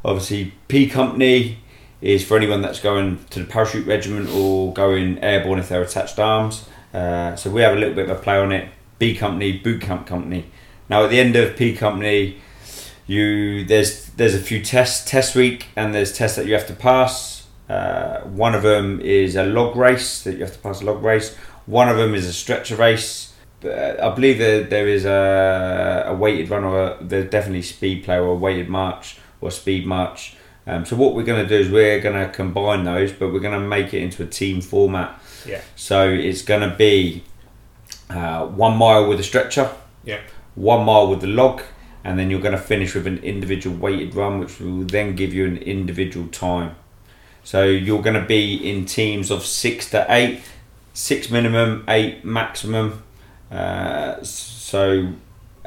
Obviously, 0.06 0.54
P 0.67 0.88
Company 0.88 1.60
is 2.01 2.25
for 2.25 2.38
anyone 2.38 2.62
that's 2.62 2.79
going 2.79 3.23
to 3.29 3.39
the 3.39 3.45
parachute 3.45 3.85
regiment 3.85 4.29
or 4.29 4.73
going 4.73 5.17
airborne 5.23 5.59
if 5.59 5.69
they're 5.69 5.81
attached 5.81 6.17
arms. 6.19 6.67
Uh, 6.93 7.35
so 7.35 7.49
we 7.49 7.62
have 7.62 7.75
a 7.75 7.79
little 7.79 7.95
bit 7.95 8.09
of 8.09 8.17
a 8.17 8.21
play 8.21 8.38
on 8.38 8.51
it. 8.51 8.69
B 8.97 9.15
Company, 9.15 9.57
Boot 9.57 9.81
Camp 9.81 10.07
Company. 10.07 10.51
Now 10.89 11.05
at 11.05 11.09
the 11.09 11.19
end 11.19 11.35
of 11.35 11.55
P 11.55 11.76
Company, 11.76 12.41
you 13.09 13.65
there's 13.65 14.05
there's 14.11 14.36
a 14.36 14.39
few 14.39 14.63
tests 14.63 15.09
test 15.09 15.36
week 15.36 15.65
and 15.76 15.95
there's 15.95 16.13
tests 16.13 16.38
that 16.38 16.45
you 16.45 16.53
have 16.53 16.67
to 16.67 16.74
pass 16.74 17.47
uh, 17.67 18.21
one 18.21 18.53
of 18.53 18.61
them 18.61 19.01
is 19.01 19.36
a 19.36 19.43
log 19.43 19.76
race 19.76 20.24
that 20.24 20.34
you 20.34 20.41
have 20.41 20.53
to 20.53 20.59
pass 20.59 20.82
a 20.82 20.86
log 20.86 21.03
race 21.03 21.36
one 21.65 21.89
of 21.89 21.97
them 21.97 22.13
is 22.13 22.28
a 22.28 22.34
stretcher 22.34 22.76
race 22.76 23.34
uh, 23.65 23.95
I 24.01 24.13
believe 24.13 24.38
there, 24.38 24.63
there 24.63 24.88
is 24.88 25.05
a, 25.05 26.05
a 26.07 26.13
weighted 26.13 26.49
run 26.49 26.63
or 26.63 26.84
a, 26.84 26.97
there's 27.01 27.32
definitely 27.32 27.63
speed 27.63 28.03
play 28.03 28.17
or 28.17 28.28
a 28.28 28.36
weighted 28.36 28.69
march 28.69 29.17
or 29.41 29.49
speed 29.49 29.88
march 29.88 30.36
um, 30.68 30.86
so 30.86 30.95
what 30.95 31.16
we're 31.16 31.24
going 31.24 31.41
to 31.41 31.49
do 31.49 31.60
is 31.60 31.70
we're 31.70 31.99
going 31.99 32.16
to 32.16 32.32
combine 32.34 32.84
those 32.84 33.12
but 33.12 33.32
we're 33.32 33.39
going 33.39 33.60
to 33.60 33.68
make 33.68 33.93
it 33.93 34.01
into 34.01 34.24
a 34.24 34.28
team 34.28 34.62
format 34.62 35.20
yeah 35.45 35.62
so 35.76 36.10
it's 36.10 36.41
going 36.41 36.70
to 36.70 36.76
be 36.76 37.24
uh, 38.10 38.45
one 38.45 38.78
mile 38.78 39.07
with 39.07 39.20
a 39.20 39.24
stretcher 39.24 39.72
yeah 40.03 40.20
one 40.55 40.86
mile 40.86 41.07
with 41.07 41.22
the 41.22 41.28
log, 41.28 41.62
and 42.03 42.20
then 42.20 42.30
you're 42.30 42.41
going 42.41 42.55
to 42.55 42.62
finish 42.62 42.93
with 42.93 43.07
an 43.07 43.20
individual 43.20 43.78
weighted 43.78 44.14
run, 44.14 44.39
which 44.39 44.60
will 44.60 44.84
then 44.84 45.16
give 45.16 45.34
you 45.34 45.45
an 45.45 45.57
individual 45.57 46.28
time. 46.28 46.76
So 47.43 47.64
you're 47.64 48.01
going 48.01 48.20
to 48.20 48.26
be 48.26 48.55
in 48.55 48.86
teams 48.86 49.32
of 49.32 49.45
six 49.45 49.89
to 49.91 50.05
eight. 50.10 50.41
six 50.93 51.30
minimum, 51.30 51.86
eight 51.88 52.26
maximum. 52.26 53.03
Uh, 53.49 54.22
so 54.22 55.14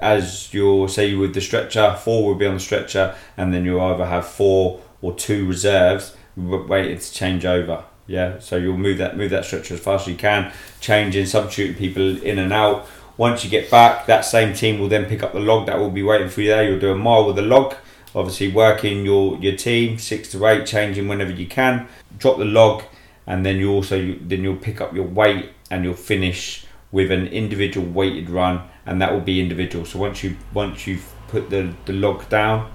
as 0.03 0.53
you'll 0.53 0.88
say 0.88 1.14
with 1.14 1.32
the 1.32 1.40
stretcher, 1.40 1.96
four 2.03 2.26
will 2.26 2.34
be 2.34 2.46
on 2.46 2.55
the 2.55 2.61
stretcher, 2.61 3.14
and 3.36 3.55
then 3.55 3.64
you'll 3.64 3.80
either 3.80 4.07
have 4.07 4.26
four 4.26 4.80
or 5.00 5.14
two 5.14 5.46
reserves 5.46 6.16
waiting 6.36 6.98
to 6.98 7.12
change 7.12 7.44
over. 7.44 7.84
Yeah, 8.07 8.40
so 8.40 8.57
you'll 8.57 8.76
move 8.76 8.98
that 8.98 9.16
move 9.16 9.30
that 9.30 9.44
stretcher 9.44 9.74
as 9.74 9.80
fast 9.80 10.07
as 10.07 10.12
you 10.12 10.18
can, 10.18 10.53
changing, 10.80 11.26
substituting 11.26 11.76
people 11.76 12.22
in 12.22 12.38
and 12.38 12.53
out. 12.53 12.86
Once 13.16 13.44
you 13.44 13.50
get 13.50 13.70
back, 13.70 14.07
that 14.07 14.22
same 14.22 14.55
team 14.55 14.80
will 14.80 14.88
then 14.88 15.05
pick 15.05 15.22
up 15.22 15.32
the 15.32 15.40
log 15.40 15.66
that 15.66 15.78
will 15.78 15.90
be 15.90 16.03
waiting 16.03 16.28
for 16.28 16.40
you 16.40 16.48
there. 16.48 16.68
You'll 16.68 16.80
do 16.80 16.90
a 16.90 16.96
mile 16.96 17.26
with 17.26 17.36
the 17.36 17.42
log, 17.42 17.74
obviously 18.14 18.50
working 18.50 19.05
your 19.05 19.38
your 19.38 19.57
team 19.57 19.98
six 19.98 20.30
to 20.32 20.46
eight, 20.46 20.66
changing 20.66 21.07
whenever 21.09 21.30
you 21.30 21.46
can. 21.46 21.86
Drop 22.18 22.38
the 22.38 22.44
log, 22.44 22.82
and 23.26 23.46
then 23.46 23.57
you 23.57 23.70
also 23.70 24.16
then 24.20 24.42
you'll 24.42 24.57
pick 24.57 24.80
up 24.80 24.94
your 24.94 25.07
weight 25.07 25.50
and 25.70 25.84
you'll 25.84 25.94
finish 25.94 26.66
with 26.90 27.11
an 27.11 27.26
individual 27.28 27.86
weighted 27.86 28.28
run, 28.28 28.68
and 28.87 29.01
that 29.01 29.12
will 29.12 29.20
be 29.20 29.41
individual. 29.41 29.85
So 29.85 29.99
once 29.99 30.22
you 30.22 30.37
once 30.53 30.87
you've 30.87 31.11
put 31.28 31.51
the 31.51 31.72
the 31.87 31.93
log 31.93 32.28
down, 32.28 32.70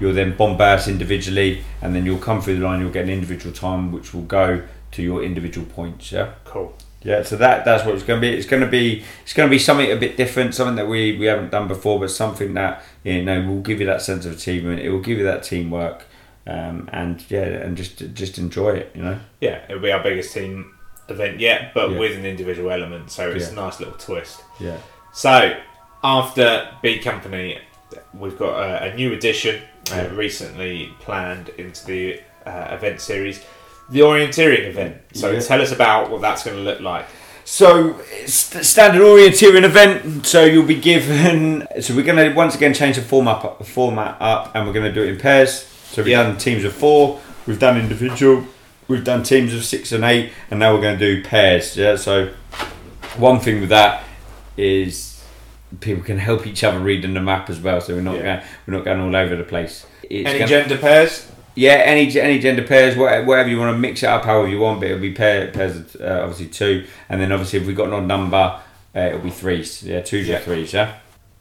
you'll 0.00 0.14
then 0.14 0.36
bombard 0.36 0.86
individually, 0.88 1.62
and 1.82 1.94
then 1.94 2.04
you'll 2.06 2.18
come 2.18 2.40
through 2.40 2.58
the 2.58 2.64
line. 2.64 2.80
You'll 2.80 2.90
get 2.92 3.04
an 3.04 3.10
individual 3.10 3.54
time, 3.54 3.92
which 3.92 4.12
will 4.14 4.22
go 4.22 4.62
to 4.92 5.02
your 5.02 5.22
individual 5.22 5.66
points. 5.66 6.12
Yeah. 6.12 6.32
Cool. 6.44 6.74
Yeah, 7.02 7.22
so 7.22 7.36
that 7.36 7.64
that's 7.64 7.84
what 7.84 7.94
it's 7.94 8.02
going 8.02 8.20
to 8.20 8.28
be. 8.28 8.34
It's 8.36 8.46
going 8.46 8.62
to 8.62 8.68
be 8.68 9.04
it's 9.22 9.32
going 9.32 9.48
to 9.48 9.50
be 9.50 9.58
something 9.60 9.90
a 9.92 9.96
bit 9.96 10.16
different, 10.16 10.52
something 10.54 10.74
that 10.76 10.88
we, 10.88 11.16
we 11.16 11.26
haven't 11.26 11.50
done 11.52 11.68
before, 11.68 12.00
but 12.00 12.10
something 12.10 12.54
that 12.54 12.82
you 13.04 13.22
know 13.24 13.40
will 13.42 13.60
give 13.60 13.78
you 13.78 13.86
that 13.86 14.02
sense 14.02 14.26
of 14.26 14.32
achievement. 14.32 14.80
It 14.80 14.90
will 14.90 15.00
give 15.00 15.16
you 15.18 15.24
that 15.24 15.44
teamwork, 15.44 16.04
um, 16.46 16.88
and 16.92 17.24
yeah, 17.30 17.44
and 17.44 17.76
just 17.76 18.02
just 18.14 18.36
enjoy 18.36 18.70
it. 18.70 18.90
You 18.96 19.02
know. 19.02 19.20
Yeah, 19.40 19.62
it'll 19.68 19.80
be 19.80 19.92
our 19.92 20.02
biggest 20.02 20.34
team 20.34 20.74
event 21.08 21.38
yet, 21.38 21.72
but 21.72 21.92
Yeah. 21.92 21.98
with 21.98 22.18
an 22.18 22.26
individual 22.26 22.70
element, 22.72 23.12
so 23.12 23.30
it's 23.30 23.46
Yeah. 23.46 23.52
a 23.52 23.54
nice 23.66 23.78
little 23.78 23.94
twist. 23.94 24.42
Yeah. 24.58 24.78
So, 25.18 25.58
after 26.04 26.70
B 26.80 27.00
Company, 27.00 27.58
we've 28.14 28.38
got 28.38 28.52
a, 28.60 28.92
a 28.92 28.94
new 28.94 29.14
addition 29.14 29.60
uh, 29.92 30.08
recently 30.12 30.92
planned 31.00 31.48
into 31.58 31.84
the 31.86 32.20
uh, 32.46 32.68
event 32.70 33.00
series, 33.00 33.44
the 33.90 33.98
orienteering 33.98 34.66
event. 34.68 34.98
So, 35.14 35.32
Yeah. 35.32 35.40
tell 35.40 35.60
us 35.60 35.72
about 35.72 36.08
what 36.08 36.20
that's 36.20 36.44
going 36.44 36.56
to 36.56 36.62
look 36.62 36.78
like. 36.78 37.06
So 37.44 37.98
it's 38.12 38.48
the 38.50 38.62
standard 38.62 39.02
orienteering 39.02 39.64
event. 39.64 40.24
So 40.24 40.44
you'll 40.44 40.64
be 40.64 40.80
given. 40.80 41.66
So 41.80 41.96
we're 41.96 42.04
going 42.04 42.30
to 42.30 42.32
once 42.36 42.54
again 42.54 42.72
change 42.72 42.94
the 42.94 43.02
format 43.02 43.44
up, 43.44 43.66
format 43.66 44.18
up, 44.20 44.52
and 44.54 44.68
we're 44.68 44.72
going 44.72 44.86
to 44.86 44.92
do 44.92 45.02
it 45.02 45.08
in 45.08 45.18
pairs. 45.18 45.64
So 45.90 46.02
we've 46.04 46.12
Yeah. 46.12 46.22
done 46.22 46.36
teams 46.38 46.62
of 46.62 46.74
four. 46.74 47.20
We've 47.44 47.58
done 47.58 47.76
individual. 47.76 48.44
We've 48.86 49.02
done 49.02 49.24
teams 49.24 49.52
of 49.52 49.64
six 49.64 49.90
and 49.90 50.04
eight, 50.04 50.30
and 50.48 50.60
now 50.60 50.74
we're 50.76 50.80
going 50.80 50.96
to 50.96 51.04
do 51.16 51.24
pairs. 51.24 51.76
Yeah. 51.76 51.96
So 51.96 52.28
one 53.16 53.40
thing 53.40 53.58
with 53.60 53.70
that 53.70 54.04
is 54.60 55.07
people 55.80 56.02
can 56.02 56.18
help 56.18 56.46
each 56.46 56.64
other 56.64 56.78
read 56.80 57.04
in 57.04 57.14
the 57.14 57.20
map 57.20 57.50
as 57.50 57.60
well. 57.60 57.80
So 57.80 57.94
we're 57.94 58.00
not 58.00 58.16
Yeah. 58.16 58.22
going 58.22 58.40
we're 58.66 58.74
not 58.74 58.84
going 58.84 59.00
all 59.00 59.14
over 59.16 59.36
the 59.36 59.44
place. 59.44 59.86
It's 60.08 60.28
Any 60.28 60.38
gonna- 60.38 60.48
gender 60.50 60.76
pairs? 60.78 61.26
yeah, 61.54 61.82
any 61.84 62.18
any 62.20 62.38
gender 62.38 62.62
pairs, 62.62 62.96
whatever 62.96 63.48
you 63.48 63.58
want 63.58 63.74
to 63.74 63.78
mix 63.78 64.02
it 64.02 64.06
up, 64.08 64.24
however 64.24 64.48
you 64.48 64.58
want. 64.60 64.80
But 64.80 64.86
it'll 64.90 65.00
be 65.00 65.12
pair, 65.12 65.48
pairs, 65.48 65.76
of, 65.76 65.96
uh, 66.00 66.20
obviously 66.22 66.46
two, 66.46 66.84
and 67.08 67.20
then 67.20 67.32
obviously 67.32 67.58
if 67.60 67.66
we've 67.66 67.76
got 67.76 67.88
an 67.88 67.92
odd 67.94 68.06
number, 68.06 68.54
uh, 68.96 69.00
it'll 69.00 69.18
be 69.20 69.30
threes. 69.30 69.82
Yeah, 69.84 70.00
twos 70.00 70.26
Yeah. 70.28 70.36
or 70.36 70.40
threes. 70.40 70.72
Yeah. 70.72 70.92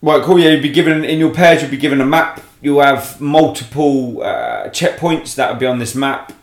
Right, 0.01 0.21
cool. 0.21 0.37
Yeah, 0.39 0.49
you'll 0.51 0.61
be 0.61 0.69
given 0.69 1.03
in 1.05 1.17
your 1.19 1.31
pairs. 1.31 1.61
You'll 1.61 1.71
be 1.71 1.77
given 1.77 2.01
a 2.01 2.05
map. 2.05 2.41
You'll 2.61 2.81
have 2.81 3.19
multiple 3.21 4.21
uh, 4.21 4.69
checkpoints 4.69 5.35
that 5.35 5.51
will 5.51 5.59
be 5.59 5.65
on 5.65 5.79
this 5.79 5.95
map, 5.95 6.33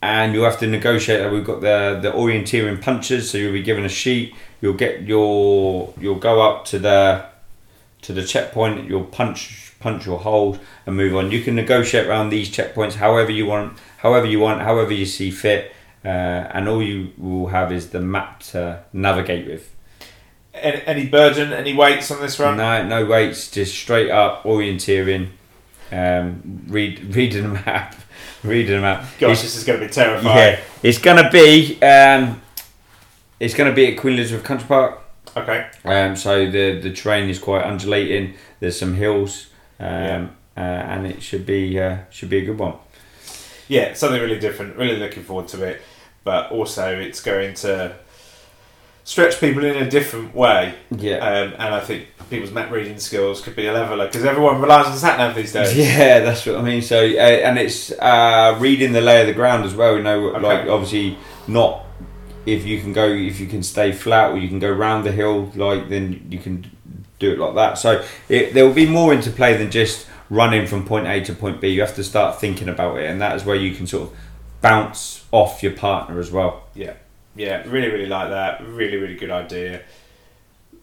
and 0.00 0.32
you'll 0.34 0.44
have 0.44 0.58
to 0.60 0.66
negotiate. 0.66 1.20
that. 1.20 1.32
We've 1.32 1.44
got 1.44 1.60
the 1.60 1.98
the 2.00 2.10
orienteering 2.12 2.80
punches, 2.80 3.30
so 3.30 3.36
you'll 3.38 3.52
be 3.52 3.62
given 3.62 3.84
a 3.84 3.88
sheet. 3.88 4.34
You'll 4.60 4.74
get 4.74 5.02
your 5.02 5.92
you'll 6.00 6.14
go 6.16 6.40
up 6.40 6.64
to 6.66 6.78
the 6.78 7.24
to 8.02 8.12
the 8.12 8.24
checkpoint. 8.24 8.88
You'll 8.88 9.04
punch 9.04 9.72
punch 9.80 10.06
your 10.06 10.20
hold 10.20 10.60
and 10.86 10.96
move 10.96 11.16
on. 11.16 11.30
You 11.32 11.42
can 11.42 11.56
negotiate 11.56 12.06
around 12.06 12.30
these 12.30 12.48
checkpoints 12.50 12.94
however 12.94 13.32
you 13.32 13.46
want, 13.46 13.78
however 13.98 14.26
you 14.26 14.38
want, 14.38 14.60
however 14.62 14.92
you 14.92 15.04
see 15.06 15.30
fit, 15.32 15.72
uh, 16.04 16.08
and 16.08 16.68
all 16.68 16.80
you 16.82 17.10
will 17.18 17.48
have 17.48 17.72
is 17.72 17.90
the 17.90 18.00
map 18.00 18.40
to 18.40 18.84
navigate 18.92 19.46
with. 19.48 19.74
Any, 20.54 20.82
any 20.86 21.06
burden, 21.08 21.52
any 21.52 21.74
weights 21.74 22.10
on 22.10 22.20
this 22.20 22.38
run? 22.38 22.58
No, 22.58 22.86
no 22.86 23.06
weights, 23.06 23.50
just 23.50 23.74
straight 23.74 24.10
up 24.10 24.44
orienteering. 24.44 25.30
Um, 25.90 26.62
read 26.68 27.00
reading 27.14 27.42
the 27.42 27.48
map, 27.48 27.96
reading 28.44 28.76
the 28.76 28.80
map. 28.82 29.00
Gosh, 29.18 29.30
It's- 29.32 29.42
this 29.42 29.56
is 29.56 29.64
going 29.64 29.80
to 29.80 29.86
be 29.86 29.92
terrifying. 29.92 30.36
yeah, 30.36 30.60
it's 30.82 30.98
gonna 30.98 31.28
be 31.30 31.80
um, 31.82 32.40
it's 33.40 33.54
gonna 33.54 33.72
be 33.72 33.88
at 33.92 33.98
Queen 33.98 34.14
Elizabeth 34.14 34.44
Country 34.44 34.68
Park. 34.68 35.01
Okay. 35.36 35.66
Um, 35.84 36.16
so 36.16 36.50
the 36.50 36.78
the 36.80 36.92
terrain 36.92 37.28
is 37.30 37.38
quite 37.38 37.64
undulating. 37.64 38.34
There's 38.60 38.78
some 38.78 38.94
hills, 38.94 39.46
um, 39.80 39.86
Yeah. 39.88 40.26
uh, 40.56 40.60
and 40.60 41.06
it 41.06 41.22
should 41.22 41.46
be 41.46 41.78
uh, 41.80 41.98
should 42.10 42.28
be 42.30 42.38
a 42.38 42.44
good 42.44 42.58
one. 42.58 42.74
Yeah, 43.68 43.94
something 43.94 44.20
really 44.20 44.38
different. 44.38 44.76
Really 44.76 44.96
looking 44.98 45.22
forward 45.22 45.48
to 45.48 45.62
it. 45.64 45.80
But 46.24 46.52
also, 46.52 46.98
it's 47.00 47.20
going 47.22 47.54
to 47.54 47.96
stretch 49.04 49.40
people 49.40 49.64
in 49.64 49.76
a 49.76 49.90
different 49.90 50.32
way. 50.34 50.74
Yeah, 50.96 51.16
Um, 51.16 51.54
and 51.58 51.74
I 51.74 51.80
think 51.80 52.06
people's 52.30 52.52
map 52.52 52.70
reading 52.70 52.98
skills 52.98 53.40
could 53.40 53.56
be 53.56 53.66
a 53.66 53.72
leveler 53.72 54.06
because 54.06 54.24
everyone 54.24 54.60
relies 54.60 54.86
on 54.86 54.96
sat 54.96 55.18
nav 55.18 55.34
these 55.34 55.52
days. 55.52 55.76
yeah, 55.76 56.20
that's 56.24 56.46
what 56.46 56.56
I 56.56 56.62
mean. 56.62 56.82
So 56.82 56.98
uh, 56.98 57.46
and 57.46 57.58
it's 57.58 57.90
uh, 57.92 58.56
reading 58.60 58.92
the 58.92 59.00
lay 59.00 59.22
of 59.22 59.26
the 59.26 59.32
ground 59.34 59.64
as 59.64 59.74
well. 59.74 59.96
You 59.96 60.02
know, 60.02 60.28
Okay. 60.36 60.40
like 60.46 60.68
obviously 60.68 61.16
not 61.48 61.84
if 62.46 62.64
you 62.66 62.80
can 62.80 62.92
go 62.92 63.06
if 63.08 63.38
you 63.40 63.46
can 63.46 63.62
stay 63.62 63.92
flat 63.92 64.30
or 64.32 64.38
you 64.38 64.48
can 64.48 64.58
go 64.58 64.70
round 64.70 65.04
the 65.06 65.12
hill. 65.12 65.50
Like 65.54 65.88
then 65.88 66.26
you 66.30 66.38
can 66.38 66.70
do 67.18 67.32
it 67.32 67.38
like 67.38 67.54
that. 67.54 67.78
So 67.78 68.04
it, 68.28 68.52
there 68.54 68.66
will 68.66 68.74
be 68.74 68.86
more 68.88 69.12
into 69.14 69.30
play 69.30 69.56
than 69.56 69.70
just 69.70 70.06
running 70.30 70.66
from 70.66 70.84
point 70.86 71.06
A 71.06 71.22
to 71.24 71.34
point 71.34 71.60
B. 71.60 71.68
You 71.68 71.80
have 71.82 71.94
to 71.96 72.04
start 72.04 72.40
thinking 72.40 72.68
about 72.68 72.98
it, 72.98 73.10
and 73.10 73.20
that 73.20 73.36
is 73.36 73.44
where 73.44 73.56
you 73.56 73.74
can 73.74 73.86
sort 73.86 74.10
of 74.10 74.16
bounce 74.60 75.24
off 75.30 75.62
your 75.62 75.72
partner 75.72 76.18
as 76.18 76.30
well. 76.30 76.64
Yeah, 76.74 76.94
yeah, 77.36 77.62
really, 77.68 77.88
really 77.90 78.06
like 78.06 78.30
that. 78.30 78.66
Really, 78.66 78.96
really 78.96 79.16
good 79.16 79.30
idea, 79.30 79.82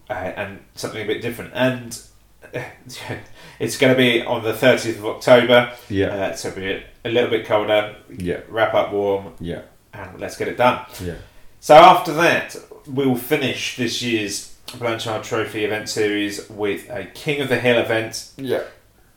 uh, 0.09 0.13
and 0.13 0.59
something 0.75 1.01
a 1.01 1.05
bit 1.07 1.21
different. 1.21 1.51
And 1.53 1.99
it's 3.59 3.77
going 3.77 3.93
to 3.93 3.97
be 3.97 4.23
on 4.23 4.43
the 4.43 4.53
thirtieth 4.53 4.97
of 4.99 5.05
October. 5.05 5.73
Yeah, 5.89 6.07
Uh, 6.07 6.35
so 6.35 6.49
it'll 6.49 6.59
be 6.61 6.83
a 7.05 7.09
little 7.09 7.29
bit 7.29 7.45
colder. 7.45 7.95
yeah, 8.17 8.41
Wrap 8.47 8.73
up 8.73 8.91
warm, 8.91 9.33
yeah, 9.39 9.61
and 9.93 10.19
let's 10.19 10.37
get 10.37 10.47
it 10.47 10.57
done. 10.57 10.85
yeah. 11.03 11.15
So 11.59 11.75
after 11.75 12.13
that, 12.13 12.55
we'll 12.87 13.15
finish 13.15 13.75
this 13.75 14.01
year's 14.01 14.55
Blanchard 14.77 15.23
Trophy 15.23 15.65
event 15.65 15.89
series 15.89 16.49
with 16.49 16.89
a 16.89 17.05
King 17.05 17.41
of 17.41 17.49
the 17.49 17.59
Hill 17.59 17.77
event. 17.77 18.31
Yeah. 18.37 18.63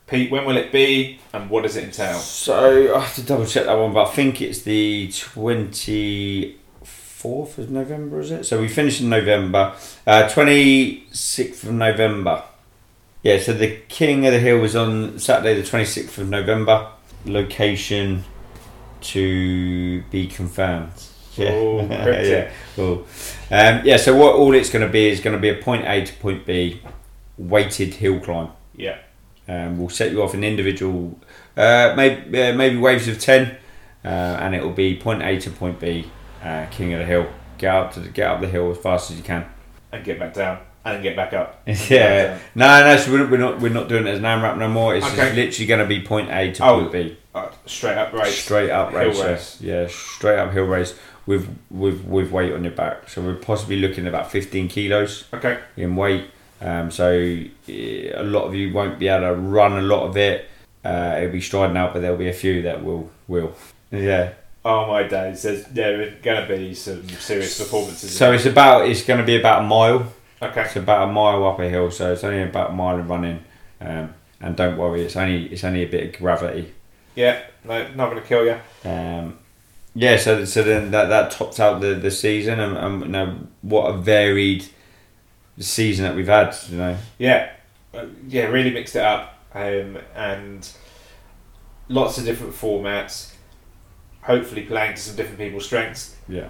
Pete, 0.06 0.30
when 0.30 0.44
will 0.44 0.56
it 0.56 0.72
be, 0.72 1.20
and 1.32 1.48
what 1.48 1.62
does 1.62 1.76
it 1.76 1.84
entail? 1.84 2.18
So 2.18 2.94
I 2.94 3.00
have 3.00 3.14
to 3.14 3.22
double 3.22 3.46
check 3.46 3.66
that 3.66 3.78
one, 3.78 3.94
but 3.94 4.08
I 4.08 4.10
think 4.10 4.42
it's 4.42 4.62
the 4.62 5.10
twenty 5.12 6.58
fourth 6.84 7.56
of 7.58 7.70
November, 7.70 8.20
is 8.20 8.30
it? 8.30 8.44
So 8.44 8.60
we 8.60 8.68
finish 8.68 9.00
in 9.00 9.08
November, 9.08 9.74
uh, 10.06 10.28
twenty 10.28 11.06
sixth 11.12 11.64
of 11.64 11.72
November. 11.72 12.42
Yeah. 13.22 13.38
So 13.38 13.52
the 13.52 13.76
King 13.88 14.26
of 14.26 14.32
the 14.32 14.40
Hill 14.40 14.58
was 14.58 14.74
on 14.74 15.18
Saturday, 15.18 15.54
the 15.58 15.66
twenty 15.66 15.86
sixth 15.86 16.18
of 16.18 16.28
November. 16.28 16.88
Location 17.24 18.24
to 19.00 20.02
be 20.10 20.26
confirmed. 20.26 20.90
Oh, 21.38 21.86
cryptic. 21.86 22.30
yeah. 22.30 22.52
Cool. 22.76 23.06
Um, 23.54 23.82
yeah. 23.84 23.98
So 23.98 24.16
what 24.16 24.34
all 24.36 24.54
it's 24.54 24.70
going 24.70 24.86
to 24.86 24.90
be 24.90 25.08
is 25.10 25.20
going 25.20 25.36
to 25.36 25.40
be 25.40 25.50
a 25.50 25.56
point 25.56 25.86
A 25.86 26.06
to 26.06 26.12
point 26.14 26.46
B, 26.46 26.80
weighted 27.36 27.92
hill 27.94 28.18
climb. 28.18 28.48
Yeah, 28.74 28.96
Um, 29.46 29.78
we'll 29.78 29.90
set 29.90 30.10
you 30.10 30.22
off 30.22 30.32
an 30.32 30.42
individual, 30.42 31.18
uh, 31.54 31.92
maybe 31.94 32.42
uh, 32.42 32.54
maybe 32.54 32.78
waves 32.78 33.08
of 33.08 33.18
ten, 33.18 33.56
uh, 34.04 34.08
and 34.08 34.54
it 34.54 34.62
will 34.62 34.70
be 34.72 34.96
point 34.96 35.22
A 35.22 35.38
to 35.40 35.50
point 35.50 35.78
B, 35.80 36.10
uh, 36.42 36.64
king 36.70 36.94
of 36.94 37.00
the 37.00 37.04
hill. 37.04 37.26
Get 37.58 37.74
up 37.74 37.92
to 37.92 38.00
the, 38.00 38.08
get 38.08 38.26
up 38.30 38.40
the 38.40 38.48
hill 38.48 38.70
as 38.70 38.78
fast 38.78 39.10
as 39.10 39.18
you 39.18 39.22
can. 39.22 39.44
and 39.92 40.02
get 40.02 40.18
back 40.18 40.32
down, 40.32 40.58
and 40.86 41.02
get 41.02 41.14
back 41.14 41.34
up. 41.34 41.60
yeah, 41.66 42.38
no, 42.54 42.66
no. 42.84 42.96
So 42.96 43.12
we're, 43.12 43.28
we're 43.30 43.36
not 43.36 43.60
we're 43.60 43.68
not 43.70 43.90
doing 43.90 44.06
it 44.06 44.10
as 44.12 44.18
an 44.18 44.24
AMRAP 44.24 44.56
no 44.56 44.68
more. 44.70 44.96
It's 44.96 45.04
Okay. 45.06 45.16
just 45.16 45.34
literally 45.36 45.66
going 45.66 45.80
to 45.80 45.86
be 45.86 46.00
point 46.00 46.30
A 46.30 46.52
to 46.52 46.64
Oh, 46.66 46.80
point 46.80 46.92
B, 46.92 47.18
Uh, 47.34 47.50
straight 47.66 47.98
up 47.98 48.14
race. 48.14 48.42
straight 48.42 48.70
up 48.70 48.94
race. 48.94 49.18
yeah. 49.18 49.26
race. 49.26 49.60
Yeah, 49.60 49.86
straight 49.90 50.38
up 50.38 50.52
hill 50.54 50.64
race 50.64 50.98
with 51.26 51.56
with 51.70 52.04
with 52.04 52.30
weight 52.30 52.52
on 52.52 52.64
your 52.64 52.72
back. 52.72 53.08
So 53.08 53.22
we're 53.22 53.34
possibly 53.34 53.76
looking 53.76 54.06
at 54.06 54.08
about 54.08 54.30
fifteen 54.30 54.68
kilos. 54.68 55.24
Okay. 55.32 55.60
in 55.76 55.96
weight. 55.96 56.30
Um, 56.60 56.90
so 56.90 57.10
a 57.10 58.22
lot 58.22 58.44
of 58.44 58.54
you 58.54 58.72
won't 58.72 58.98
be 58.98 59.08
able 59.08 59.26
to 59.28 59.34
run 59.34 59.72
a 59.72 59.82
lot 59.82 60.06
of 60.06 60.16
it. 60.16 60.48
Uh, 60.84 61.14
it'll 61.18 61.32
be 61.32 61.40
striding 61.40 61.76
out, 61.76 61.92
but 61.92 62.00
there'll 62.00 62.16
be 62.16 62.28
a 62.28 62.32
few 62.32 62.62
that 62.62 62.84
will 62.84 63.10
will. 63.28 63.54
Yeah. 63.90 64.34
Oh 64.64 64.86
my 64.86 65.02
days! 65.02 65.42
There's 65.42 65.64
there 65.66 66.00
are 66.02 66.10
going 66.22 66.46
to 66.46 66.56
be 66.56 66.74
some 66.74 67.08
serious 67.08 67.58
performances. 67.58 68.16
So 68.16 68.32
it's 68.32 68.46
about 68.46 68.88
it's 68.88 69.04
going 69.04 69.18
to 69.18 69.26
be 69.26 69.36
about 69.36 69.62
a 69.62 69.66
mile. 69.66 70.12
okay. 70.40 70.62
It's 70.62 70.76
about 70.76 71.08
a 71.08 71.12
mile 71.12 71.44
up 71.46 71.58
a 71.58 71.68
hill, 71.68 71.90
so 71.90 72.12
it's 72.12 72.22
only 72.22 72.42
about 72.42 72.70
a 72.70 72.72
mile 72.72 72.98
of 72.98 73.08
running. 73.08 73.42
Um, 73.80 74.14
and 74.40 74.56
don't 74.56 74.76
worry, 74.76 75.02
it's 75.02 75.16
only 75.16 75.46
it's 75.46 75.64
only 75.64 75.82
a 75.82 75.88
bit 75.88 76.14
of 76.14 76.20
gravity. 76.20 76.72
Yeah, 77.16 77.42
no, 77.64 77.88
not 77.94 78.10
going 78.10 78.22
to 78.22 78.28
kill 78.28 78.44
you. 78.44 78.58
Um, 78.88 79.38
Yeah, 79.94 80.16
so 80.16 80.44
so 80.46 80.62
then 80.62 80.90
that, 80.92 81.06
that 81.06 81.30
tops 81.30 81.60
out 81.60 81.80
the, 81.80 81.94
the 81.94 82.10
season, 82.10 82.60
and, 82.60 82.76
and 82.76 83.02
you 83.02 83.08
know 83.08 83.38
what 83.60 83.90
a 83.94 83.98
varied 83.98 84.64
season 85.58 86.04
that 86.04 86.14
we've 86.16 86.26
had. 86.28 86.56
You 86.70 86.78
know, 86.78 86.96
Yeah, 87.18 87.50
Uh, 87.92 88.06
yeah, 88.26 88.44
really 88.44 88.70
mixed 88.70 88.96
it 88.96 89.02
up, 89.02 89.38
um, 89.54 89.98
and 90.14 90.66
lots 91.88 92.16
of 92.18 92.24
different 92.24 92.54
formats. 92.54 93.34
Hopefully, 94.22 94.62
playing 94.62 94.94
to 94.94 95.00
some 95.00 95.16
different 95.16 95.38
people's 95.38 95.66
strengths, 95.66 96.16
yeah, 96.28 96.48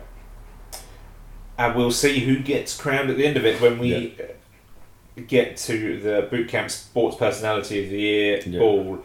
and 1.58 1.74
we'll 1.74 1.90
see 1.90 2.20
who 2.20 2.38
gets 2.40 2.76
crowned 2.76 3.10
at 3.10 3.16
the 3.16 3.26
end 3.26 3.36
of 3.36 3.44
it 3.44 3.60
when 3.60 3.78
we 3.78 4.14
uh 4.20 5.20
get 5.26 5.56
to 5.58 6.00
the 6.00 6.26
boot 6.30 6.48
camp 6.48 6.70
sports 6.70 7.16
personality 7.16 7.84
of 7.84 7.90
the 7.90 8.00
year 8.00 8.40
Yeah. 8.46 8.58
ball 8.60 9.04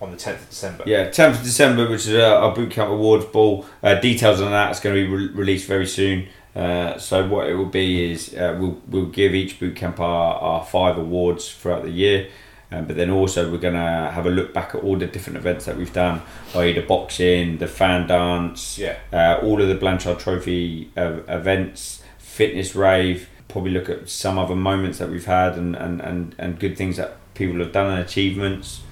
on 0.00 0.10
the 0.10 0.16
tenth 0.16 0.42
of 0.42 0.48
December. 0.50 0.84
yeah. 0.86 1.10
Tenth 1.10 1.38
of 1.38 1.42
December, 1.44 1.88
which 1.88 2.06
is 2.06 2.14
uh, 2.14 2.36
our 2.40 2.54
boot 2.54 2.70
camp 2.70 2.90
awards 2.90 3.24
ball. 3.26 3.66
Uh, 3.82 3.94
details 3.96 4.40
on 4.40 4.50
that 4.50 4.70
is 4.70 4.80
going 4.80 4.94
to 4.96 5.06
be 5.06 5.12
re- 5.14 5.32
released 5.34 5.66
very 5.68 5.86
soon. 5.86 6.26
Uh, 6.56 6.98
so 6.98 7.26
what 7.28 7.48
it 7.48 7.54
will 7.54 7.66
be 7.66 8.10
is 8.10 8.34
uh, 8.34 8.56
we'll 8.58 8.80
we'll 8.88 9.06
give 9.06 9.34
each 9.34 9.60
boot 9.60 9.76
camp 9.76 10.00
our, 10.00 10.34
our 10.36 10.64
five 10.64 10.98
awards 10.98 11.52
throughout 11.52 11.82
the 11.82 11.90
year. 11.90 12.28
Um, 12.72 12.84
but 12.86 12.96
then 12.96 13.10
also 13.10 13.50
we're 13.50 13.58
gonna 13.58 14.10
have 14.12 14.26
a 14.26 14.30
look 14.30 14.54
back 14.54 14.74
at 14.76 14.82
all 14.82 14.96
the 14.96 15.06
different 15.06 15.36
events 15.36 15.64
that 15.64 15.76
we've 15.76 15.92
done, 15.92 16.22
i.e. 16.54 16.72
the 16.72 16.82
boxing, 16.82 17.58
the 17.58 17.66
fan 17.66 18.06
dance, 18.06 18.78
Yeah. 18.78 18.96
uh, 19.12 19.40
all 19.44 19.60
of 19.60 19.68
the 19.68 19.74
Blanchard 19.74 20.20
Trophy 20.20 20.90
uh, 20.96 21.18
events, 21.28 22.02
fitness 22.18 22.74
rave. 22.76 23.28
Probably 23.48 23.72
look 23.72 23.88
at 23.88 24.08
some 24.08 24.38
other 24.38 24.54
moments 24.54 24.98
that 24.98 25.10
we've 25.10 25.26
had 25.26 25.56
and, 25.58 25.74
and, 25.74 26.00
and, 26.00 26.34
and 26.38 26.60
good 26.60 26.76
things 26.76 26.96
that 26.96 27.16
people 27.34 27.58
have 27.58 27.72
done 27.72 27.90
and 27.90 27.98
achievements, 28.04 28.82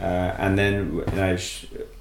uh, 0.00 0.34
and 0.38 0.58
then 0.58 0.94
you 0.94 1.04
know 1.16 1.36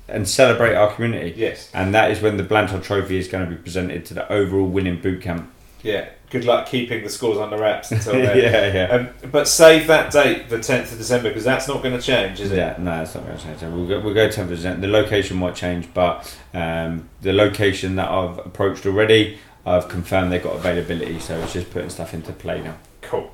and 0.08 0.28
celebrate 0.28 0.76
our 0.76 0.94
community. 0.94 1.34
Yes. 1.38 1.70
And 1.74 1.94
that 1.94 2.12
is 2.12 2.22
when 2.22 2.38
the 2.38 2.44
Blanchard 2.44 2.84
Trophy 2.84 3.18
is 3.18 3.28
going 3.28 3.48
to 3.48 3.56
be 3.56 3.62
presented 3.62 4.06
to 4.08 4.14
the 4.14 4.32
overall 4.32 4.68
winning 4.68 5.00
boot 5.02 5.22
camp. 5.22 5.52
Yeah. 5.84 6.10
Good 6.30 6.46
luck 6.46 6.68
keeping 6.68 7.04
the 7.04 7.10
scores 7.10 7.40
under 7.40 7.58
wraps 7.58 7.92
until 7.92 8.14
then. 8.22 8.38
yeah, 8.38 8.74
yeah. 8.74 8.96
Um, 8.96 9.30
but 9.32 9.48
save 9.48 9.88
that 9.88 10.12
date, 10.12 10.48
the 10.50 10.60
tenth 10.60 10.92
of 10.92 11.00
December, 11.00 11.30
because 11.30 11.44
that's 11.44 11.68
not 11.68 11.82
going 11.82 11.96
to 11.96 12.02
change, 12.02 12.40
is 12.40 12.52
it? 12.52 12.58
Yeah, 12.58 12.76
no, 12.78 13.02
it's 13.02 13.16
not 13.16 13.26
going 13.26 13.38
to 13.38 13.44
change. 13.44 13.62
We'll 13.62 13.88
go, 13.88 14.00
we'll 14.00 14.14
go 14.14 14.30
ten 14.30 14.48
percent. 14.48 14.82
The 14.82 14.88
location 14.88 15.38
might 15.38 15.56
change, 15.56 15.92
but 15.92 16.38
um, 16.54 17.10
the 17.22 17.34
location 17.34 17.96
that 17.96 18.10
I've 18.12 18.38
approached 18.40 18.86
already, 18.86 19.40
I've 19.66 19.88
confirmed 19.88 20.32
they've 20.32 20.44
got 20.44 20.56
availability. 20.56 21.18
So 21.20 21.40
it's 21.40 21.54
just 21.54 21.72
putting 21.72 21.90
stuff 21.90 22.14
into 22.14 22.32
play 22.32 22.62
now. 22.62 22.78
Cool. 23.02 23.32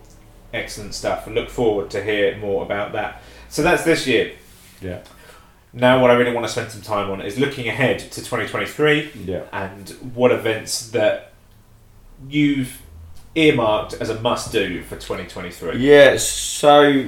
Excellent 0.53 0.93
stuff. 0.93 1.27
I 1.27 1.31
look 1.31 1.49
forward 1.49 1.89
to 1.91 2.01
hear 2.01 2.37
more 2.37 2.63
about 2.63 2.93
that. 2.93 3.21
So 3.49 3.61
that's 3.61 3.83
this 3.83 4.07
year. 4.07 4.35
Yeah, 4.81 5.01
Now, 5.73 6.01
what 6.01 6.11
I 6.11 6.15
really 6.15 6.33
want 6.33 6.45
to 6.45 6.51
spend 6.51 6.71
some 6.71 6.81
time 6.81 7.09
on 7.11 7.21
is 7.21 7.37
looking 7.39 7.67
ahead 7.67 7.99
to 7.99 8.21
2023 8.21 9.11
yeah, 9.25 9.43
and 9.51 9.89
what 10.13 10.31
events 10.31 10.89
that 10.91 11.31
you've 12.29 12.81
earmarked 13.35 13.93
as 13.95 14.09
a 14.09 14.19
must 14.21 14.51
do 14.51 14.81
for 14.83 14.95
2023. 14.95 15.77
yeah. 15.77 16.17
So 16.17 17.07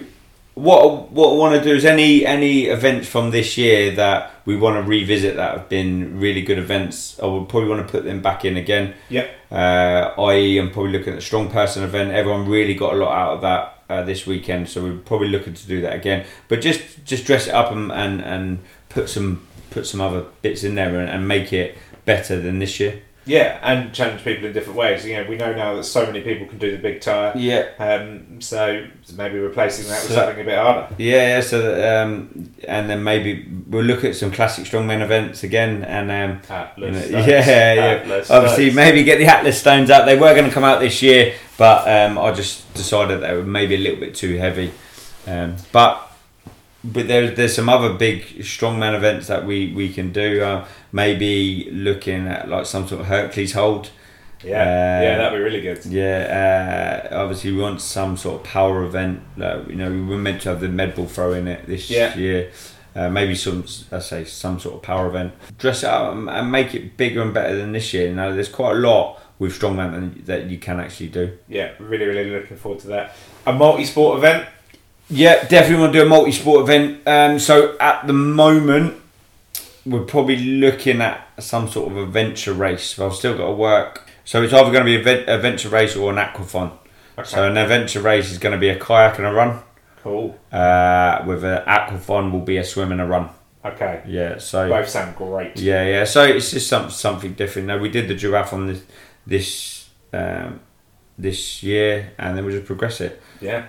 what 0.53 1.11
what 1.11 1.33
I 1.33 1.35
want 1.35 1.55
to 1.55 1.69
do 1.69 1.75
is 1.75 1.85
any 1.85 2.25
any 2.25 2.65
events 2.65 3.07
from 3.07 3.29
this 3.31 3.57
year 3.57 3.91
that 3.95 4.31
we 4.45 4.55
want 4.57 4.75
to 4.75 4.81
revisit 4.89 5.35
that 5.35 5.57
have 5.57 5.69
been 5.69 6.19
really 6.19 6.41
good 6.41 6.57
events. 6.57 7.19
I 7.21 7.27
would 7.27 7.47
probably 7.47 7.69
want 7.69 7.85
to 7.85 7.91
put 7.91 8.03
them 8.05 8.21
back 8.21 8.43
in 8.43 8.57
again. 8.57 8.93
Yep. 9.09 9.29
Uh, 9.51 10.13
i.e., 10.23 10.57
I'm 10.57 10.71
probably 10.71 10.93
looking 10.93 11.13
at 11.13 11.17
the 11.17 11.21
strong 11.21 11.49
person 11.51 11.83
event. 11.83 12.11
Everyone 12.11 12.49
really 12.49 12.73
got 12.73 12.93
a 12.93 12.97
lot 12.97 13.15
out 13.15 13.33
of 13.35 13.41
that 13.41 13.76
uh, 13.89 14.03
this 14.03 14.25
weekend, 14.25 14.69
so 14.69 14.83
we're 14.83 14.97
probably 14.97 15.29
looking 15.29 15.53
to 15.53 15.67
do 15.67 15.81
that 15.81 15.95
again. 15.95 16.25
But 16.47 16.61
just 16.61 17.05
just 17.05 17.25
dress 17.25 17.47
it 17.47 17.53
up 17.53 17.71
and 17.71 17.91
and, 17.91 18.21
and 18.21 18.59
put 18.89 19.09
some 19.09 19.47
put 19.69 19.85
some 19.85 20.01
other 20.01 20.25
bits 20.41 20.63
in 20.63 20.75
there 20.75 20.99
and, 20.99 21.09
and 21.09 21.27
make 21.27 21.53
it 21.53 21.77
better 22.05 22.39
than 22.39 22.59
this 22.59 22.79
year. 22.79 23.01
Yeah, 23.27 23.59
and 23.61 23.93
challenge 23.93 24.23
people 24.23 24.45
in 24.47 24.53
different 24.53 24.77
ways. 24.79 25.05
You 25.05 25.17
know, 25.17 25.29
we 25.29 25.35
know 25.35 25.53
now 25.53 25.75
that 25.75 25.83
so 25.83 26.05
many 26.05 26.21
people 26.21 26.47
can 26.47 26.57
do 26.57 26.71
the 26.71 26.77
big 26.77 27.01
tire. 27.01 27.33
Yeah. 27.35 27.65
Um, 27.77 28.41
so 28.41 28.87
maybe 29.15 29.37
replacing 29.37 29.87
that 29.89 30.01
with 30.01 30.09
So- 30.11 30.15
something 30.15 30.41
a 30.41 30.45
bit 30.45 30.57
harder. 30.57 30.87
Yeah, 30.97 31.35
yeah. 31.35 31.41
So, 31.41 31.61
that, 31.61 32.01
um, 32.01 32.51
and 32.67 32.89
then 32.89 33.03
maybe 33.03 33.45
we'll 33.67 33.83
look 33.83 34.03
at 34.03 34.15
some 34.15 34.31
classic 34.31 34.65
strongman 34.65 35.01
events 35.01 35.43
again, 35.43 35.83
and 35.83 36.09
um, 36.09 36.41
you 36.77 36.91
know, 36.91 36.97
Atlas 36.97 37.09
yeah, 37.11 37.73
yeah. 37.73 37.81
Atlas 38.01 38.31
Obviously, 38.31 38.65
Stones. 38.71 38.75
maybe 38.75 39.03
get 39.03 39.17
the 39.19 39.25
Atlas 39.25 39.59
stones 39.59 39.89
out. 39.89 40.05
They 40.05 40.15
were 40.17 40.33
going 40.33 40.45
to 40.45 40.51
come 40.51 40.63
out 40.63 40.79
this 40.79 41.01
year, 41.01 41.33
but 41.57 41.87
um, 41.87 42.17
I 42.17 42.31
just 42.31 42.73
decided 42.73 43.21
they 43.21 43.35
were 43.35 43.43
maybe 43.43 43.75
a 43.75 43.79
little 43.79 43.99
bit 43.99 44.15
too 44.15 44.37
heavy. 44.37 44.71
Um, 45.27 45.57
but 45.73 46.03
but 46.83 47.07
there's 47.07 47.35
there's 47.35 47.55
some 47.55 47.67
other 47.67 47.91
big 47.93 48.23
strongman 48.39 48.95
events 48.95 49.27
that 49.27 49.45
we 49.45 49.73
we 49.73 49.91
can 49.91 50.13
do. 50.13 50.41
Uh, 50.41 50.65
maybe 50.91 51.69
looking 51.71 52.27
at 52.27 52.49
like 52.49 52.65
some 52.65 52.87
sort 52.87 53.01
of 53.01 53.07
Hercules 53.07 53.53
hold. 53.53 53.89
Yeah, 54.43 54.61
Uh, 54.61 55.01
yeah, 55.03 55.17
that'd 55.17 55.37
be 55.39 55.43
really 55.43 55.61
good. 55.61 55.83
Yeah, 55.85 57.09
uh, 57.11 57.15
obviously 57.23 57.51
we 57.53 57.61
want 57.61 57.81
some 57.81 58.17
sort 58.17 58.41
of 58.41 58.43
power 58.43 58.83
event. 58.83 59.21
Like, 59.35 59.67
you 59.67 59.75
know, 59.75 59.89
we 59.89 60.01
were 60.01 60.17
meant 60.17 60.41
to 60.43 60.49
have 60.49 60.61
the 60.61 60.67
medball 60.67 61.09
throw 61.09 61.33
in 61.33 61.47
it 61.47 61.65
this 61.65 61.89
Yeah. 61.89 62.15
year. 62.15 62.49
Uh, 62.95 63.09
maybe 63.09 63.35
some, 63.35 63.63
I 63.91 63.99
say, 63.99 64.25
some 64.25 64.59
sort 64.59 64.75
of 64.75 64.81
power 64.81 65.07
event. 65.07 65.33
Dress 65.57 65.83
it 65.83 65.89
up 65.89 66.13
and, 66.13 66.51
make 66.51 66.73
it 66.73 66.97
bigger 66.97 67.21
and 67.21 67.33
better 67.33 67.55
than 67.55 67.71
this 67.71 67.93
year. 67.93 68.11
Now, 68.11 68.31
there's 68.31 68.49
quite 68.49 68.71
a 68.71 68.79
lot 68.79 69.19
with 69.39 69.53
strongman 69.59 69.91
that- 69.91 70.25
that 70.25 70.49
you 70.49 70.57
can 70.57 70.79
actually 70.79 71.07
do. 71.07 71.31
Yeah, 71.47 71.69
really, 71.79 72.05
really 72.05 72.29
looking 72.31 72.57
forward 72.57 72.79
to 72.81 72.87
that. 72.87 73.15
A 73.45 73.53
multi-sport 73.53 74.17
event. 74.19 74.45
Yeah, 75.09 75.43
definitely 75.47 75.77
want 75.81 75.93
to 75.93 75.99
do 75.99 76.05
a 76.05 76.09
multi-sport 76.09 76.61
event. 76.63 76.99
Um, 77.07 77.39
so 77.39 77.75
at 77.79 78.05
the 78.07 78.13
moment, 78.13 78.95
we're 79.89 80.03
probably 80.05 80.37
looking 80.37 81.01
at 81.01 81.27
some 81.39 81.67
sort 81.69 81.91
of 81.91 81.97
adventure 81.97 82.53
race. 82.53 82.93
But 82.95 83.07
I've 83.07 83.15
still 83.15 83.37
got 83.37 83.47
to 83.47 83.53
work. 83.53 84.09
So 84.25 84.41
it's 84.43 84.53
either 84.53 84.71
going 84.71 84.85
to 84.85 84.91
be 84.91 84.95
a 84.97 85.03
ven- 85.03 85.29
adventure 85.29 85.69
race 85.69 85.95
or 85.95 86.11
an 86.11 86.17
aquathon. 86.17 86.71
Okay, 87.17 87.27
So 87.29 87.47
an 87.47 87.57
adventure 87.57 88.01
race 88.01 88.31
is 88.31 88.37
going 88.37 88.53
to 88.53 88.59
be 88.59 88.69
a 88.69 88.77
kayak 88.79 89.17
and 89.17 89.27
a 89.27 89.31
run. 89.33 89.59
cool. 90.03 90.37
Uh, 90.51 91.23
with 91.25 91.43
an 91.43 91.63
aquathon 91.65 92.31
will 92.31 92.41
be 92.41 92.57
a 92.57 92.63
swim 92.63 92.91
and 92.91 93.01
a 93.01 93.05
run. 93.05 93.29
Okay, 93.65 94.01
Yeah. 94.07 94.37
So 94.37 94.69
both 94.69 94.87
sound 94.87 95.15
great. 95.15 95.57
yeah, 95.59 95.83
yeah. 95.85 96.03
So 96.05 96.23
it's 96.23 96.51
just 96.51 96.67
some, 96.67 96.89
something 96.89 97.33
different. 97.33 97.67
Now 97.67 97.77
we 97.77 97.89
did 97.89 98.07
the 98.07 98.15
duathlon 98.15 98.67
this 98.67 98.83
this 99.25 99.89
um, 100.13 100.59
this 101.17 101.63
year, 101.63 102.11
and 102.17 102.37
then 102.37 102.45
we 102.45 102.51
just 102.53 102.65
progress 102.65 103.01
it. 103.01 103.21
Yeah. 103.41 103.65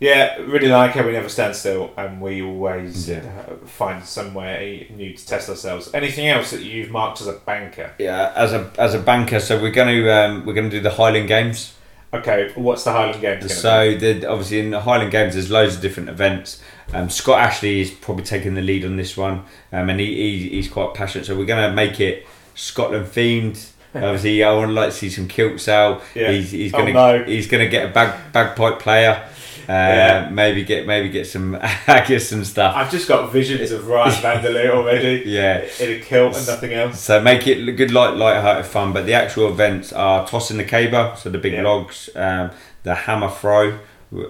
Yeah, 0.00 0.36
really 0.38 0.68
like 0.68 0.92
how 0.92 1.04
we 1.04 1.12
never 1.12 1.28
stand 1.28 1.54
still 1.54 1.92
and 1.96 2.20
we 2.22 2.40
always 2.42 3.08
Yeah. 3.08 3.18
uh, 3.48 3.66
find 3.66 4.02
somewhere 4.02 4.58
new 4.96 5.12
to 5.14 5.26
test 5.26 5.48
ourselves. 5.50 5.90
Anything 5.92 6.26
else 6.26 6.50
that 6.52 6.62
you've 6.62 6.90
marked 6.90 7.20
as 7.20 7.26
a 7.26 7.34
banker? 7.34 7.92
Yeah, 7.98 8.32
as 8.34 8.52
a 8.54 8.70
as 8.78 8.94
a 8.94 8.98
banker, 8.98 9.40
so 9.40 9.60
we're 9.60 9.70
going 9.70 9.88
to 10.02 10.10
um, 10.10 10.46
we're 10.46 10.54
going 10.54 10.70
to 10.70 10.76
do 10.76 10.80
the 10.82 10.90
Highland 10.90 11.28
Games. 11.28 11.74
Okay, 12.14 12.50
what's 12.56 12.82
the 12.82 12.92
Highland 12.92 13.20
Games? 13.20 13.54
So 13.56 13.94
the, 13.94 14.26
obviously 14.26 14.58
in 14.60 14.70
the 14.70 14.80
Highland 14.80 15.12
Games, 15.12 15.34
there's 15.34 15.50
loads 15.50 15.76
of 15.76 15.82
different 15.82 16.08
events. 16.08 16.60
Um, 16.92 17.08
Scott 17.10 17.38
Ashley 17.40 17.82
is 17.82 17.90
probably 17.92 18.24
taking 18.24 18.54
the 18.54 18.62
lead 18.62 18.84
on 18.84 18.96
this 18.96 19.16
one, 19.16 19.44
um, 19.70 19.90
and 19.90 20.00
he, 20.00 20.06
he 20.14 20.48
he's 20.48 20.68
quite 20.68 20.94
passionate. 20.94 21.26
So 21.26 21.36
we're 21.38 21.44
going 21.44 21.68
to 21.70 21.76
make 21.76 22.00
it 22.00 22.26
Scotland 22.54 23.06
themed. 23.06 23.70
Obviously, 23.94 24.42
I 24.42 24.52
would 24.52 24.70
like 24.70 24.90
to 24.90 24.96
see 24.96 25.10
some 25.10 25.28
kilts 25.28 25.68
out. 25.68 26.02
Yeah. 26.14 26.30
He's, 26.32 26.50
he's 26.52 26.72
Oh, 26.74 26.78
going 26.78 26.86
to 26.86 26.92
no. 27.18 27.24
he's 27.24 27.46
going 27.48 27.62
to 27.64 27.68
get 27.68 27.90
a 27.90 27.92
bag 27.92 28.32
bagpipe 28.32 28.78
player. 28.80 29.28
Uh, 29.70 29.72
Yeah. 29.72 30.28
Maybe 30.30 30.64
get 30.64 30.86
maybe 30.86 31.08
get 31.08 31.26
some 31.26 31.52
haggis 31.86 32.32
and 32.32 32.44
stuff. 32.46 32.74
I've 32.76 32.90
just 32.90 33.06
got 33.06 33.30
visions 33.32 33.70
of 33.70 33.86
Ryan 33.86 34.12
Vanderlei 34.24 34.68
already 34.70 35.22
Yeah. 35.26 35.64
in 35.78 35.90
a 35.92 36.00
kilt 36.00 36.36
and 36.36 36.46
nothing 36.46 36.72
else. 36.72 36.98
So 37.00 37.20
make 37.20 37.46
it 37.46 37.58
good, 37.76 37.90
light, 37.92 38.14
light-hearted 38.16 38.66
fun. 38.66 38.92
But 38.92 39.06
the 39.06 39.14
actual 39.14 39.48
events 39.48 39.92
are 39.92 40.26
tossing 40.26 40.56
the 40.56 40.64
caber, 40.64 41.14
so 41.16 41.30
the 41.30 41.38
big 41.38 41.52
Yeah. 41.52 41.62
logs, 41.62 42.10
um, 42.16 42.50
the 42.82 42.94
hammer 42.94 43.30
throw, 43.30 43.78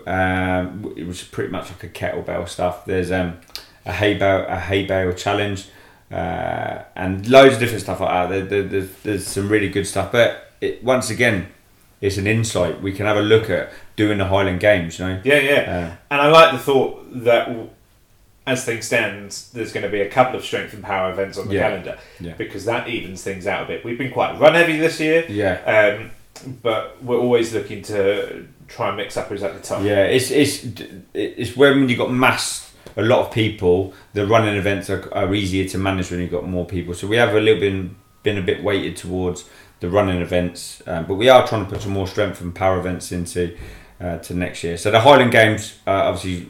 um, 0.07 0.93
it 0.97 1.07
was 1.07 1.23
pretty 1.23 1.51
much 1.51 1.71
like 1.71 1.85
a 1.85 1.89
kettlebell 1.89 2.49
stuff. 2.49 2.85
There's 2.85 3.11
um, 3.11 3.39
a 3.87 3.93
hay 3.93 4.15
bale, 4.15 4.45
a 4.49 4.57
hay 4.59 4.85
bale 4.85 5.13
challenge, 5.15 5.67
uh, 6.13 6.83
and 6.97 7.27
loads 7.29 7.55
of 7.55 7.61
different 7.61 7.83
stuff 7.83 8.01
like 8.01 8.11
that. 8.11 8.29
There, 8.31 8.45
there, 8.45 8.63
there's, 8.69 8.91
there's 9.05 9.27
some 9.27 9.49
really 9.49 9.69
good 9.69 9.87
stuff. 9.87 10.13
But 10.13 10.53
it, 10.61 10.83
once 10.85 11.09
again, 11.11 11.47
it's 12.01 12.17
an 12.17 12.27
insight. 12.27 12.81
We 12.81 12.93
can 12.93 13.07
have 13.07 13.17
a 13.17 13.23
look 13.23 13.51
at 13.51 13.73
doing 13.97 14.19
the 14.19 14.27
Highland 14.27 14.61
Games. 14.61 14.99
You 14.99 15.07
know. 15.09 15.21
Yeah, 15.25 15.39
yeah. 15.39 15.61
Uh, 15.93 15.97
And 16.11 16.21
I 16.21 16.29
like 16.29 16.53
the 16.53 16.59
thought 16.59 17.07
that 17.25 17.49
as 18.47 18.65
things 18.65 18.87
stand, 18.87 19.39
there's 19.53 19.73
going 19.73 19.85
to 19.85 19.91
be 19.91 20.01
a 20.01 20.09
couple 20.09 20.37
of 20.37 20.45
strength 20.45 20.73
and 20.73 20.83
power 20.83 21.11
events 21.13 21.39
on 21.39 21.49
the 21.49 21.55
Yeah. 21.55 21.69
calendar 21.69 21.99
Yeah. 22.19 22.33
because 22.37 22.65
that 22.65 22.89
evens 22.89 23.23
things 23.23 23.47
out 23.47 23.65
a 23.65 23.67
bit. 23.67 23.85
We've 23.85 23.99
been 23.99 24.11
quite 24.11 24.39
run 24.41 24.55
heavy 24.55 24.79
this 24.79 24.99
year, 24.99 25.25
yeah. 25.29 25.99
um, 25.99 26.11
but 26.63 26.97
we're 27.03 27.19
always 27.19 27.53
looking 27.55 27.83
to 27.83 28.47
try 28.67 28.89
and 28.89 28.97
mix 28.97 29.17
up 29.17 29.29
who's 29.29 29.43
at 29.43 29.53
the 29.55 29.61
top. 29.61 29.83
Yeah, 29.85 30.05
it's 30.05 30.31
it's 30.31 30.65
it's 31.13 31.57
when 31.57 31.89
you've 31.89 31.99
got 31.99 32.11
mass 32.13 32.73
a 32.97 33.03
lot 33.03 33.21
of 33.27 33.31
people. 33.33 33.93
The 34.15 34.27
running 34.27 34.57
events 34.57 34.89
are, 34.91 35.13
are 35.15 35.33
easier 35.35 35.69
to 35.69 35.79
manage 35.79 36.11
when 36.11 36.21
you've 36.21 36.31
got 36.31 36.49
more 36.49 36.65
people. 36.65 36.95
So 36.95 37.07
we 37.07 37.17
have 37.17 37.35
a 37.35 37.41
little 37.41 37.61
bit 37.61 37.91
been 38.23 38.37
a 38.39 38.43
bit 38.43 38.63
weighted 38.63 38.97
towards 38.97 39.45
the 39.81 39.89
running 39.91 40.21
events, 40.21 40.83
um, 40.87 41.07
but 41.07 41.15
we 41.15 41.29
are 41.29 41.47
trying 41.47 41.65
to 41.65 41.71
put 41.71 41.83
some 41.83 41.93
more 41.93 42.07
strength 42.07 42.41
and 42.41 42.55
power 42.55 42.79
events 42.79 43.13
into 43.13 43.57
uh, 44.01 44.19
to 44.19 44.35
next 44.35 44.63
year. 44.65 44.77
So 44.77 44.91
the 44.91 45.01
Highland 45.01 45.33
Games, 45.33 45.79
uh, 45.87 45.91
obviously, 45.91 46.47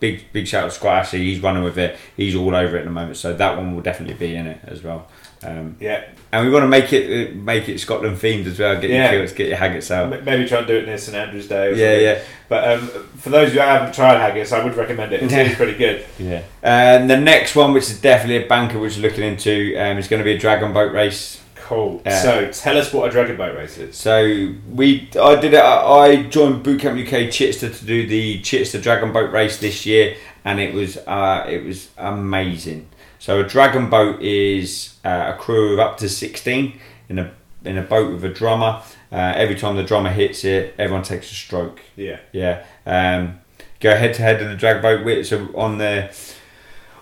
big 0.00 0.24
big 0.32 0.46
shout 0.48 0.64
out 0.64 0.70
to 0.70 0.74
Scott 0.76 0.96
Ashley. 1.06 1.20
He's 1.20 1.40
running 1.40 1.62
with 1.64 1.78
it. 1.78 1.96
He's 2.16 2.34
all 2.34 2.54
over 2.54 2.76
it 2.76 2.80
at 2.80 2.84
the 2.84 2.90
moment. 2.90 3.16
So 3.16 3.34
that 3.34 3.56
one 3.56 3.74
will 3.74 3.82
definitely 3.82 4.14
be 4.14 4.34
in 4.36 4.46
it 4.46 4.60
as 4.64 4.82
well. 4.82 5.08
Um, 5.44 5.74
Yeah, 5.80 6.04
and 6.30 6.46
we 6.46 6.52
want 6.52 6.62
to 6.62 6.68
make 6.68 6.92
it 6.92 7.32
uh, 7.32 7.34
make 7.34 7.68
it 7.68 7.78
Scotland 7.80 8.16
themed 8.16 8.46
as 8.46 8.60
well. 8.60 8.80
Get 8.80 8.90
Yeah. 8.90 9.10
your 9.10 9.20
kilts, 9.22 9.32
get 9.32 9.48
your 9.48 9.56
haggis 9.56 9.90
out. 9.90 10.24
Maybe 10.24 10.46
try 10.48 10.58
and 10.58 10.66
do 10.68 10.76
it 10.76 10.86
near 10.86 10.98
St 10.98 11.16
Andrew's 11.16 11.48
Day. 11.48 11.66
Or 11.66 11.70
Yeah, 11.70 11.74
something. 11.88 12.02
yeah, 12.04 12.18
But 12.48 12.72
um, 12.72 12.88
for 13.16 13.30
those 13.30 13.48
of 13.48 13.54
you 13.54 13.60
who 13.60 13.66
haven't 13.66 13.92
tried 13.94 14.18
haggis, 14.18 14.52
I 14.52 14.62
would 14.62 14.76
recommend 14.76 15.12
it. 15.12 15.22
It's, 15.24 15.32
it's 15.32 15.56
pretty 15.56 15.76
good. 15.76 16.04
yeah. 16.20 16.42
And 16.62 17.10
the 17.10 17.16
next 17.16 17.56
one, 17.56 17.72
which 17.72 17.90
is 17.90 18.00
definitely 18.00 18.44
a 18.44 18.46
banker, 18.48 18.78
which 18.78 18.96
we're 18.96 19.02
looking 19.02 19.24
into, 19.24 19.76
um, 19.78 19.98
is 19.98 20.06
going 20.06 20.20
to 20.20 20.24
be 20.24 20.34
a 20.34 20.38
dragon 20.38 20.72
boat 20.72 20.92
race. 20.92 21.41
Cool. 21.72 22.02
Yeah. 22.04 22.20
So 22.22 22.50
tell 22.50 22.76
us 22.76 22.92
what 22.92 23.08
a 23.08 23.10
dragon 23.12 23.36
boat 23.36 23.56
race 23.56 23.78
is. 23.78 23.96
So 23.96 24.52
we, 24.70 25.08
I 25.20 25.40
did 25.40 25.54
it. 25.54 25.60
I 25.62 26.24
joined 26.24 26.64
Bootcamp 26.64 27.00
UK 27.00 27.30
Chichester 27.32 27.70
to 27.70 27.84
do 27.84 28.06
the 28.06 28.40
Chichester 28.42 28.80
Dragon 28.80 29.12
Boat 29.12 29.32
race 29.32 29.58
this 29.58 29.86
year, 29.86 30.16
and 30.44 30.60
it 30.60 30.74
was 30.74 30.96
uh, 30.98 31.46
it 31.48 31.64
was 31.64 31.88
amazing. 31.98 32.88
So 33.18 33.40
a 33.40 33.44
dragon 33.44 33.88
boat 33.88 34.20
is 34.20 34.96
uh, 35.04 35.32
a 35.34 35.38
crew 35.38 35.74
of 35.74 35.78
up 35.80 35.96
to 35.98 36.08
sixteen 36.08 36.78
in 37.08 37.18
a 37.18 37.32
in 37.64 37.78
a 37.78 37.82
boat 37.82 38.12
with 38.12 38.24
a 38.24 38.28
drummer. 38.28 38.82
Uh, 39.10 39.32
every 39.36 39.54
time 39.54 39.76
the 39.76 39.82
drummer 39.84 40.10
hits 40.10 40.44
it, 40.44 40.74
everyone 40.78 41.02
takes 41.04 41.30
a 41.30 41.34
stroke. 41.34 41.80
Yeah. 41.96 42.18
Yeah. 42.32 42.64
Um, 42.86 43.40
go 43.80 43.94
head 43.94 44.14
to 44.14 44.22
head 44.22 44.40
in 44.42 44.48
the 44.48 44.56
drag 44.56 44.82
boat. 44.82 45.04
with- 45.04 45.26
So 45.26 45.48
on 45.54 45.78
the 45.78 46.10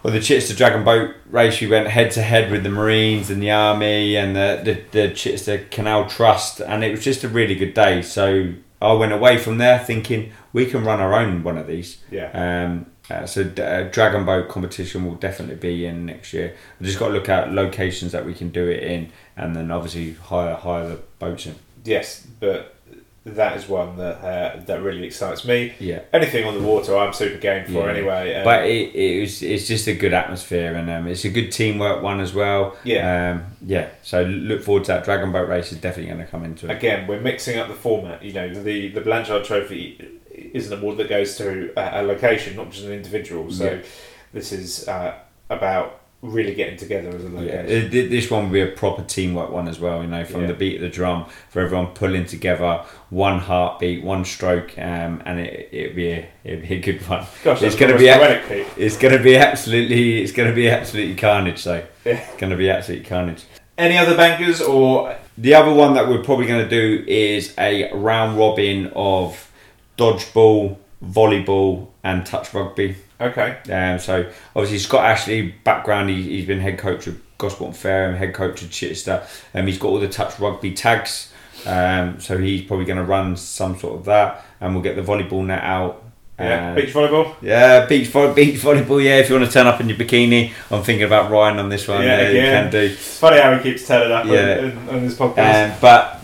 on 0.05 0.13
the 0.13 0.21
Chichester 0.21 0.55
Dragon 0.55 0.85
Boat 0.85 1.15
race, 1.31 1.61
we 1.61 1.67
went 1.67 1.89
head 1.89 2.11
to 2.13 2.23
head 2.23 2.51
with 2.51 2.63
the 2.63 2.71
Marines 2.71 3.31
and 3.31 3.43
the 3.43 3.51
Army 3.51 4.17
and 4.17 4.35
the, 4.35 4.61
the 4.65 5.07
the 5.09 5.15
Chichester 5.15 5.59
Canal 5.71 6.09
Trust, 6.09 6.61
and 6.61 6.83
it 6.85 6.91
was 6.91 7.05
just 7.05 7.25
a 7.25 7.29
really 7.29 7.55
good 7.55 7.75
day. 7.75 8.03
So 8.03 8.55
I 8.81 8.93
went 8.95 9.13
away 9.13 9.37
from 9.39 9.59
there 9.59 9.79
thinking 9.79 10.33
we 10.53 10.67
can 10.67 10.85
run 10.85 11.01
our 11.01 11.15
own 11.15 11.43
one 11.43 11.59
of 11.59 11.67
these. 11.67 11.99
Yeah. 12.11 12.31
Um, 12.33 12.87
uh, 13.11 13.27
so 13.27 13.43
uh, 13.43 13.91
Dragon 13.91 14.25
Boat 14.25 14.49
competition 14.49 15.05
will 15.05 15.17
definitely 15.17 15.57
be 15.57 15.85
in 15.85 16.07
next 16.07 16.33
year. 16.33 16.55
We 16.79 16.87
just 16.87 16.99
got 16.99 17.09
to 17.09 17.15
look 17.15 17.29
at 17.29 17.53
locations 17.53 18.13
that 18.13 18.25
we 18.25 18.35
can 18.35 18.51
do 18.51 18.69
it 18.69 18.83
in, 18.85 19.13
and 19.37 19.55
then 19.55 19.71
obviously 19.71 20.15
hire 20.15 20.55
hire 20.55 20.89
the 20.89 21.01
boats 21.19 21.47
in. 21.47 21.57
Yes, 21.85 22.27
but 22.39 22.77
that 23.25 23.57
is 23.57 23.69
one 23.69 23.97
that 23.99 24.17
uh, 24.25 24.61
that 24.65 24.83
really 24.83 25.05
excites 25.05 25.45
me. 25.45 25.75
Yeah. 25.79 26.01
Anything 26.13 26.45
on 26.47 26.55
the 26.55 26.63
water, 26.63 26.97
I'm 26.97 27.13
super 27.13 27.37
game 27.39 27.67
for 27.67 27.85
Yeah. 27.87 27.93
anyway. 27.93 28.35
Um, 28.37 28.45
but 28.45 28.65
it, 28.65 28.95
it 28.95 29.21
was 29.21 29.43
it's 29.43 29.67
just 29.69 29.87
a 29.89 29.95
good 29.95 30.15
atmosphere 30.15 30.75
and 30.75 30.89
um, 30.89 31.07
it's 31.07 31.25
a 31.25 31.29
good 31.31 31.51
teamwork 31.53 32.03
one 32.03 32.21
as 32.21 32.33
well. 32.33 32.77
Yeah. 32.83 33.33
um, 33.33 33.45
yeah. 33.67 33.91
So 34.03 34.23
look 34.23 34.63
forward 34.63 34.85
to 34.85 34.93
that 34.93 35.05
dragon 35.05 35.33
boat 35.33 35.49
race 35.49 35.71
is 35.71 35.79
definitely 35.79 36.13
going 36.13 36.25
to 36.25 36.31
come 36.31 36.45
into 36.45 36.67
it. 36.71 36.77
again, 36.77 37.07
we're 37.07 37.21
mixing 37.21 37.59
up 37.59 37.69
the 37.69 37.75
format. 37.75 38.23
You 38.25 38.33
know, 38.33 38.55
the 38.55 38.89
the 38.89 39.01
Blanchard 39.03 39.45
Trophy 39.45 40.19
is 40.33 40.71
an 40.71 40.79
award 40.79 40.97
that 40.97 41.09
goes 41.11 41.37
to 41.37 41.73
a, 41.77 42.01
a 42.01 42.03
location, 42.03 42.57
not 42.57 42.71
just 42.71 42.85
an 42.87 42.93
individual. 42.93 43.51
So 43.53 43.65
Yeah. 43.65 43.79
this 44.33 44.51
is 44.53 44.89
uh, 44.89 45.15
about 45.51 46.01
really 46.23 46.55
getting 46.55 46.77
together 46.77 47.09
as 47.09 47.25
a 47.25 47.29
location. 47.31 47.67
it- 47.67 48.11
this 48.11 48.31
one 48.31 48.45
will 48.45 48.53
be 48.53 48.61
a 48.61 48.67
proper 48.67 49.03
teamwork 49.03 49.51
one 49.51 49.67
as 49.69 49.81
well. 49.81 50.03
You 50.03 50.09
know, 50.09 50.25
from 50.25 50.43
Yeah. 50.43 50.49
the 50.49 50.55
beat 50.55 50.77
of 50.77 50.83
the 50.83 50.89
drum 50.91 51.25
for 51.49 51.61
everyone 51.61 51.87
pulling 51.89 52.27
together, 52.27 52.81
one 53.09 53.39
heartbeat, 53.39 54.05
one 54.05 54.25
stroke, 54.27 54.73
um, 54.79 55.23
and 55.25 55.41
it 55.41 55.69
it'll 55.73 55.97
be 55.97 56.11
a 56.11 56.27
it'll 56.45 56.61
be 56.69 56.75
a 56.75 56.79
good 56.81 57.09
one. 57.09 57.25
Gosh, 57.43 57.63
it's 57.63 57.75
gonna 57.77 57.97
be 57.97 58.09
a- 58.09 58.17
poetic, 58.17 58.67
It's 58.77 58.97
going 58.99 59.17
to 59.17 59.23
be 59.23 59.37
absolutely 59.37 60.21
it's 60.23 60.33
going 60.33 60.49
to 60.49 60.55
be 60.55 60.69
absolutely 60.69 61.15
carnage. 61.15 61.59
So 61.59 61.83
Yeah. 62.05 62.13
it's 62.15 62.37
going 62.37 62.51
to 62.51 62.57
be 62.57 62.69
absolutely 62.69 63.07
carnage. 63.07 63.45
Any 63.79 63.97
other 63.97 64.15
bankers 64.17 64.61
or 64.61 65.15
The 65.39 65.55
other 65.55 65.73
one 65.73 65.95
that 65.95 66.07
we're 66.07 66.23
probably 66.23 66.45
going 66.45 66.69
to 66.69 66.69
do 66.69 67.03
is 67.07 67.55
a 67.59 67.91
round 67.95 68.37
robin 68.39 68.93
of 68.95 69.51
dodgeball, 69.97 70.77
volleyball, 71.03 71.87
and 72.05 72.27
touch 72.27 72.53
rugby. 72.53 72.97
Okay? 73.21 73.59
Um, 73.73 73.99
so 73.99 74.31
obviously 74.57 74.79
Scott 74.79 75.05
Ashley 75.05 75.43
background. 75.65 76.11
He, 76.11 76.23
he's 76.23 76.47
been 76.47 76.61
head 76.61 76.79
coach 76.79 77.07
of 77.07 77.21
Gosport 77.39 77.83
and 77.85 78.17
head 78.17 78.35
coach 78.35 78.63
of 78.63 78.71
Chichester. 78.71 79.23
Um, 79.55 79.67
he's 79.67 79.79
got 79.79 79.89
all 79.89 80.01
the 80.01 80.09
touch 80.09 80.39
rugby 80.39 80.73
tags. 80.73 81.33
Um, 81.67 82.21
so 82.21 82.39
he's 82.39 82.63
probably 82.63 82.87
going 82.87 82.97
to 82.99 83.05
run 83.05 83.37
some 83.37 83.79
sort 83.79 83.99
of 83.99 84.05
that, 84.07 84.45
and 84.61 84.75
we'll 84.75 84.83
get 84.83 84.97
the 84.97 85.03
volleyball 85.03 85.45
net 85.45 85.63
out. 85.63 86.05
Yeah, 86.39 86.71
Uh, 86.71 86.75
beach 86.75 86.95
volleyball. 86.95 87.35
yeah, 87.43 87.85
beach 87.85 88.09
vo- 88.09 88.33
beach 88.33 88.55
volleyball. 88.61 89.03
Yeah, 89.05 89.19
if 89.19 89.29
you 89.29 89.35
want 89.37 89.47
to 89.47 89.53
turn 89.53 89.67
up 89.67 89.79
in 89.79 89.89
your 89.91 89.99
bikini, 89.99 90.53
I'm 90.71 90.83
thinking 90.83 91.05
about 91.05 91.31
Ryan 91.31 91.59
on 91.59 91.69
this 91.69 91.87
one. 91.87 92.03
Yeah, 92.03 92.31
Yeah, 92.31 92.63
can 92.63 92.71
do. 92.71 92.79
It's 92.79 93.19
funny 93.19 93.39
how 93.43 93.55
he 93.59 93.63
keeps 93.63 93.87
turning 93.87 94.11
up 94.11 94.25
Yeah. 94.25 94.59
on, 94.59 94.89
on, 94.89 94.95
on 94.97 95.05
this 95.07 95.17
podcast. 95.19 95.73
Um, 95.73 95.77
but 95.83 96.21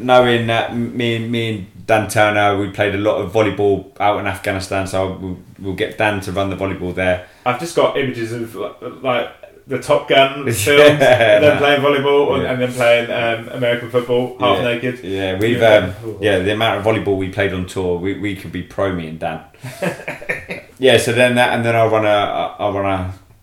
knowing 0.00 0.48
that 0.48 0.76
me 0.76 1.14
and 1.16 1.30
me 1.30 1.48
and 1.50 1.79
Dan 1.90 2.08
Turner, 2.08 2.56
we 2.56 2.70
played 2.70 2.94
a 2.94 2.98
lot 2.98 3.16
of 3.20 3.32
volleyball 3.32 3.90
out 3.98 4.20
in 4.20 4.28
Afghanistan, 4.28 4.86
so 4.86 5.16
we'll, 5.20 5.38
we'll 5.58 5.74
get 5.74 5.98
Dan 5.98 6.20
to 6.20 6.30
run 6.30 6.48
the 6.48 6.54
volleyball 6.54 6.94
there. 6.94 7.26
I've 7.44 7.58
just 7.58 7.74
got 7.74 7.96
images 7.98 8.30
of 8.30 8.54
like, 9.02 9.28
the 9.66 9.80
Top 9.80 10.08
Gun 10.08 10.44
films, 10.52 10.64
Yeah, 10.68 11.34
and 11.34 11.42
then 11.44 11.58
playing 11.58 11.80
volleyball 11.82 12.34
and, 12.34 12.42
Yeah. 12.44 12.52
and 12.52 12.62
then 12.62 12.72
playing 12.72 13.10
um, 13.10 13.48
American 13.56 13.90
football 13.90 14.36
half 14.38 14.58
Yeah. 14.58 14.62
naked. 14.72 15.00
Yeah, 15.02 15.36
we've 15.36 15.58
Yeah. 15.58 15.92
um, 16.04 16.16
yeah 16.20 16.38
the 16.38 16.52
amount 16.52 16.78
of 16.78 16.84
volleyball 16.84 17.16
we 17.18 17.28
played 17.30 17.52
on 17.52 17.66
tour, 17.66 17.98
we, 17.98 18.20
we 18.20 18.36
could 18.36 18.52
be 18.52 18.62
pro 18.62 18.92
me 18.92 19.08
and 19.08 19.18
Dan. 19.18 19.40
yeah, 20.78 20.96
so 20.96 21.10
then 21.12 21.34
that 21.34 21.54
and 21.54 21.64
then 21.64 21.74
I'll 21.74 21.90
run 21.90 22.06
a 22.06 22.54
I'll 22.60 22.72
run 22.72 22.86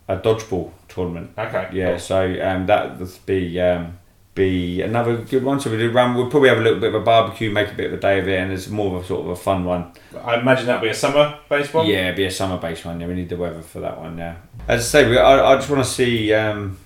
a, 0.08 0.14
a 0.14 0.18
dodgeball 0.22 0.72
tournament. 0.88 1.32
Okay. 1.38 1.68
Yeah, 1.74 1.98
so 1.98 2.22
um, 2.42 2.66
that 2.68 2.98
would 2.98 3.10
be 3.26 3.60
um, 3.60 3.98
be 4.38 4.82
another 4.82 5.18
good 5.18 5.44
one. 5.44 5.60
So 5.60 5.70
we 5.70 5.78
do 5.78 5.92
run. 5.92 6.16
We'll 6.16 6.30
probably 6.30 6.48
have 6.48 6.60
a 6.60 6.62
little 6.62 6.80
bit 6.80 6.94
of 6.94 7.02
a 7.02 7.04
barbecue, 7.04 7.52
make 7.52 7.72
a 7.72 7.76
bit 7.76 7.88
of 7.88 7.94
a 7.94 8.02
day 8.02 8.20
of 8.20 8.28
it, 8.30 8.40
and 8.40 8.54
it's 8.54 8.70
more 8.70 8.96
of 8.96 9.04
a 9.04 9.06
sort 9.08 9.26
of 9.26 9.32
a 9.32 9.36
fun 9.36 9.66
one. 9.66 9.92
I 10.24 10.40
imagine 10.40 10.68
that'll 10.68 10.82
be 10.82 10.90
a 10.90 10.94
summer 10.94 11.38
based 11.50 11.74
one. 11.74 11.88
Yeah, 11.88 12.06
it'd 12.06 12.16
be 12.16 12.26
a 12.26 12.32
summer 12.32 12.58
based 12.58 12.86
one. 12.86 13.02
Yeah, 13.02 13.08
we 13.08 13.16
need 13.16 13.28
the 13.28 13.36
weather 13.36 13.62
for 13.62 13.82
that 13.82 14.00
one. 14.00 14.18
Yeah, 14.18 14.36
as 14.70 14.82
I 14.82 14.84
say, 14.84 15.10
we, 15.10 15.18
I, 15.18 15.54
I 15.54 15.56
just 15.56 15.70
want 15.70 15.84
to 15.84 15.90
see 15.90 16.34
um, 16.34 16.78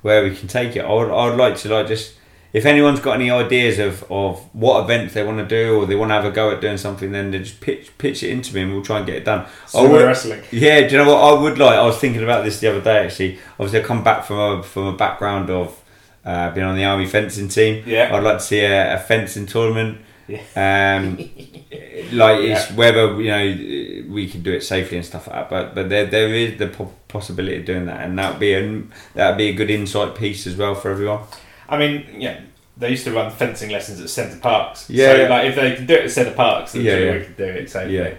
where 0.00 0.24
we 0.24 0.34
can 0.34 0.48
take 0.48 0.76
it. 0.76 0.84
I 0.84 0.92
would, 0.92 1.10
I 1.10 1.28
would 1.28 1.36
like 1.36 1.58
to 1.58 1.68
like 1.68 1.88
just 1.88 2.14
if 2.54 2.64
anyone's 2.66 3.00
got 3.00 3.16
any 3.16 3.32
ideas 3.32 3.80
of, 3.80 4.04
of 4.12 4.38
what 4.54 4.84
events 4.84 5.12
they 5.12 5.24
want 5.24 5.38
to 5.38 5.44
do 5.44 5.76
or 5.76 5.86
they 5.86 5.96
want 5.96 6.10
to 6.10 6.14
have 6.14 6.24
a 6.24 6.30
go 6.30 6.52
at 6.52 6.60
doing 6.60 6.78
something, 6.78 7.10
then 7.10 7.32
they 7.32 7.40
just 7.40 7.60
pitch 7.60 7.90
pitch 7.98 8.22
it 8.22 8.30
into 8.30 8.54
me 8.54 8.62
and 8.62 8.72
we'll 8.72 8.80
try 8.82 8.98
and 8.98 9.06
get 9.06 9.16
it 9.16 9.24
done. 9.24 9.44
Sumo 9.66 9.90
would- 9.90 10.04
wrestling. 10.04 10.40
yeah, 10.52 10.86
do 10.86 10.92
you 10.96 11.04
know 11.04 11.12
what 11.12 11.20
I 11.20 11.42
would 11.42 11.58
like? 11.58 11.76
I 11.76 11.84
was 11.84 11.98
thinking 11.98 12.22
about 12.22 12.44
this 12.44 12.60
the 12.60 12.68
other 12.68 12.80
day 12.80 13.04
actually. 13.06 13.40
Obviously, 13.58 13.80
I 13.80 13.82
come 13.82 14.04
back 14.04 14.24
from 14.24 14.38
a 14.38 14.62
from 14.62 14.86
a 14.86 14.96
background 14.96 15.50
of 15.50 15.82
uh, 16.24 16.50
being 16.52 16.66
on 16.66 16.76
the 16.76 16.84
army 16.84 17.06
fencing 17.06 17.48
team. 17.48 17.82
Yeah. 17.86 18.14
I'd 18.14 18.22
like 18.22 18.38
to 18.38 18.44
see 18.44 18.60
a, 18.60 18.94
a 18.94 18.98
fencing 18.98 19.46
tournament. 19.46 19.98
Yeah. 20.26 20.40
Um, 20.56 21.16
like 22.12 22.40
it's 22.40 22.70
whether 22.72 23.20
you 23.20 23.28
know 23.30 24.12
we 24.14 24.28
can 24.28 24.42
do 24.42 24.52
it 24.52 24.62
safely 24.62 24.96
and 24.96 25.04
stuff 25.06 25.26
like 25.26 25.36
that. 25.36 25.50
But 25.50 25.74
but 25.74 25.88
there 25.88 26.06
there 26.06 26.32
is 26.34 26.58
the 26.58 26.68
po- 26.68 26.94
possibility 27.08 27.58
of 27.58 27.64
doing 27.66 27.86
that, 27.86 28.04
and 28.06 28.18
that'd 28.18 28.40
be 28.40 28.54
a 28.54 28.82
that'd 29.14 29.36
be 29.36 29.48
a 29.48 29.52
good 29.54 29.70
insight 29.70 30.14
piece 30.14 30.46
as 30.46 30.56
well 30.56 30.74
for 30.74 30.90
everyone. 30.90 31.20
I 31.68 31.78
mean, 31.78 32.06
yeah, 32.20 32.40
they 32.76 32.90
used 32.90 33.04
to 33.04 33.12
run 33.12 33.30
fencing 33.30 33.70
lessons 33.70 34.00
at 34.00 34.08
Center 34.10 34.38
Parcs. 34.40 34.88
Yeah, 34.90 35.14
So, 35.14 35.28
like, 35.28 35.46
if 35.46 35.54
they 35.56 35.74
can 35.76 35.86
do 35.86 35.94
it 35.94 36.04
at 36.04 36.10
Center 36.10 36.34
Parcs, 36.34 36.72
then 36.72 36.84
Yeah, 36.84 36.98
yeah. 36.98 37.12
we 37.18 37.24
can 37.24 37.34
do 37.34 37.44
it 37.44 37.70
safely. 37.70 37.96
Yeah. 37.96 38.14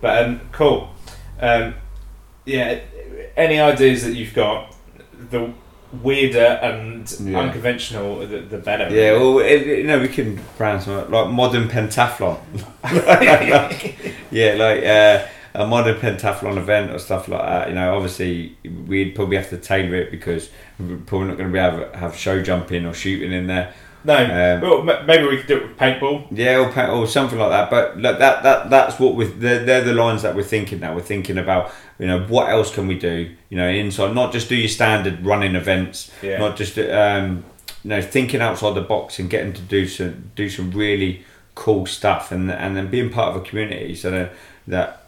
But 0.00 0.24
um, 0.24 0.40
cool. 0.52 0.90
Um, 1.40 1.74
yeah. 2.44 2.80
Any 3.36 3.60
ideas 3.60 4.04
that 4.04 4.14
you've 4.14 4.34
got? 4.34 4.74
The 5.30 5.52
weirder 6.02 6.58
and 6.62 7.10
Yeah. 7.20 7.38
unconventional, 7.40 8.20
the, 8.26 8.38
the 8.38 8.58
better. 8.58 8.88
Yeah, 8.94 9.12
well, 9.12 9.38
it, 9.40 9.66
you 9.66 9.84
know, 9.84 9.98
we 10.00 10.08
can 10.08 10.40
brand 10.56 10.82
some 10.82 11.10
like 11.10 11.28
modern 11.30 11.68
pentathlon. 11.68 12.38
yeah, 14.30 14.54
like 14.54 14.84
uh, 14.84 15.26
a 15.54 15.66
modern 15.66 15.96
pentathlon 15.98 16.56
event 16.56 16.90
or 16.90 16.98
stuff 16.98 17.28
like 17.28 17.42
that. 17.42 17.68
You 17.68 17.74
know, 17.74 17.94
obviously 17.94 18.56
we'd 18.86 19.14
probably 19.14 19.36
have 19.36 19.50
to 19.50 19.58
tailor 19.58 19.96
it 19.96 20.10
because 20.10 20.50
we're 20.78 20.96
probably 20.98 21.28
not 21.28 21.36
going 21.36 21.48
to 21.48 21.52
be 21.52 21.58
able 21.58 21.90
to 21.90 21.98
have 21.98 22.16
show 22.16 22.42
jumping 22.42 22.86
or 22.86 22.94
shooting 22.94 23.32
in 23.32 23.46
there. 23.46 23.72
no. 24.04 24.14
Um, 24.16 24.60
well, 24.62 24.82
ma- 24.82 25.02
maybe 25.02 25.24
we 25.28 25.36
could 25.38 25.46
do 25.46 25.56
it 25.58 25.68
with 25.68 25.76
paintball. 25.76 26.26
Yeah, 26.30 26.56
or, 26.58 26.72
pa- 26.72 26.90
or 26.90 27.06
something 27.06 27.38
like 27.38 27.50
that. 27.50 27.70
But 27.70 27.98
look, 27.98 28.18
that 28.18 28.42
that 28.42 28.70
that's 28.70 28.98
what 28.98 29.14
we 29.14 29.26
they're, 29.26 29.64
they're 29.64 29.84
the 29.84 29.92
lines 29.94 30.22
that 30.22 30.34
we're 30.34 30.42
thinking 30.42 30.80
now. 30.80 30.94
We're 30.94 31.02
thinking 31.02 31.38
about 31.38 31.70
you 32.02 32.08
know 32.08 32.20
what 32.24 32.50
else 32.50 32.74
can 32.74 32.88
we 32.88 32.98
do? 32.98 33.30
You 33.48 33.56
know, 33.56 33.68
inside 33.68 34.12
not 34.12 34.32
just 34.32 34.48
do 34.48 34.56
your 34.56 34.68
standard 34.68 35.24
running 35.24 35.54
events, 35.54 36.10
Yeah. 36.20 36.38
not 36.38 36.56
just 36.56 36.76
um, 36.78 37.44
you 37.84 37.90
know 37.90 38.02
thinking 38.02 38.40
outside 38.40 38.74
the 38.74 38.80
box 38.94 39.20
and 39.20 39.30
getting 39.30 39.52
to 39.52 39.62
do 39.62 39.86
some 39.86 40.30
do 40.34 40.48
some 40.48 40.72
really 40.72 41.22
cool 41.54 41.86
stuff 41.86 42.32
and 42.32 42.50
and 42.50 42.76
then 42.76 42.88
being 42.90 43.08
part 43.08 43.28
of 43.36 43.42
a 43.42 43.44
community 43.48 43.94
so 43.94 44.10
that 44.10 44.32
that 44.66 45.06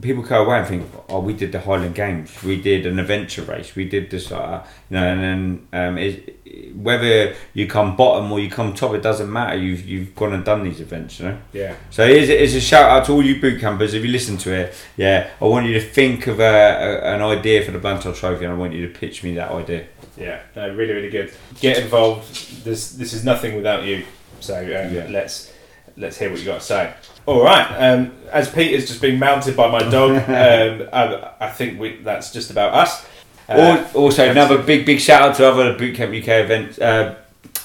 people 0.00 0.22
go 0.24 0.44
away 0.44 0.58
and 0.58 0.66
think 0.66 0.90
oh 1.08 1.20
we 1.20 1.32
did 1.32 1.52
the 1.52 1.60
Highland 1.60 1.94
Games 1.94 2.42
we 2.42 2.60
did 2.60 2.84
an 2.84 2.98
adventure 2.98 3.42
race 3.42 3.74
we 3.76 3.84
did 3.88 4.10
this 4.10 4.32
uh, 4.32 4.66
you 4.90 4.96
know 4.96 5.04
and 5.06 5.20
then 5.22 5.68
um, 5.72 5.98
it, 5.98 6.40
whether 6.76 7.34
you 7.52 7.66
come 7.68 7.94
bottom 7.96 8.30
or 8.32 8.40
you 8.40 8.50
come 8.50 8.74
top 8.74 8.92
it 8.94 9.02
doesn't 9.02 9.32
matter 9.32 9.56
you've 9.56 9.86
you've 9.86 10.14
gone 10.16 10.32
and 10.32 10.44
done 10.44 10.64
these 10.64 10.80
events 10.80 11.20
you 11.20 11.26
know 11.26 11.38
Yeah. 11.52 11.76
so 11.90 12.04
it's, 12.04 12.26
here's 12.28 12.54
a 12.54 12.60
shout 12.60 12.90
out 12.90 13.04
to 13.06 13.12
all 13.12 13.24
you 13.24 13.40
boot 13.40 13.60
campers 13.60 13.94
if 13.94 14.04
you 14.04 14.10
listen 14.10 14.36
to 14.38 14.52
it 14.52 14.74
yeah 14.96 15.30
I 15.40 15.44
want 15.44 15.66
you 15.66 15.74
to 15.74 15.80
think 15.80 16.26
of 16.26 16.40
a, 16.40 16.42
a, 16.42 17.14
an 17.14 17.22
idea 17.22 17.64
for 17.64 17.70
the 17.70 17.78
Blanchard 17.78 18.16
Trophy 18.16 18.44
and 18.44 18.52
I 18.52 18.56
want 18.56 18.72
you 18.72 18.86
to 18.88 18.98
pitch 18.98 19.22
me 19.22 19.34
that 19.34 19.50
idea 19.52 19.86
Yeah, 20.16 20.40
no, 20.56 20.74
really, 20.74 20.92
really 20.94 21.10
good. 21.10 21.32
Get 21.60 21.78
involved. 21.78 22.64
This 22.64 22.92
this 22.92 23.12
is 23.12 23.24
nothing 23.24 23.56
without 23.56 23.82
you. 23.84 24.04
So 24.40 24.54
um, 24.58 24.94
Yeah. 24.94 25.06
let's 25.10 25.52
let's 25.96 26.16
hear 26.18 26.30
what 26.30 26.38
you 26.40 26.46
got 26.46 26.60
to 26.60 26.66
say. 26.66 26.92
All 27.26 27.42
right. 27.42 27.66
Um, 27.78 28.12
as 28.30 28.50
Peter's 28.50 28.86
just 28.88 29.00
been 29.00 29.18
mounted 29.18 29.56
by 29.56 29.70
my 29.70 29.88
dog, 29.88 30.10
um, 30.28 30.88
I, 30.92 31.30
I 31.40 31.50
think 31.50 31.78
we, 31.80 31.96
that's 31.96 32.32
just 32.32 32.50
about 32.50 32.74
us. 32.74 33.06
Uh, 33.48 33.86
also, 33.94 34.28
another 34.30 34.58
big, 34.62 34.86
big 34.86 35.00
shout 35.00 35.22
out 35.22 35.34
to 35.36 35.46
other 35.46 35.74
Bootcamp 35.76 36.18
UK 36.18 36.28
events, 36.44 36.78
uh, 36.78 37.14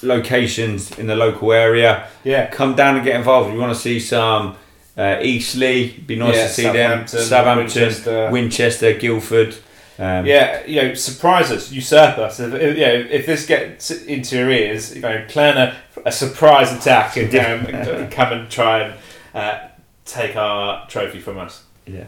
locations 0.02 0.98
in 0.98 1.06
the 1.06 1.16
local 1.16 1.52
area. 1.52 2.06
yeah. 2.24 2.46
Come 2.50 2.74
down 2.74 2.96
and 2.96 3.04
get 3.04 3.16
involved. 3.16 3.52
We 3.52 3.58
want 3.58 3.74
to 3.74 3.80
see 3.80 4.00
some 4.00 4.56
uh, 4.96 5.18
Eastleigh. 5.22 5.88
Be 6.06 6.16
nice 6.16 6.36
Yeah, 6.36 6.46
to 6.46 6.52
see 6.52 6.62
them. 6.64 7.06
Southampton, 7.06 7.56
Winchester. 7.82 8.30
Winchester, 8.30 8.94
Guildford. 8.94 9.56
Um, 9.98 10.24
Yeah, 10.26 10.64
you 10.66 10.82
know, 10.82 10.94
surprise 10.94 11.50
us, 11.50 11.70
usurp 11.72 12.18
us. 12.18 12.40
If, 12.40 12.54
if, 12.54 12.76
you 12.78 12.84
know, 12.86 13.06
if 13.10 13.26
this 13.26 13.46
gets 13.46 13.90
into 13.90 14.36
your 14.36 14.50
ears, 14.50 14.94
you 14.94 15.02
know, 15.02 15.24
plan 15.28 15.56
a, 15.58 15.76
a 16.06 16.12
surprise 16.12 16.72
attack 16.72 17.16
and 17.16 17.34
um, 17.86 18.10
come 18.10 18.32
and 18.32 18.50
try 18.50 18.80
and 18.82 18.94
uh, 19.34 19.68
take 20.04 20.36
our 20.36 20.86
trophy 20.88 21.20
from 21.20 21.38
us. 21.38 21.64
yeah. 21.86 22.06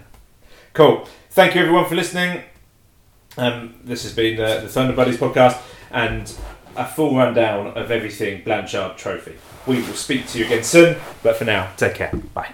Cool. 0.75 1.07
Thank 1.31 1.55
you 1.55 1.61
everyone 1.61 1.85
for 1.87 1.95
listening. 1.95 2.43
Um, 3.37 3.75
this 3.85 4.05
has 4.05 4.15
been 4.15 4.41
uh, 4.41 4.61
the 4.61 4.69
Thunder 4.69 4.95
Buddies 4.95 5.19
podcast 5.19 5.61
and 5.91 6.33
a 6.77 6.87
full 6.87 7.15
rundown 7.17 7.69
of 7.77 7.91
everything 7.91 8.43
Blanchard 8.43 8.97
Trophy. 8.97 9.37
We 9.67 9.77
will 9.77 9.95
speak 9.95 10.27
to 10.29 10.39
you 10.39 10.47
again 10.47 10.65
soon, 10.65 10.97
but 11.23 11.37
for 11.37 11.45
now, 11.45 11.71
take 11.77 11.95
care. 11.95 12.13
Bye. 12.35 12.53